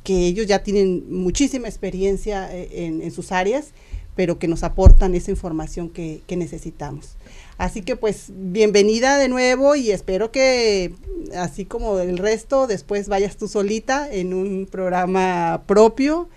que 0.03 0.27
ellos 0.27 0.45
ya 0.45 0.61
tienen 0.61 1.09
muchísima 1.09 1.69
experiencia 1.69 2.53
eh, 2.53 2.99
en, 3.01 3.11
sus 3.11 3.31
áreas, 3.31 3.69
pero 4.13 4.39
que 4.39 4.49
nos 4.49 4.63
aportan 4.63 5.15
esa 5.15 5.31
información 5.31 5.89
que, 5.89 6.19
que 6.27 6.35
necesitamos. 6.35 7.15
Así 7.57 7.81
que 7.81 7.95
pues 7.95 8.25
bienvenida 8.35 9.17
de 9.17 9.29
nuevo 9.29 9.77
y 9.77 9.91
espero 9.91 10.33
que 10.33 10.93
así 11.33 11.63
como 11.63 11.99
el 11.99 12.17
resto 12.17 12.67
después 12.67 13.07
vayas 13.07 13.37
tú 13.37 13.47
solita 13.47 14.11
en 14.11 14.33
un 14.33 14.67
programa 14.69 15.63
propio 15.65 16.27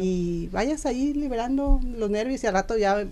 y 0.00 0.48
vayas 0.52 0.86
ahí 0.86 1.12
liberando 1.12 1.80
los 1.96 2.10
nervios 2.10 2.42
y 2.44 2.46
al 2.46 2.54
rato 2.54 2.76
ya, 2.76 3.04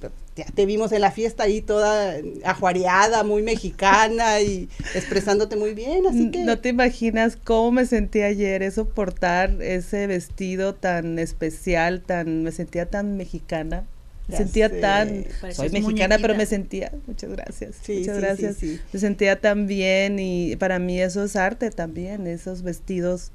te 0.54 0.66
vimos 0.66 0.92
en 0.92 1.00
la 1.00 1.10
fiesta 1.10 1.44
ahí 1.44 1.60
toda 1.60 2.16
ajuareada, 2.44 3.24
muy 3.24 3.42
mexicana 3.42 4.40
y 4.40 4.68
expresándote 4.94 5.56
muy 5.56 5.74
bien, 5.74 6.06
así 6.06 6.30
que... 6.30 6.44
No 6.44 6.58
te 6.58 6.70
imaginas 6.70 7.36
cómo 7.36 7.72
me 7.72 7.86
sentí 7.86 8.22
ayer, 8.22 8.62
eso 8.62 8.86
portar 8.86 9.60
ese 9.60 10.06
vestido 10.06 10.74
tan 10.74 11.18
especial, 11.18 12.00
tan, 12.00 12.42
me 12.42 12.52
sentía 12.52 12.86
tan 12.86 13.16
mexicana. 13.16 13.84
Me 14.28 14.36
sentía 14.36 14.80
tan, 14.80 15.26
soy 15.52 15.68
mexicana, 15.70 16.16
pero 16.20 16.34
me 16.36 16.46
sentía, 16.46 16.92
muchas 17.06 17.30
gracias, 17.30 17.76
muchas 17.88 18.16
gracias, 18.18 18.56
me 18.92 19.00
sentía 19.00 19.40
tan 19.40 19.66
bien 19.66 20.18
y 20.20 20.54
para 20.56 20.78
mí 20.78 21.00
eso 21.00 21.24
es 21.24 21.34
arte 21.34 21.70
también, 21.70 22.26
esos 22.26 22.62
vestidos 22.62 23.32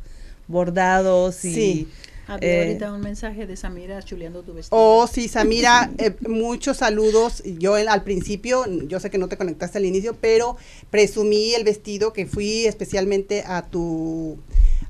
bordados 0.48 1.44
y... 1.44 1.88
Había 2.28 2.50
eh, 2.50 2.68
ahorita 2.68 2.94
un 2.94 3.02
mensaje 3.02 3.48
de 3.48 3.56
Samira 3.56 4.02
chuleando 4.04 4.44
tu 4.44 4.54
vestido. 4.54 4.78
Oh, 4.80 5.08
sí, 5.08 5.28
Samira, 5.28 5.92
eh, 5.98 6.16
muchos 6.28 6.78
saludos. 6.78 7.42
Yo 7.44 7.76
al 7.76 8.04
principio, 8.04 8.66
yo 8.88 9.00
sé 9.00 9.10
que 9.10 9.18
no 9.18 9.30
te 9.30 9.38
conectaste 9.38 9.78
al 9.78 9.86
inicio, 9.86 10.16
pero 10.20 10.58
presumí 10.90 11.54
el 11.54 11.64
vestido 11.64 12.14
que 12.14 12.26
fui 12.26 12.66
especialmente 12.66 13.44
a 13.46 13.64
tu 13.64 14.38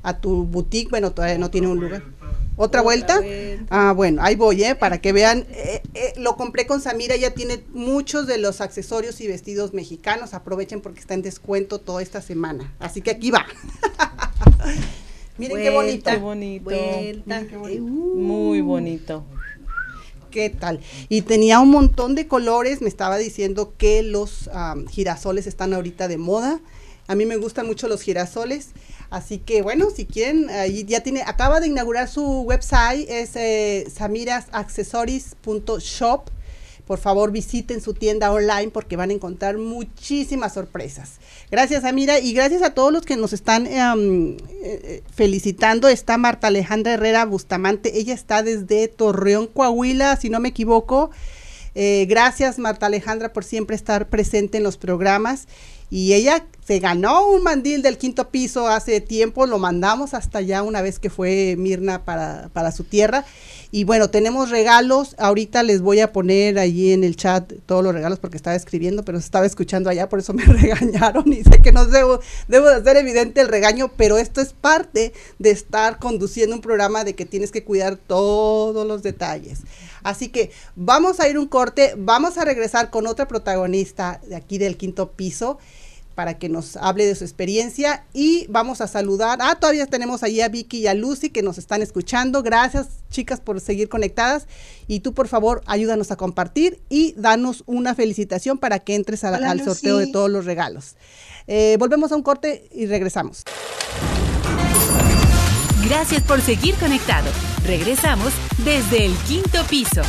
a 0.03 0.19
tu 0.19 0.45
boutique, 0.45 0.89
bueno, 0.89 1.11
todavía 1.11 1.37
no 1.37 1.51
tiene 1.51 1.67
un 1.67 1.79
lugar. 1.79 2.03
¿Otra, 2.55 2.81
vuelta? 2.81 3.21
Ah, 3.69 3.93
bueno, 3.95 4.23
ahí 4.23 4.35
voy, 4.35 4.63
¿eh? 4.63 4.73
Para 4.73 4.99
que 4.99 5.13
vean. 5.13 5.45
Eh, 5.51 5.83
eh, 5.93 6.13
lo 6.17 6.35
compré 6.37 6.65
con 6.65 6.81
Samira, 6.81 7.15
ya 7.15 7.31
tiene 7.31 7.63
muchos 7.71 8.25
de 8.25 8.39
los 8.39 8.61
accesorios 8.61 9.21
y 9.21 9.27
vestidos 9.27 9.73
mexicanos. 9.73 10.33
Aprovechen 10.33 10.81
porque 10.81 10.99
está 10.99 11.13
en 11.13 11.21
descuento 11.21 11.79
toda 11.79 12.01
esta 12.01 12.21
semana. 12.21 12.73
Así 12.79 13.01
que 13.01 13.11
aquí 13.11 13.29
va. 13.29 13.45
Miren 15.37 15.57
qué 15.57 15.69
bonita. 15.69 16.13
Qué 16.13 16.19
bonito. 16.19 16.71
Muy 17.81 18.61
bonito. 18.61 19.25
¿Qué 20.31 20.49
tal? 20.49 20.79
Y 21.09 21.21
tenía 21.21 21.59
un 21.59 21.69
montón 21.69 22.15
de 22.15 22.27
colores. 22.27 22.81
Me 22.81 22.89
estaba 22.89 23.17
diciendo 23.17 23.73
que 23.77 24.01
los 24.03 24.49
girasoles 24.89 25.47
están 25.47 25.73
ahorita 25.73 26.07
de 26.07 26.17
moda. 26.17 26.59
A 27.07 27.15
mí 27.15 27.25
me 27.25 27.37
gustan 27.37 27.65
mucho 27.67 27.87
los 27.87 28.01
girasoles. 28.01 28.71
Así 29.09 29.37
que 29.37 29.61
bueno, 29.61 29.89
si 29.89 30.05
quieren, 30.05 30.49
ahí 30.49 30.83
ya 30.83 30.99
tiene, 31.01 31.21
acaba 31.21 31.61
de 31.61 31.67
inaugurar 31.67 32.09
su 32.09 32.41
website, 32.41 33.09
es 33.09 33.37
eh, 33.37 33.87
samirasaccessories.shop. 33.89 36.29
Por 36.87 36.99
favor, 36.99 37.31
visiten 37.31 37.81
su 37.81 37.93
tienda 37.93 38.31
online 38.31 38.69
porque 38.71 38.95
van 38.95 39.09
a 39.09 39.13
encontrar 39.13 39.57
muchísimas 39.57 40.53
sorpresas. 40.53 41.19
Gracias, 41.51 41.81
Samira, 41.81 42.19
y 42.19 42.33
gracias 42.33 42.61
a 42.61 42.73
todos 42.73 42.93
los 42.93 43.03
que 43.03 43.17
nos 43.17 43.33
están 43.33 43.67
em, 43.67 44.37
eh, 44.63 45.03
felicitando. 45.13 45.89
Está 45.89 46.17
Marta 46.17 46.47
Alejandra 46.47 46.93
Herrera 46.93 47.25
Bustamante, 47.25 47.99
ella 47.99 48.13
está 48.13 48.41
desde 48.41 48.87
Torreón, 48.87 49.47
Coahuila, 49.47 50.15
si 50.15 50.29
no 50.29 50.39
me 50.39 50.49
equivoco. 50.49 51.11
Eh, 51.75 52.07
gracias, 52.09 52.57
Marta 52.57 52.87
Alejandra, 52.87 53.33
por 53.33 53.43
siempre 53.43 53.75
estar 53.75 54.09
presente 54.09 54.57
en 54.57 54.63
los 54.63 54.77
programas 54.77 55.47
y 55.89 56.13
ella 56.13 56.45
se 56.65 56.79
ganó 56.79 57.27
un 57.27 57.43
mandil 57.43 57.81
del 57.81 57.97
quinto 57.97 58.29
piso 58.29 58.67
hace 58.67 58.99
tiempo, 58.99 59.45
lo 59.45 59.57
mandamos 59.57 60.13
hasta 60.13 60.39
allá 60.39 60.63
una 60.63 60.81
vez 60.81 60.99
que 60.99 61.09
fue 61.09 61.55
Mirna 61.57 62.03
para, 62.03 62.49
para 62.51 62.71
su 62.71 62.83
tierra. 62.83 63.25
Y 63.69 63.83
bueno, 63.83 64.09
tenemos 64.09 64.49
regalos, 64.49 65.15
ahorita 65.17 65.61
les 65.61 65.81
voy 65.81 65.99
a 65.99 66.13
poner 66.13 66.57
allí 66.57 66.93
en 66.93 67.03
el 67.03 67.17
chat 67.17 67.51
todos 67.65 67.83
los 67.83 67.93
regalos 67.93 68.17
porque 68.17 68.37
estaba 68.37 68.55
escribiendo, 68.55 69.03
pero 69.03 69.17
estaba 69.17 69.45
escuchando 69.45 69.89
allá, 69.89 70.07
por 70.07 70.19
eso 70.19 70.33
me 70.33 70.45
regañaron 70.45 71.31
y 71.33 71.43
sé 71.43 71.61
que 71.61 71.73
no 71.73 71.85
debo, 71.85 72.21
debo 72.47 72.67
de 72.67 72.75
hacer 72.75 72.95
evidente 72.95 73.41
el 73.41 73.49
regaño, 73.49 73.91
pero 73.97 74.17
esto 74.17 74.39
es 74.39 74.53
parte 74.53 75.11
de 75.37 75.49
estar 75.49 75.99
conduciendo 75.99 76.55
un 76.55 76.61
programa 76.61 77.03
de 77.03 77.13
que 77.13 77.25
tienes 77.25 77.51
que 77.51 77.65
cuidar 77.65 77.97
todos 77.97 78.87
los 78.87 79.03
detalles. 79.03 79.59
Así 80.01 80.29
que 80.29 80.51
vamos 80.77 81.19
a 81.19 81.27
ir 81.27 81.37
un 81.37 81.47
corte, 81.47 81.93
vamos 81.97 82.37
a 82.37 82.45
regresar 82.45 82.89
con 82.89 83.05
otra 83.05 83.27
protagonista 83.27 84.21
de 84.27 84.37
aquí 84.37 84.57
del 84.57 84.77
quinto 84.77 85.11
piso 85.11 85.57
para 86.17 86.39
que 86.39 86.49
nos 86.49 86.77
hable 86.77 87.05
de 87.05 87.13
su 87.13 87.23
experiencia 87.23 88.03
y 88.11 88.47
vamos 88.49 88.81
a 88.81 88.87
saludar. 88.87 89.37
Ah, 89.39 89.59
todavía 89.59 89.85
tenemos 89.85 90.23
ahí 90.23 90.41
a 90.41 90.49
Vicky 90.49 90.79
y 90.79 90.87
a 90.87 90.95
Lucy 90.95 91.29
que 91.29 91.43
nos 91.43 91.59
están 91.59 91.83
escuchando. 91.83 92.41
Gracias, 92.41 92.87
chicas, 93.11 93.39
por 93.39 93.61
seguir 93.61 93.87
conectadas. 93.87 94.47
Y 94.87 95.01
tú, 95.01 95.13
por 95.13 95.27
favor, 95.27 95.61
ayúdanos 95.67 96.09
a 96.09 96.15
compartir 96.15 96.81
y 96.89 97.13
danos 97.17 97.61
una 97.67 97.93
felicitación 97.93 98.57
para 98.57 98.79
que 98.79 98.95
entres 98.95 99.23
al 99.23 99.63
sorteo 99.63 99.99
de 99.99 100.07
todos 100.07 100.31
los 100.31 100.45
regalos. 100.45 100.95
Eh, 101.45 101.77
volvemos 101.77 102.11
a 102.11 102.15
un 102.15 102.23
corte 102.23 102.67
y 102.73 102.87
regresamos. 102.87 103.43
Gracias 105.87 106.23
por 106.23 106.41
seguir 106.41 106.73
conectado. 106.77 107.29
Regresamos 107.63 108.33
desde 108.65 109.05
el 109.05 109.13
quinto 109.27 109.63
piso. 109.69 110.01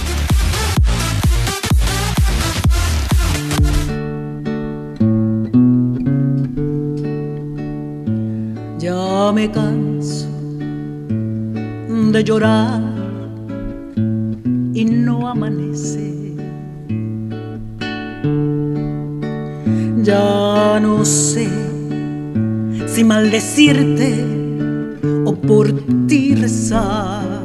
Me 9.19 9.51
canso 9.51 10.27
de 12.13 12.25
llorar 12.25 12.81
y 14.73 14.85
no 14.85 15.29
amanece. 15.29 16.35
Ya 20.03 20.81
no 20.81 21.05
sé 21.05 21.49
si 22.87 23.05
maldecirte 23.05 24.25
o 25.27 25.35
por 25.35 25.73
ti 26.07 26.35
rezar. 26.35 27.38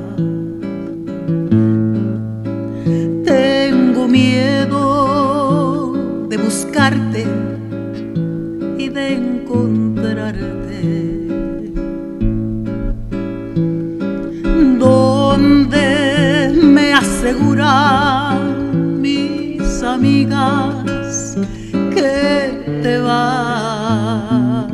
Que 21.95 22.79
te 22.83 22.97
vas. 22.99 24.71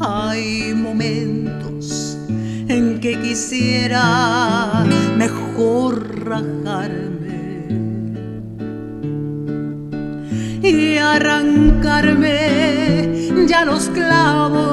Hay 0.00 0.74
momentos 0.74 2.18
en 2.68 3.00
que 3.00 3.18
quisiera 3.20 4.84
mejor 5.16 6.24
rajarme 6.26 7.40
y 10.62 10.96
arrancarme 10.98 12.36
ya 13.48 13.64
los 13.64 13.88
clavos 13.88 14.69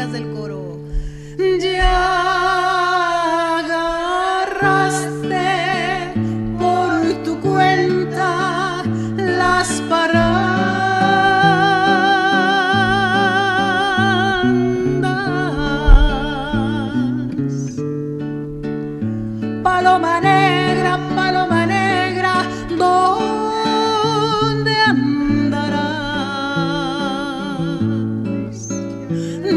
chicas 0.00 0.12
del 0.12 0.32
coro, 0.32 0.78
ya 1.60 2.29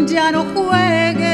Ya 0.08 0.32
no 0.32 0.44
juegues 0.54 1.33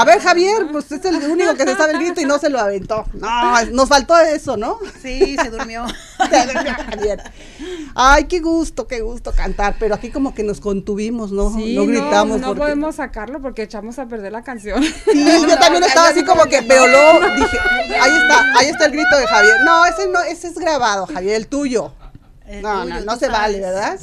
A 0.00 0.04
ver, 0.04 0.20
Javier, 0.20 0.68
pues 0.70 0.90
es 0.92 1.04
el 1.04 1.16
único 1.30 1.54
que 1.54 1.64
se 1.64 1.74
sabe 1.76 1.92
el 1.92 1.98
grito 1.98 2.20
y 2.20 2.24
no 2.24 2.38
se 2.38 2.48
lo 2.48 2.58
aventó. 2.60 3.04
No, 3.14 3.64
nos 3.72 3.88
faltó 3.88 4.16
eso, 4.18 4.56
¿no? 4.56 4.78
Sí, 5.02 5.36
se 5.42 5.50
durmió. 5.50 5.84
Se 6.30 6.46
durmió 6.52 6.74
Javier. 6.74 7.22
Ay, 7.94 8.24
qué 8.24 8.40
gusto, 8.40 8.86
qué 8.88 9.00
gusto 9.00 9.32
cantar, 9.32 9.76
pero 9.78 9.94
aquí 9.94 10.10
como 10.10 10.34
que 10.34 10.42
nos 10.42 10.60
contuvimos, 10.60 11.30
¿no? 11.32 11.54
Sí, 11.54 11.74
no 11.76 11.86
gritamos. 11.86 12.40
No, 12.40 12.48
porque- 12.48 12.60
podemos 12.60 12.96
sacarlo 12.96 13.40
porque 13.40 13.62
echamos 13.62 13.98
a 13.98 14.06
perder 14.06 14.32
la 14.32 14.42
canción. 14.42 14.82
Sí, 14.82 15.24
yo 15.46 15.58
también 15.60 15.84
estaba 15.84 16.08
así 16.08 16.24
como 16.24 16.44
que, 16.46 16.60
luego 16.62 17.20
dije, 17.36 17.58
ahí 18.00 18.12
está, 18.22 18.58
ahí 18.58 18.66
está 18.68 18.84
el 18.86 18.92
grito 18.92 19.16
de 19.16 19.26
Javier. 19.26 19.54
No, 19.64 19.86
ese 19.86 20.08
no, 20.08 20.20
ese 20.22 20.48
es 20.48 20.54
grabado, 20.58 21.06
Javier, 21.06 21.36
el 21.36 21.46
tuyo. 21.48 21.92
no, 22.62 22.84
no, 22.84 23.00
no 23.00 23.16
se 23.16 23.28
vale, 23.28 23.60
¿verdad? 23.60 23.98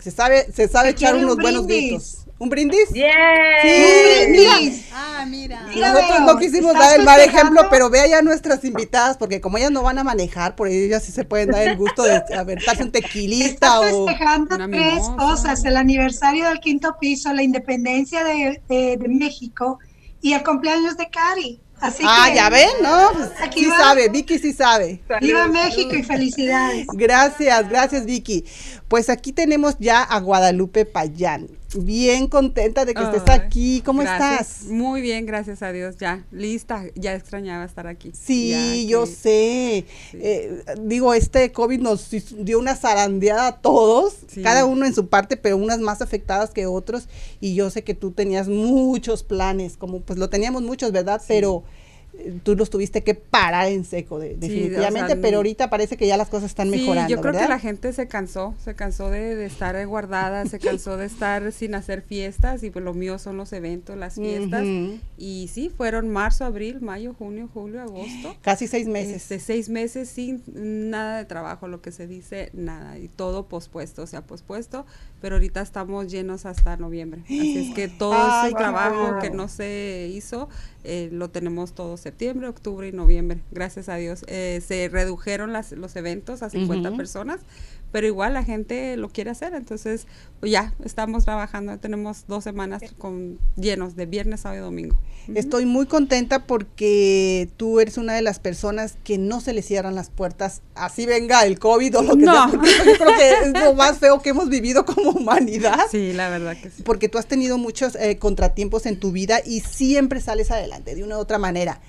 Se 0.00 0.10
sabe, 0.10 0.46
se 0.54 0.68
sabe 0.68 0.90
echar 0.90 1.14
unos 1.14 1.36
un 1.36 1.42
buenos 1.42 1.66
brindis. 1.66 1.90
gritos. 1.90 2.16
¿Un 2.38 2.48
brindis? 2.48 2.90
¡Bien! 2.92 3.10
Sí, 3.62 4.26
mira, 4.30 4.56
Ah, 5.22 5.26
mira. 5.26 5.66
Mira, 5.68 5.92
nosotros 5.92 6.18
veo, 6.18 6.26
no 6.34 6.38
quisimos 6.38 6.72
¿estás 6.72 6.88
dar 6.90 6.98
el 7.00 7.04
mal 7.04 7.20
ejemplo, 7.20 7.62
pero 7.70 7.90
ve 7.90 8.00
allá 8.00 8.18
a 8.18 8.22
nuestras 8.22 8.64
invitadas, 8.64 9.16
porque 9.16 9.40
como 9.40 9.58
ellas 9.58 9.70
no 9.70 9.82
van 9.82 9.98
a 9.98 10.04
manejar, 10.04 10.56
por 10.56 10.68
ellas 10.68 11.02
sí 11.04 11.12
se 11.12 11.24
pueden 11.24 11.50
dar 11.50 11.66
el 11.66 11.76
gusto 11.76 12.02
de 12.02 12.22
aventarse 12.36 12.82
un 12.82 12.92
tequilita 12.92 13.46
Está 13.50 13.80
o... 13.80 14.06
festejando 14.06 14.54
una 14.56 14.68
tres 14.68 14.94
mimosa. 14.94 15.16
cosas, 15.16 15.64
el 15.64 15.76
aniversario 15.76 16.48
del 16.48 16.60
quinto 16.60 16.96
piso, 17.00 17.32
la 17.32 17.42
independencia 17.42 18.24
de, 18.24 18.62
de- 18.68 18.96
de 18.96 19.08
México 19.08 19.78
y 20.22 20.32
el 20.32 20.42
cumpleaños 20.42 20.96
de 20.96 21.08
Cari. 21.10 21.60
Así 21.80 22.02
Ah, 22.06 22.26
que, 22.28 22.34
ya 22.36 22.50
ven, 22.50 22.68
¿no? 22.82 23.08
Pues 23.14 23.30
Aquí 23.42 23.60
sí 23.60 23.66
va. 23.70 23.78
sabe, 23.78 24.08
Vicky 24.10 24.38
sí 24.38 24.52
sabe. 24.52 25.00
Viva 25.22 25.46
México 25.48 25.94
y 25.94 26.02
felicidades. 26.02 26.86
Gracias, 26.92 27.68
gracias 27.70 28.04
Vicky. 28.04 28.44
Pues 28.86 29.08
aquí 29.08 29.32
tenemos 29.32 29.76
ya 29.78 30.02
a 30.02 30.20
Guadalupe 30.20 30.84
Payán. 30.84 31.48
Bien 31.76 32.26
contenta 32.26 32.84
de 32.84 32.94
que 32.94 33.02
estés 33.02 33.22
aquí. 33.28 33.80
¿Cómo 33.84 34.02
gracias. 34.02 34.40
estás? 34.62 34.70
Muy 34.72 35.00
bien, 35.00 35.24
gracias 35.24 35.62
a 35.62 35.70
Dios. 35.70 35.96
Ya, 35.98 36.24
lista. 36.32 36.84
Ya 36.96 37.14
extrañaba 37.14 37.64
estar 37.64 37.86
aquí. 37.86 38.10
Sí, 38.12 38.50
Ya 38.50 38.90
yo 38.90 39.04
que- 39.04 39.10
sé. 39.10 39.84
Sí. 40.10 40.18
Eh, 40.20 40.64
digo, 40.82 41.14
este 41.14 41.52
COVID 41.52 41.80
nos 41.80 42.08
dio 42.38 42.58
una 42.58 42.74
zarandeada 42.74 43.46
a 43.46 43.60
todos, 43.60 44.16
Sí. 44.28 44.42
cada 44.42 44.64
uno 44.64 44.84
en 44.84 44.94
su 44.94 45.08
parte, 45.08 45.36
pero 45.36 45.56
unas 45.56 45.78
más 45.78 46.02
afectadas 46.02 46.50
que 46.50 46.66
otros. 46.66 47.08
Y 47.40 47.54
yo 47.54 47.70
sé 47.70 47.84
que 47.84 47.94
tú 47.94 48.10
tenías 48.10 48.48
muchos 48.48 49.22
planes, 49.22 49.76
como 49.76 50.00
pues 50.00 50.18
lo 50.18 50.28
teníamos 50.28 50.62
muchos, 50.62 50.90
¿verdad? 50.90 51.22
Pero 51.28 51.62
tú 52.42 52.54
los 52.56 52.68
tuviste 52.70 53.02
que 53.02 53.14
parar 53.14 53.68
en 53.68 53.84
seco, 53.84 54.18
de- 54.18 54.36
definitivamente. 54.36 55.12
sea, 55.14 55.22
pero 55.22 55.38
ahorita 55.38 55.70
parece 55.70 55.96
que 55.96 56.06
ya 56.06 56.16
las 56.16 56.28
cosas 56.28 56.50
están 56.50 56.70
Sí, 56.70 56.78
mejorando, 56.80 57.08
yo 57.10 57.20
creo 57.20 57.32
¿verdad? 57.32 57.46
que 57.46 57.52
la 57.52 57.58
gente 57.58 57.92
se 57.92 58.08
cansó, 58.08 58.54
se 58.62 58.74
cansó 58.74 59.10
de, 59.10 59.36
de 59.36 59.46
estar 59.46 59.86
guardada, 59.86 60.44
se 60.46 60.58
cansó 60.60 60.96
de 60.96 61.06
estar 61.06 61.50
sin 61.52 61.74
hacer 61.74 62.02
fiestas 62.02 62.62
y 62.62 62.70
pues 62.70 62.84
lo 62.84 62.94
mío 62.94 63.18
son 63.18 63.36
los 63.36 63.52
eventos, 63.52 63.96
las 63.96 64.16
fiestas. 64.16 64.62
Ujú. 64.64 64.98
Y 65.16 65.48
sí, 65.52 65.70
fueron 65.74 66.08
marzo, 66.08 66.44
abril, 66.44 66.80
mayo, 66.80 67.14
junio, 67.14 67.48
julio, 67.52 67.80
agosto. 67.80 68.34
Casi 68.42 68.66
seis 68.66 68.86
meses. 68.86 69.16
Este, 69.22 69.38
seis 69.40 69.68
meses 69.68 70.08
sin 70.08 70.42
nada 70.90 71.18
de 71.18 71.24
trabajo, 71.24 71.68
lo 71.68 71.80
que 71.80 71.92
se 71.92 72.06
dice, 72.06 72.50
nada, 72.52 72.98
y 72.98 73.08
todo 73.08 73.46
pospuesto, 73.46 74.06
se 74.06 74.16
ha 74.16 74.22
pospuesto, 74.22 74.84
pero 75.20 75.36
ahorita 75.36 75.60
estamos 75.60 76.10
llenos 76.10 76.44
hasta 76.46 76.76
noviembre. 76.76 77.22
Así 77.26 77.58
es 77.68 77.74
que 77.74 77.88
todo 77.98 78.44
ese 78.44 78.54
trabajo 78.54 79.18
que 79.20 79.30
no 79.30 79.48
se 79.48 80.10
hizo, 80.12 80.48
eh, 80.84 81.08
lo 81.12 81.30
tenemos 81.30 81.74
todo 81.74 81.96
septiembre, 81.96 82.48
octubre 82.48 82.88
y 82.88 82.92
noviembre, 82.92 83.42
gracias 83.50 83.88
a 83.88 83.96
Dios. 83.96 84.24
Eh, 84.28 84.62
se 84.66 84.88
redujeron 84.88 85.52
las, 85.52 85.72
los 85.72 85.96
eventos 85.96 86.42
a 86.42 86.50
50 86.50 86.88
Ujú. 86.88 86.96
personas, 86.96 87.40
pero 87.92 88.06
igual 88.06 88.34
la 88.34 88.44
gente 88.44 88.96
lo 88.96 89.08
quiere 89.08 89.30
hacer, 89.30 89.54
entonces 89.54 90.06
pues 90.38 90.52
ya 90.52 90.72
estamos 90.84 91.24
trabajando, 91.24 91.78
tenemos 91.78 92.24
dos 92.28 92.44
semanas 92.44 92.82
con 92.98 93.38
llenos 93.56 93.96
de 93.96 94.06
viernes, 94.06 94.40
sábado 94.40 94.60
y 94.60 94.64
domingo. 94.64 94.98
Estoy 95.34 95.64
muy 95.66 95.86
contenta 95.86 96.46
porque 96.46 97.48
tú 97.56 97.78
eres 97.80 97.98
una 97.98 98.14
de 98.14 98.22
las 98.22 98.38
personas 98.38 98.96
que 99.04 99.18
no 99.18 99.40
se 99.40 99.52
le 99.52 99.62
cierran 99.62 99.94
las 99.94 100.10
puertas, 100.10 100.62
así 100.74 101.06
venga 101.06 101.44
el 101.44 101.58
COVID 101.58 101.98
o 101.98 102.02
lo 102.02 102.16
que 102.16 102.24
No. 102.24 102.32
sea, 102.32 102.48
porque 102.48 102.70
yo 102.86 102.96
creo 102.96 103.16
que 103.16 103.30
es 103.44 103.52
lo 103.64 103.74
más 103.74 103.98
feo 103.98 104.20
que 104.22 104.30
hemos 104.30 104.48
vivido 104.48 104.84
como 104.84 105.10
humanidad. 105.10 105.78
Sí, 105.90 106.12
la 106.12 106.28
verdad 106.30 106.56
que 106.60 106.70
sí. 106.70 106.82
Porque 106.82 107.08
tú 107.08 107.18
has 107.18 107.26
tenido 107.26 107.58
muchos 107.58 107.94
eh, 107.96 108.18
contratiempos 108.18 108.86
en 108.86 108.98
tu 108.98 109.12
vida 109.12 109.40
y 109.44 109.60
siempre 109.60 110.20
sales 110.20 110.50
adelante 110.50 110.94
de 110.94 111.04
una 111.04 111.16
u 111.16 111.20
otra 111.20 111.38
manera. 111.38 111.80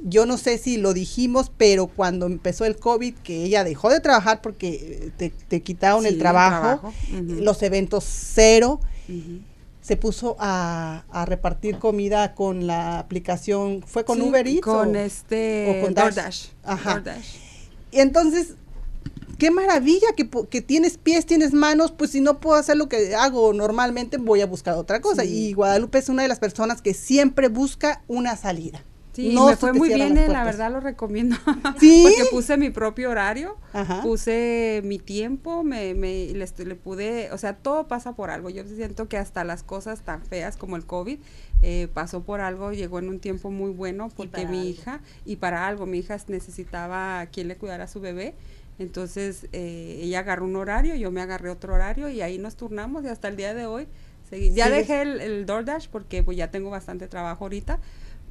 Yo 0.00 0.26
no 0.26 0.36
sé 0.36 0.58
si 0.58 0.76
lo 0.76 0.92
dijimos, 0.92 1.50
pero 1.56 1.86
cuando 1.86 2.26
empezó 2.26 2.64
el 2.64 2.76
COVID, 2.76 3.14
que 3.16 3.44
ella 3.44 3.64
dejó 3.64 3.88
de 3.90 4.00
trabajar 4.00 4.42
porque 4.42 4.68
eh, 5.06 5.10
te, 5.16 5.30
te 5.30 5.62
quitaron 5.62 6.02
Sí, 6.02 6.08
el 6.08 6.14
el 6.14 6.20
trabajo, 6.20 6.92
los 7.10 7.62
eventos 7.62 8.04
cero, 8.04 8.80
se 9.80 9.96
puso 9.96 10.36
a, 10.38 11.04
a 11.10 11.26
repartir 11.26 11.78
comida 11.78 12.34
con 12.34 12.66
la 12.66 12.98
aplicación, 12.98 13.82
¿fue 13.86 14.04
con 14.04 14.18
Sí, 14.18 14.28
Uber 14.28 14.46
Eats? 14.46 14.60
Con 14.62 14.96
o- 14.96 14.98
este 14.98 15.78
o 15.80 15.84
con 15.84 15.94
Dash? 15.94 16.14
DoorDash. 16.14 16.46
Ajá. 16.64 16.94
DoorDash. 16.94 17.36
Y 17.92 18.00
entonces, 18.00 18.54
qué 19.38 19.50
maravilla 19.50 20.08
que, 20.16 20.28
que 20.50 20.60
tienes 20.62 20.96
pies, 20.98 21.26
tienes 21.26 21.52
manos, 21.52 21.92
pues 21.92 22.10
si 22.10 22.20
no 22.20 22.40
puedo 22.40 22.56
hacer 22.56 22.76
lo 22.76 22.88
que 22.88 23.14
hago 23.14 23.52
normalmente, 23.52 24.16
voy 24.16 24.40
a 24.40 24.46
buscar 24.46 24.74
otra 24.74 25.00
cosa. 25.00 25.22
Sí. 25.22 25.28
Y 25.48 25.52
Guadalupe 25.52 25.98
es 25.98 26.08
una 26.08 26.22
de 26.22 26.28
las 26.28 26.38
personas 26.40 26.80
que 26.82 26.94
siempre 26.94 27.48
busca 27.48 28.02
una 28.08 28.36
salida. 28.36 28.82
Sí, 29.14 29.32
No 29.34 29.46
me 29.46 29.56
fue 29.56 29.72
muy 29.72 29.88
bien, 29.94 30.18
eh, 30.18 30.28
la 30.28 30.44
verdad 30.44 30.72
lo 30.72 30.80
recomiendo. 30.80 31.36
¿Sí? 31.78 32.02
Porque 32.02 32.24
puse 32.30 32.56
mi 32.56 32.70
propio 32.70 33.10
horario, 33.10 33.56
Ajá. 33.72 34.02
puse 34.02 34.82
mi 34.84 34.98
tiempo, 34.98 35.62
me, 35.62 35.94
me 35.94 36.26
le, 36.34 36.46
pude, 36.74 37.30
o 37.32 37.38
sea, 37.38 37.56
todo 37.56 37.86
pasa 37.86 38.14
por 38.14 38.30
algo. 38.30 38.50
Yo 38.50 38.64
siento 38.66 39.08
que 39.08 39.16
hasta 39.16 39.44
las 39.44 39.62
cosas 39.62 40.02
tan 40.02 40.22
feas 40.22 40.56
como 40.56 40.76
el 40.76 40.84
COVID 40.84 41.18
eh, 41.62 41.88
pasó 41.94 42.24
por 42.24 42.40
algo, 42.40 42.72
llegó 42.72 42.98
en 42.98 43.08
un 43.08 43.20
tiempo 43.20 43.50
muy 43.50 43.70
bueno 43.70 44.08
porque 44.14 44.46
mi 44.46 44.58
algo. 44.58 44.68
hija, 44.68 45.00
y 45.24 45.36
para 45.36 45.66
algo, 45.68 45.86
mi 45.86 45.98
hija 45.98 46.16
necesitaba 46.28 47.20
a 47.20 47.26
quien 47.26 47.48
le 47.48 47.56
cuidara 47.56 47.84
a 47.84 47.88
su 47.88 48.00
bebé. 48.00 48.34
Entonces 48.78 49.46
eh, 49.52 50.00
ella 50.02 50.20
agarró 50.20 50.44
un 50.44 50.56
horario, 50.56 50.96
yo 50.96 51.10
me 51.12 51.20
agarré 51.20 51.50
otro 51.50 51.74
horario 51.74 52.08
y 52.08 52.20
ahí 52.22 52.38
nos 52.38 52.56
turnamos 52.56 53.04
y 53.04 53.08
hasta 53.08 53.28
el 53.28 53.36
día 53.36 53.54
de 53.54 53.66
hoy 53.66 53.86
seguí. 54.28 54.52
Ya 54.52 54.68
dejé 54.68 55.02
el, 55.02 55.20
el 55.20 55.46
DoorDash 55.46 55.88
porque 55.88 56.22
pues 56.24 56.36
ya 56.36 56.50
tengo 56.50 56.70
bastante 56.70 57.06
trabajo 57.06 57.44
ahorita, 57.44 57.78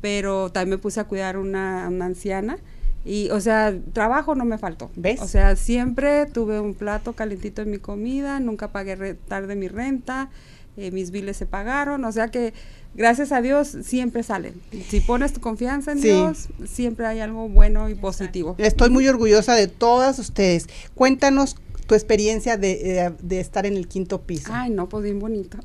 pero 0.03 0.51
también 0.51 0.71
me 0.71 0.77
puse 0.79 0.99
a 0.99 1.05
cuidar 1.05 1.37
una, 1.37 1.87
una 1.87 2.03
anciana 2.03 2.57
y 3.05 3.29
o 3.29 3.39
sea, 3.39 3.73
trabajo 3.93 4.35
no 4.35 4.43
me 4.43 4.57
faltó. 4.57 4.91
¿Ves? 4.97 5.21
O 5.21 5.29
sea, 5.29 5.55
siempre 5.55 6.25
tuve 6.25 6.59
un 6.59 6.73
plato 6.73 7.13
calentito 7.13 7.61
en 7.61 7.71
mi 7.71 7.77
comida, 7.77 8.41
nunca 8.41 8.73
pagué 8.73 9.13
tarde 9.13 9.55
mi 9.55 9.69
renta, 9.69 10.29
eh, 10.75 10.91
mis 10.91 11.11
biles 11.11 11.37
se 11.37 11.45
pagaron, 11.45 12.03
o 12.03 12.11
sea 12.11 12.27
que 12.27 12.53
gracias 12.95 13.31
a 13.31 13.41
Dios 13.41 13.77
siempre 13.83 14.23
salen. 14.23 14.55
Si 14.89 14.99
pones 14.99 15.31
tu 15.31 15.39
confianza 15.39 15.93
en 15.93 15.99
Sí. 15.99 16.09
Dios, 16.09 16.49
siempre 16.65 17.05
hay 17.05 17.21
algo 17.21 17.47
bueno 17.47 17.87
y 17.87 17.95
positivo. 17.95 18.55
Estoy 18.57 18.89
muy 18.89 19.07
orgullosa 19.07 19.55
de 19.55 19.69
todas 19.69 20.19
ustedes. 20.19 20.67
Cuéntanos 20.95 21.55
tu 21.85 21.95
experiencia 21.95 22.57
de, 22.57 22.99
eh, 22.99 23.11
de 23.21 23.39
estar 23.39 23.65
en 23.65 23.75
el 23.75 23.87
quinto 23.87 24.21
piso. 24.21 24.51
Ay, 24.53 24.69
no, 24.69 24.89
pues 24.89 25.03
bien 25.03 25.19
bonito. 25.19 25.57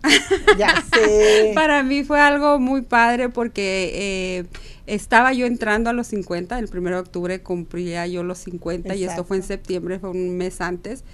ya 0.58 0.84
sé. 0.92 1.52
Para 1.54 1.82
mí 1.82 2.04
fue 2.04 2.20
algo 2.20 2.58
muy 2.58 2.82
padre 2.82 3.28
porque 3.28 3.92
eh, 3.94 4.44
estaba 4.86 5.32
yo 5.32 5.46
entrando 5.46 5.90
a 5.90 5.92
los 5.92 6.08
50, 6.08 6.58
el 6.58 6.68
1 6.72 6.90
de 6.90 6.96
octubre 6.96 7.40
cumplía 7.42 8.06
yo 8.06 8.22
los 8.22 8.38
50 8.38 8.94
y 8.96 9.04
esto 9.04 9.24
fue 9.24 9.36
en 9.36 9.42
septiembre, 9.42 9.98
fue 9.98 10.10
un 10.10 10.36
mes 10.36 10.60
antes. 10.60 11.04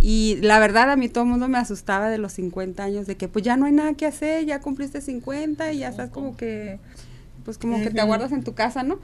Y 0.00 0.38
la 0.42 0.58
verdad 0.58 0.90
a 0.90 0.96
mí 0.96 1.08
todo 1.08 1.24
el 1.24 1.30
mundo 1.30 1.48
me 1.48 1.58
asustaba 1.58 2.10
de 2.10 2.18
los 2.18 2.32
50 2.32 2.82
años, 2.82 3.06
de 3.06 3.16
que 3.16 3.28
pues 3.28 3.44
ya 3.44 3.56
no 3.56 3.66
hay 3.66 3.72
nada 3.72 3.94
que 3.94 4.06
hacer, 4.06 4.44
ya 4.44 4.60
cumpliste 4.60 5.00
50 5.00 5.72
y 5.72 5.78
ya 5.78 5.88
estás 5.88 6.10
como 6.10 6.36
que, 6.36 6.78
pues 7.44 7.58
como 7.58 7.80
que 7.82 7.90
te 7.90 8.00
aguardas 8.00 8.32
en 8.32 8.42
tu 8.42 8.54
casa, 8.54 8.82
¿no? 8.82 8.98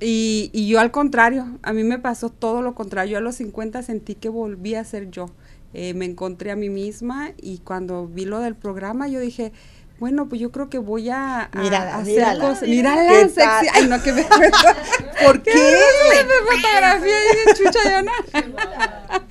Y, 0.00 0.50
y 0.52 0.68
yo 0.68 0.78
al 0.80 0.90
contrario, 0.90 1.46
a 1.62 1.72
mí 1.72 1.82
me 1.84 1.98
pasó 1.98 2.28
todo 2.30 2.62
lo 2.62 2.74
contrario. 2.74 3.12
Yo 3.12 3.18
a 3.18 3.20
los 3.22 3.34
50 3.36 3.82
sentí 3.82 4.14
que 4.14 4.28
volví 4.28 4.74
a 4.74 4.84
ser 4.84 5.10
yo. 5.10 5.26
Eh, 5.74 5.94
me 5.94 6.04
encontré 6.04 6.50
a 6.50 6.56
mí 6.56 6.68
misma 6.68 7.32
y 7.40 7.58
cuando 7.58 8.06
vi 8.06 8.24
lo 8.26 8.40
del 8.40 8.54
programa 8.54 9.08
yo 9.08 9.20
dije, 9.20 9.52
bueno, 9.98 10.28
pues 10.28 10.40
yo 10.40 10.50
creo 10.52 10.68
que 10.68 10.78
voy 10.78 11.08
a, 11.10 11.44
a 11.52 11.60
Mírala, 11.62 11.94
hacer 11.96 12.06
mírala. 12.14 12.40
cosas. 12.44 12.60
¿Qué 12.64 12.66
Mírala, 12.66 13.20
sexy. 13.20 13.34
tal? 13.36 13.66
Ay, 13.72 13.86
no, 13.88 14.02
que 14.02 14.12
me... 14.12 14.22
¿Por 15.24 15.42
qué? 15.42 15.52
me 15.54 16.56
fotografía 16.56 17.14
de 17.14 17.54
chucha 17.54 17.88
de 17.88 17.94
Ana. 17.94 18.12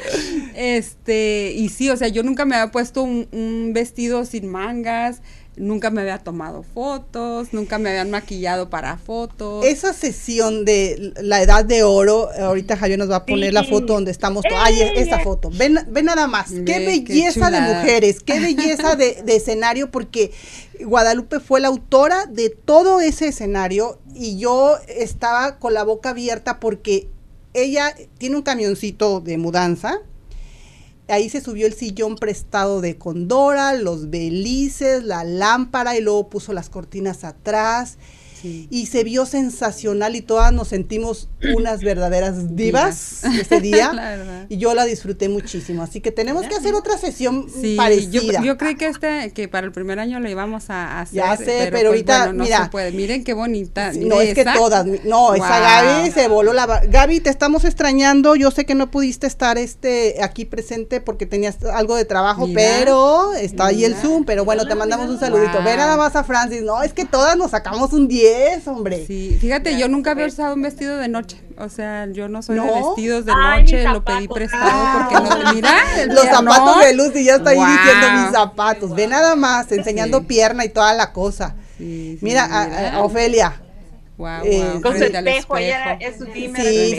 Este, 0.56 1.54
y 1.56 1.70
sí, 1.70 1.90
o 1.90 1.98
sea, 1.98 2.08
yo 2.08 2.24
nunca 2.24 2.46
me 2.46 2.56
había 2.56 2.72
puesto 2.72 3.04
un, 3.04 3.28
un 3.32 3.72
vestido 3.74 4.26
sin 4.26 4.50
mangas, 4.50 5.22
nunca 5.58 5.90
me 5.92 6.02
había 6.02 6.18
tomado 6.18 6.64
fotos, 6.64 7.50
nunca 7.52 7.78
me 7.78 7.90
habían 7.90 8.10
maquillado 8.10 8.70
para 8.70 8.98
fotos. 8.98 9.66
Esa 9.66 9.94
sesión 9.94 10.64
de 10.66 11.14
la 11.22 11.42
edad 11.42 11.66
de 11.66 11.84
oro, 11.84 12.30
ahorita 12.40 12.78
Javier 12.78 12.98
nos 12.98 13.12
va 13.12 13.18
a 13.18 13.26
poner 13.26 13.54
la 13.54 13.64
foto 13.64 13.94
donde 13.94 14.12
estamos. 14.12 14.44
to- 14.44 14.56
Ay, 14.58 14.80
Eh, 14.82 14.94
esa 14.96 15.18
eh. 15.22 15.24
foto. 15.24 15.50
Ven, 15.54 15.78
ven 15.90 16.06
nada 16.06 16.28
más. 16.28 16.50
Qué 16.52 16.80
Ve, 16.80 17.04
qué 17.04 17.14
belleza 17.14 17.52
de 17.52 17.62
mujeres, 17.62 18.22
qué 18.24 18.40
belleza 18.40 18.96
de, 18.96 19.22
de 19.24 19.36
escenario, 19.36 19.92
porque 19.92 20.32
Guadalupe 20.80 21.40
fue 21.40 21.60
la 21.60 21.68
autora 21.68 22.26
de 22.28 22.50
todo 22.50 23.02
ese 23.02 23.28
escenario 23.28 24.00
y 24.16 24.38
yo 24.38 24.78
estaba 24.88 25.60
con 25.60 25.74
la 25.74 25.84
boca 25.84 26.10
abierta 26.12 26.60
porque 26.60 27.08
ella 27.54 27.94
tiene 28.18 28.38
un 28.38 28.42
camioncito 28.42 29.20
de 29.20 29.38
mudanza. 29.38 30.00
Ahí 31.12 31.30
se 31.30 31.42
subió 31.42 31.68
el 31.68 31.74
sillón 31.74 32.16
prestado 32.16 32.80
de 32.80 32.98
Condora, 32.98 33.74
los 33.74 34.10
belices, 34.10 35.04
la 35.04 35.26
lámpara 35.26 35.98
y 35.98 36.02
luego 36.02 36.30
puso 36.30 36.54
las 36.54 36.70
cortinas 36.70 37.26
atrás 37.26 37.98
Sí. 38.42 38.68
y 38.70 38.86
se 38.88 39.04
vio 39.04 39.26
sensacional 39.26 40.16
y 40.16 40.22
todas 40.22 40.52
nos 40.54 40.70
sentimos 40.70 41.30
unas 41.56 41.82
verdaderas 41.82 42.56
divas 42.56 43.24
ese 43.24 43.60
día 43.62 44.46
y 44.50 44.58
yo 44.58 44.74
la 44.74 44.86
disfruté 44.86 45.30
muchísimo 45.30 45.84
así 45.84 46.02
que 46.02 46.12
tenemos 46.12 46.48
que 46.48 46.56
hacer 46.56 46.74
otra 46.74 46.98
sesión 46.98 47.48
Sí, 47.62 47.76
parecida 47.76 48.40
yo, 48.40 48.44
yo 48.44 48.58
creí 48.58 48.76
que 48.76 48.88
este, 48.88 49.32
que 49.32 49.48
para 49.48 49.66
el 49.66 49.72
primer 49.72 50.00
año 50.00 50.20
lo 50.20 50.30
íbamos 50.30 50.70
a, 50.70 51.00
a 51.00 51.02
hacer. 51.02 51.16
Ya 51.18 51.38
sé, 51.38 51.68
pero 51.72 51.72
pues, 51.72 51.86
ahorita, 51.86 52.18
bueno, 52.18 52.34
no 52.34 52.44
mira. 52.44 52.64
se 52.64 52.70
puede. 52.70 52.92
Miren 52.92 53.24
qué 53.24 53.34
bonita. 53.34 53.94
Sí, 53.94 54.00
no, 54.06 54.22
es 54.22 54.34
que 54.34 54.42
esa. 54.42 54.54
todas, 54.54 54.86
no, 54.86 55.34
esa 55.34 55.52
Wow. 55.52 55.60
Gaby 55.62 56.12
se 56.12 56.28
voló 56.28 56.54
la... 56.54 56.82
Gaby, 56.88 57.20
te 57.20 57.30
estamos 57.30 57.66
extrañando, 57.66 58.36
yo 58.36 58.52
sé 58.52 58.66
que 58.66 58.74
no 58.76 58.90
pudiste 58.90 59.28
estar 59.28 59.58
este 59.58 60.24
aquí 60.24 60.46
presente 60.46 61.02
porque 61.02 61.26
tenías 61.26 61.64
algo 61.66 61.96
de 61.96 62.06
trabajo, 62.06 62.48
Mira, 62.48 62.62
pero 62.62 63.34
está 63.34 63.68
ahí 63.68 63.86
el 63.86 63.92
mira. 63.92 64.02
Zoom, 64.02 64.24
pero 64.26 64.46
bueno, 64.46 64.66
te 64.68 64.76
mandamos 64.76 65.10
un 65.10 65.20
saludito. 65.20 65.54
Wow. 65.58 65.64
Ve 65.66 65.78
nada 65.78 65.98
más 65.98 66.16
a 66.16 66.24
Francis, 66.24 66.62
no, 66.64 66.82
es 66.84 66.94
que 66.94 67.06
todas 67.06 67.38
nos 67.38 67.52
sacamos 67.52 67.94
un 67.94 68.08
10, 68.08 68.31
hombre. 68.68 69.06
Sí, 69.06 69.38
fíjate, 69.40 69.78
yo 69.78 69.88
nunca 69.88 70.12
había 70.12 70.26
usado 70.28 70.54
un 70.56 70.62
vestido 70.62 70.98
de 70.98 71.08
noche. 71.08 71.42
O 71.58 71.70
sea, 71.70 72.08
yo 72.12 72.28
no 72.28 72.42
soy 72.42 72.56
de 72.60 72.66
¿No? 72.66 72.74
vestidos 72.96 73.26
de 73.26 73.34
Ay, 73.36 73.62
noche, 73.64 73.84
lo 73.84 74.04
pedí 74.04 74.28
prestado 74.28 75.00
porque 75.10 75.16
no. 75.46 75.54
Mira, 75.54 75.76
Los 76.08 76.26
zapatos 76.26 76.80
de 76.84 76.94
luz 76.94 77.16
y 77.16 77.26
ya 77.26 77.36
está 77.36 77.52
ahí 77.52 77.58
Wow. 77.58 77.68
diciendo 77.68 78.08
mis 78.22 78.32
zapatos. 78.32 78.96
Ve 78.96 79.08
nada 79.08 79.36
más, 79.36 79.72
enseñando 79.72 80.20
Sí. 80.20 80.26
pierna 80.26 80.66
y 80.66 80.70
toda 80.70 80.94
la 80.94 81.12
cosa. 81.14 81.56
Sí, 81.78 82.18
sí, 82.20 82.26
Mira, 82.26 82.46
a- 82.46 82.64
a- 82.64 82.94
a 82.96 83.04
Ofelia. 83.04 83.62
Guau, 84.22 84.46
eh, 84.46 84.80
Con 84.84 84.94
su 84.98 85.04
espejo, 85.04 85.58
ella 85.58 85.94
es 86.00 86.18
su. 86.18 86.26
Sí, 86.26 86.32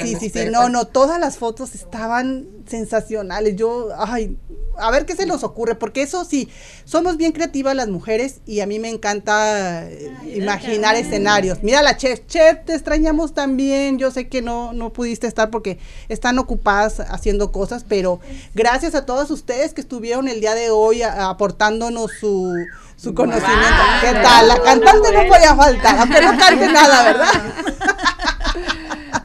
sí, 0.02 0.16
sí, 0.20 0.28
sí. 0.30 0.50
No, 0.50 0.68
no, 0.68 0.86
todas 0.86 1.20
las 1.20 1.36
fotos 1.38 1.74
estaban 1.76 2.46
sensacionales. 2.66 3.54
Yo, 3.56 3.88
ay, 3.96 4.36
a 4.78 4.90
ver 4.90 5.06
qué 5.06 5.14
se 5.14 5.26
nos 5.26 5.44
ocurre, 5.44 5.74
porque 5.76 6.02
eso 6.02 6.24
sí, 6.24 6.48
somos 6.84 7.16
bien 7.18 7.32
creativas 7.32 7.76
las 7.76 7.88
mujeres 7.88 8.40
y 8.46 8.60
a 8.60 8.66
mí 8.66 8.78
me 8.78 8.88
encanta 8.88 9.88
eh, 9.88 10.10
imaginar 10.34 10.96
escenarios. 10.96 11.58
Mira 11.62 11.82
la 11.82 11.96
chef, 11.96 12.26
chef, 12.26 12.64
te 12.64 12.74
extrañamos 12.74 13.34
también. 13.34 13.98
Yo 13.98 14.10
sé 14.10 14.28
que 14.28 14.42
no, 14.42 14.72
no 14.72 14.92
pudiste 14.92 15.26
estar 15.26 15.50
porque 15.50 15.78
están 16.08 16.38
ocupadas 16.38 16.98
haciendo 17.00 17.52
cosas, 17.52 17.84
pero 17.88 18.18
gracias 18.54 18.94
a 18.96 19.06
todos 19.06 19.30
ustedes 19.30 19.74
que 19.74 19.80
estuvieron 19.80 20.26
el 20.26 20.40
día 20.40 20.54
de 20.54 20.70
hoy 20.70 21.02
a- 21.02 21.28
aportándonos 21.28 22.10
su, 22.18 22.52
su 23.02 23.14
conocimiento. 23.14 23.82
¿Qué 24.00 24.12
tal? 24.12 24.48
La 24.48 24.62
cantante 24.62 25.12
no 25.12 25.26
podía 25.28 25.56
faltar, 25.56 25.98
aunque 25.98 26.20
no 26.22 26.38
cante 26.38 26.68
nada, 26.72 27.02
¿verdad? 27.04 27.32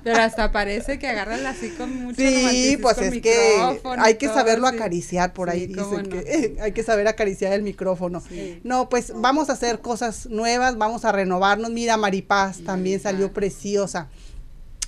Pero 0.03 0.21
hasta 0.21 0.51
parece 0.53 0.99
que 0.99 1.07
agarran 1.07 1.45
así 1.45 1.69
con 1.71 1.93
mucho 2.03 2.15
Sí, 2.17 2.77
pues 2.81 2.97
es 2.97 3.21
que 3.21 3.61
hay 3.99 4.15
que 4.15 4.27
saberlo 4.27 4.65
acariciar, 4.67 5.33
por 5.33 5.49
ahí 5.49 5.61
Sí, 5.67 5.73
dicen 5.73 6.03
no. 6.03 6.09
que 6.09 6.55
hay 6.61 6.71
que 6.71 6.81
saber 6.83 7.07
acariciar 7.09 7.51
el 7.53 7.61
micrófono. 7.61 8.21
Sí. 8.27 8.61
No, 8.63 8.87
pues 8.89 9.11
vamos 9.15 9.49
a 9.49 9.53
hacer 9.53 9.79
cosas 9.81 10.27
nuevas, 10.27 10.77
vamos 10.77 11.03
a 11.03 11.11
renovarnos. 11.11 11.71
Mira, 11.71 11.97
Maripaz 11.97 12.59
también 12.65 13.01
salió 13.01 13.33
preciosa. 13.33 14.07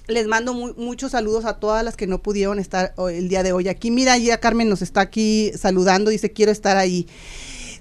Les 0.08 0.26
mando 0.26 0.54
mu- 0.54 0.74
muchos 0.78 1.12
saludos 1.12 1.44
a 1.46 1.60
todas 1.60 1.84
las 1.84 1.96
que 1.98 2.08
no 2.08 2.20
pudieron 2.24 2.58
estar 2.58 2.94
hoy- 2.96 3.18
el 3.18 3.28
día 3.30 3.44
de 3.44 3.52
hoy 3.52 3.68
aquí. 3.68 3.92
Mira, 3.92 4.18
ya 4.18 4.40
Carmen 4.40 4.70
nos 4.70 4.82
está 4.82 5.02
aquí 5.02 5.52
saludando, 5.56 6.10
dice 6.12 6.32
quiero 6.32 6.52
estar 6.54 6.78
ahí. 6.78 7.08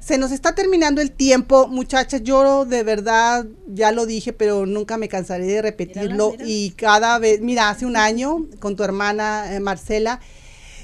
Se 0.09 0.17
nos 0.17 0.33
está 0.33 0.55
terminando 0.55 1.03
el 1.03 1.11
tiempo, 1.11 1.69
muchachas. 1.69 2.23
Yo 2.23 2.65
de 2.65 2.83
verdad 2.83 3.45
ya 3.67 3.93
lo 3.93 4.07
dije, 4.07 4.33
pero 4.33 4.65
nunca 4.65 4.97
me 4.97 5.07
cansaré 5.07 5.45
de 5.45 5.61
repetirlo. 5.61 6.31
mírala. 6.31 6.49
Y 6.49 6.71
cada 6.71 7.19
vez, 7.19 7.43
mira, 7.43 7.69
hace 7.69 7.85
un 7.85 7.95
año 7.95 8.47
con 8.59 8.75
tu 8.75 8.85
hermana 8.85 9.55
eh, 9.55 9.61
Marcela, 9.61 10.21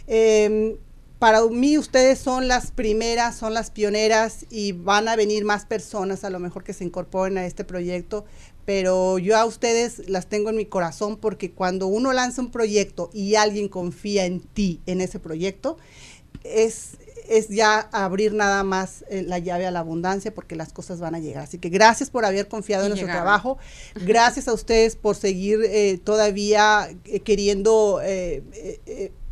eh, 0.08 0.76
para 1.18 1.42
mí 1.46 1.78
ustedes 1.78 2.18
son 2.18 2.48
las 2.48 2.70
primeras, 2.70 3.34
son 3.34 3.54
las 3.54 3.70
pioneras 3.70 4.44
y 4.50 4.72
van 4.72 5.08
a 5.08 5.16
venir 5.16 5.46
más 5.46 5.64
personas 5.64 6.22
a 6.24 6.28
lo 6.28 6.38
mejor 6.38 6.62
que 6.62 6.74
se 6.74 6.84
incorporen 6.84 7.38
a 7.38 7.46
este 7.46 7.64
proyecto, 7.64 8.26
pero 8.66 9.18
yo 9.18 9.38
a 9.38 9.46
ustedes 9.46 10.06
las 10.06 10.26
tengo 10.26 10.50
en 10.50 10.56
mi 10.56 10.66
corazón 10.66 11.16
porque 11.16 11.50
cuando 11.50 11.86
uno 11.86 12.12
lanza 12.12 12.42
un 12.42 12.50
proyecto 12.50 13.08
y 13.14 13.36
alguien 13.36 13.68
confía 13.68 14.26
en 14.26 14.40
ti, 14.40 14.82
en 14.84 15.00
ese 15.00 15.18
proyecto, 15.18 15.78
es, 16.42 16.98
es 17.28 17.48
ya 17.48 17.80
abrir 17.92 18.32
nada 18.34 18.62
más 18.64 19.04
eh, 19.08 19.22
la 19.22 19.38
llave 19.38 19.66
a 19.66 19.70
la 19.70 19.80
abundancia 19.80 20.34
porque 20.34 20.56
las 20.56 20.72
cosas 20.72 21.00
van 21.00 21.14
a 21.14 21.18
llegar. 21.20 21.44
Así 21.44 21.58
que 21.58 21.68
gracias 21.68 22.10
por 22.10 22.24
haber 22.24 22.48
confiado 22.48 22.84
Y 22.84 22.86
en 22.86 22.90
nuestro 22.90 23.06
llegaron. 23.06 23.24
trabajo. 23.24 23.58
Gracias 23.94 24.48
a 24.48 24.52
ustedes 24.52 24.96
por 24.96 25.16
seguir 25.16 25.60
eh, 25.64 25.98
todavía 26.02 26.88
eh, 27.04 27.20
queriendo 27.20 28.00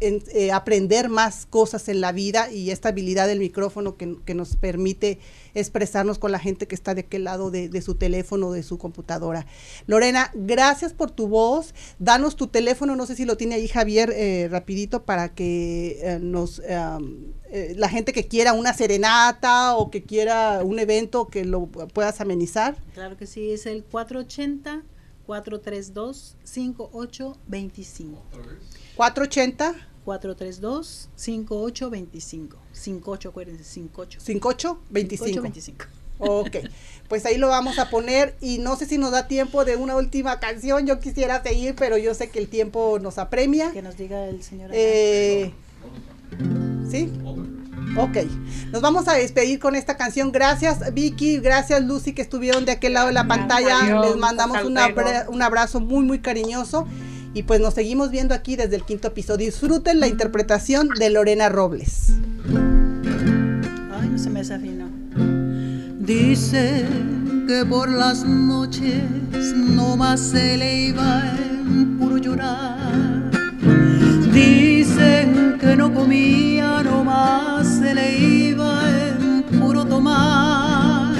en- 0.08 0.22
eh, 0.32 0.52
aprender 0.52 1.08
más 1.08 1.46
cosas 1.46 1.88
en 1.88 2.00
la 2.00 2.12
vida 2.12 2.50
y 2.50 2.70
esta 2.70 2.90
habilidad 2.90 3.26
del 3.26 3.38
micrófono 3.38 3.96
que, 3.96 4.16
que 4.24 4.34
nos 4.34 4.56
permite 4.56 5.18
expresarnos 5.54 6.18
con 6.18 6.32
la 6.32 6.38
gente 6.38 6.66
que 6.66 6.74
está 6.74 6.94
de 6.94 7.02
aquel 7.02 7.24
lado 7.24 7.50
de, 7.50 7.68
de 7.68 7.82
su 7.82 7.94
teléfono, 7.94 8.52
de 8.52 8.62
su 8.62 8.78
computadora. 8.78 9.46
Lorena, 9.86 10.30
gracias 10.34 10.92
por 10.92 11.10
tu 11.10 11.28
voz. 11.28 11.74
Danos 11.98 12.36
tu 12.36 12.46
teléfono, 12.46 12.96
no 12.96 13.06
sé 13.06 13.16
si 13.16 13.24
lo 13.24 13.36
tiene 13.36 13.56
ahí 13.56 13.68
Javier 13.68 14.10
eh, 14.14 14.48
rapidito 14.50 15.04
para 15.04 15.34
que 15.34 15.98
eh, 16.02 16.18
nos 16.20 16.58
um, 16.60 17.32
eh, 17.50 17.74
la 17.76 17.88
gente 17.88 18.12
que 18.12 18.26
quiera 18.28 18.52
una 18.54 18.72
serenata 18.72 19.76
o 19.76 19.90
que 19.90 20.02
quiera 20.02 20.62
un 20.64 20.78
evento 20.78 21.28
que 21.28 21.44
lo 21.44 21.66
puedas 21.66 22.20
amenizar. 22.20 22.76
Claro 22.94 23.16
que 23.16 23.26
sí, 23.26 23.50
es 23.52 23.66
el 23.66 23.84
480 23.84 24.82
432 25.26 26.36
5825. 26.44 28.22
480 28.96 29.74
432 30.04 31.08
5825. 31.16 32.56
58, 32.72 33.28
acuérdense, 33.28 33.64
58. 33.64 34.20
58 34.20 34.78
25. 34.90 35.24
5825. 35.26 35.84
Ok, 36.24 36.56
pues 37.08 37.26
ahí 37.26 37.36
lo 37.36 37.48
vamos 37.48 37.80
a 37.80 37.90
poner 37.90 38.36
y 38.40 38.58
no 38.58 38.76
sé 38.76 38.86
si 38.86 38.96
nos 38.96 39.10
da 39.10 39.26
tiempo 39.26 39.64
de 39.64 39.74
una 39.76 39.96
última 39.96 40.38
canción. 40.38 40.86
Yo 40.86 41.00
quisiera 41.00 41.42
seguir, 41.42 41.74
pero 41.74 41.98
yo 41.98 42.14
sé 42.14 42.30
que 42.30 42.38
el 42.38 42.48
tiempo 42.48 42.98
nos 43.00 43.18
apremia. 43.18 43.72
Que 43.72 43.82
nos 43.82 43.96
diga 43.96 44.26
el 44.26 44.42
señor. 44.44 44.70
Eh, 44.72 45.52
¿Sí? 46.88 47.12
Ok, 47.98 48.18
nos 48.70 48.80
vamos 48.82 49.08
a 49.08 49.14
despedir 49.14 49.58
con 49.58 49.74
esta 49.74 49.96
canción. 49.96 50.30
Gracias 50.32 50.94
Vicky, 50.94 51.38
gracias 51.38 51.82
Lucy 51.84 52.14
que 52.14 52.22
estuvieron 52.22 52.64
de 52.64 52.72
aquel 52.72 52.92
lado 52.94 53.08
de 53.08 53.12
la 53.14 53.26
pantalla. 53.26 53.80
Adiós, 53.82 54.06
Les 54.06 54.16
mandamos 54.16 54.58
abra- 54.58 55.26
un 55.28 55.42
abrazo 55.42 55.80
muy, 55.80 56.04
muy 56.04 56.20
cariñoso. 56.20 56.86
Y 57.34 57.44
pues 57.44 57.60
nos 57.60 57.74
seguimos 57.74 58.10
viendo 58.10 58.34
aquí 58.34 58.56
desde 58.56 58.76
el 58.76 58.84
quinto 58.84 59.08
episodio. 59.08 59.46
Disfruten 59.46 60.00
la 60.00 60.06
interpretación 60.06 60.88
de 60.98 61.08
Lorena 61.08 61.48
Robles. 61.48 62.12
Ay, 63.90 64.08
no 64.10 64.18
se 64.18 64.28
me 64.28 64.40
desafinó. 64.40 64.90
Dicen 65.98 67.46
que 67.48 67.64
por 67.64 67.88
las 67.88 68.24
noches 68.24 69.02
no 69.56 69.96
más 69.96 70.20
se 70.20 70.58
le 70.58 70.88
iba 70.88 71.22
en 71.38 71.96
puro 71.98 72.18
llorar. 72.18 73.30
Dicen 74.32 75.56
que 75.58 75.74
no 75.74 75.94
comía, 75.94 76.82
no 76.82 77.02
más 77.02 77.66
se 77.66 77.94
le 77.94 78.18
iba 78.18 78.82
en 79.08 79.42
puro 79.58 79.86
tomar. 79.86 81.14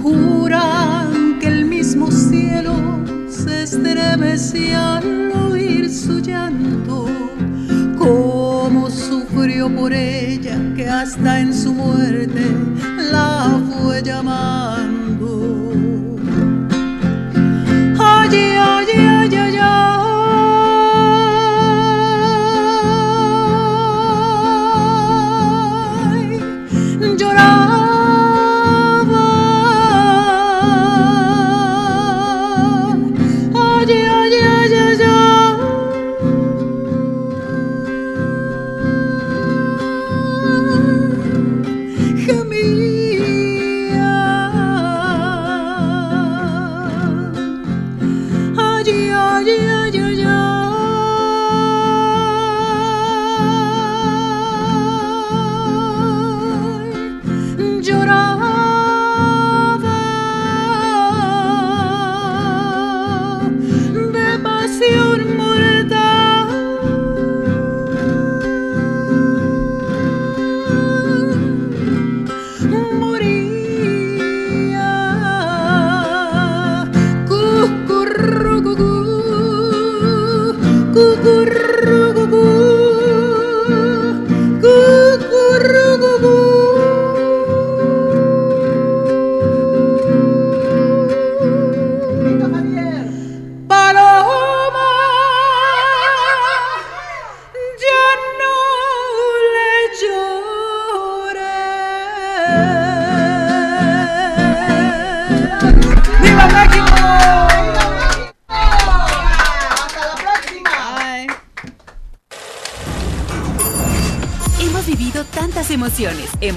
Juran 0.00 1.38
que 1.40 1.48
el 1.48 1.64
mismo 1.64 2.10
cielo 2.12 3.03
se 3.44 3.62
estremecía 3.62 4.96
al 4.96 5.32
oír 5.50 5.90
su 5.90 6.20
llanto. 6.20 7.06
Cómo 7.98 8.90
sufrió 8.90 9.74
por 9.74 9.92
ella 9.92 10.58
que 10.74 10.88
hasta 10.88 11.40
en 11.40 11.52
su 11.52 11.72
muerte 11.72 12.42
la 13.10 13.60
fue 13.70 14.02
llamando. 14.02 15.03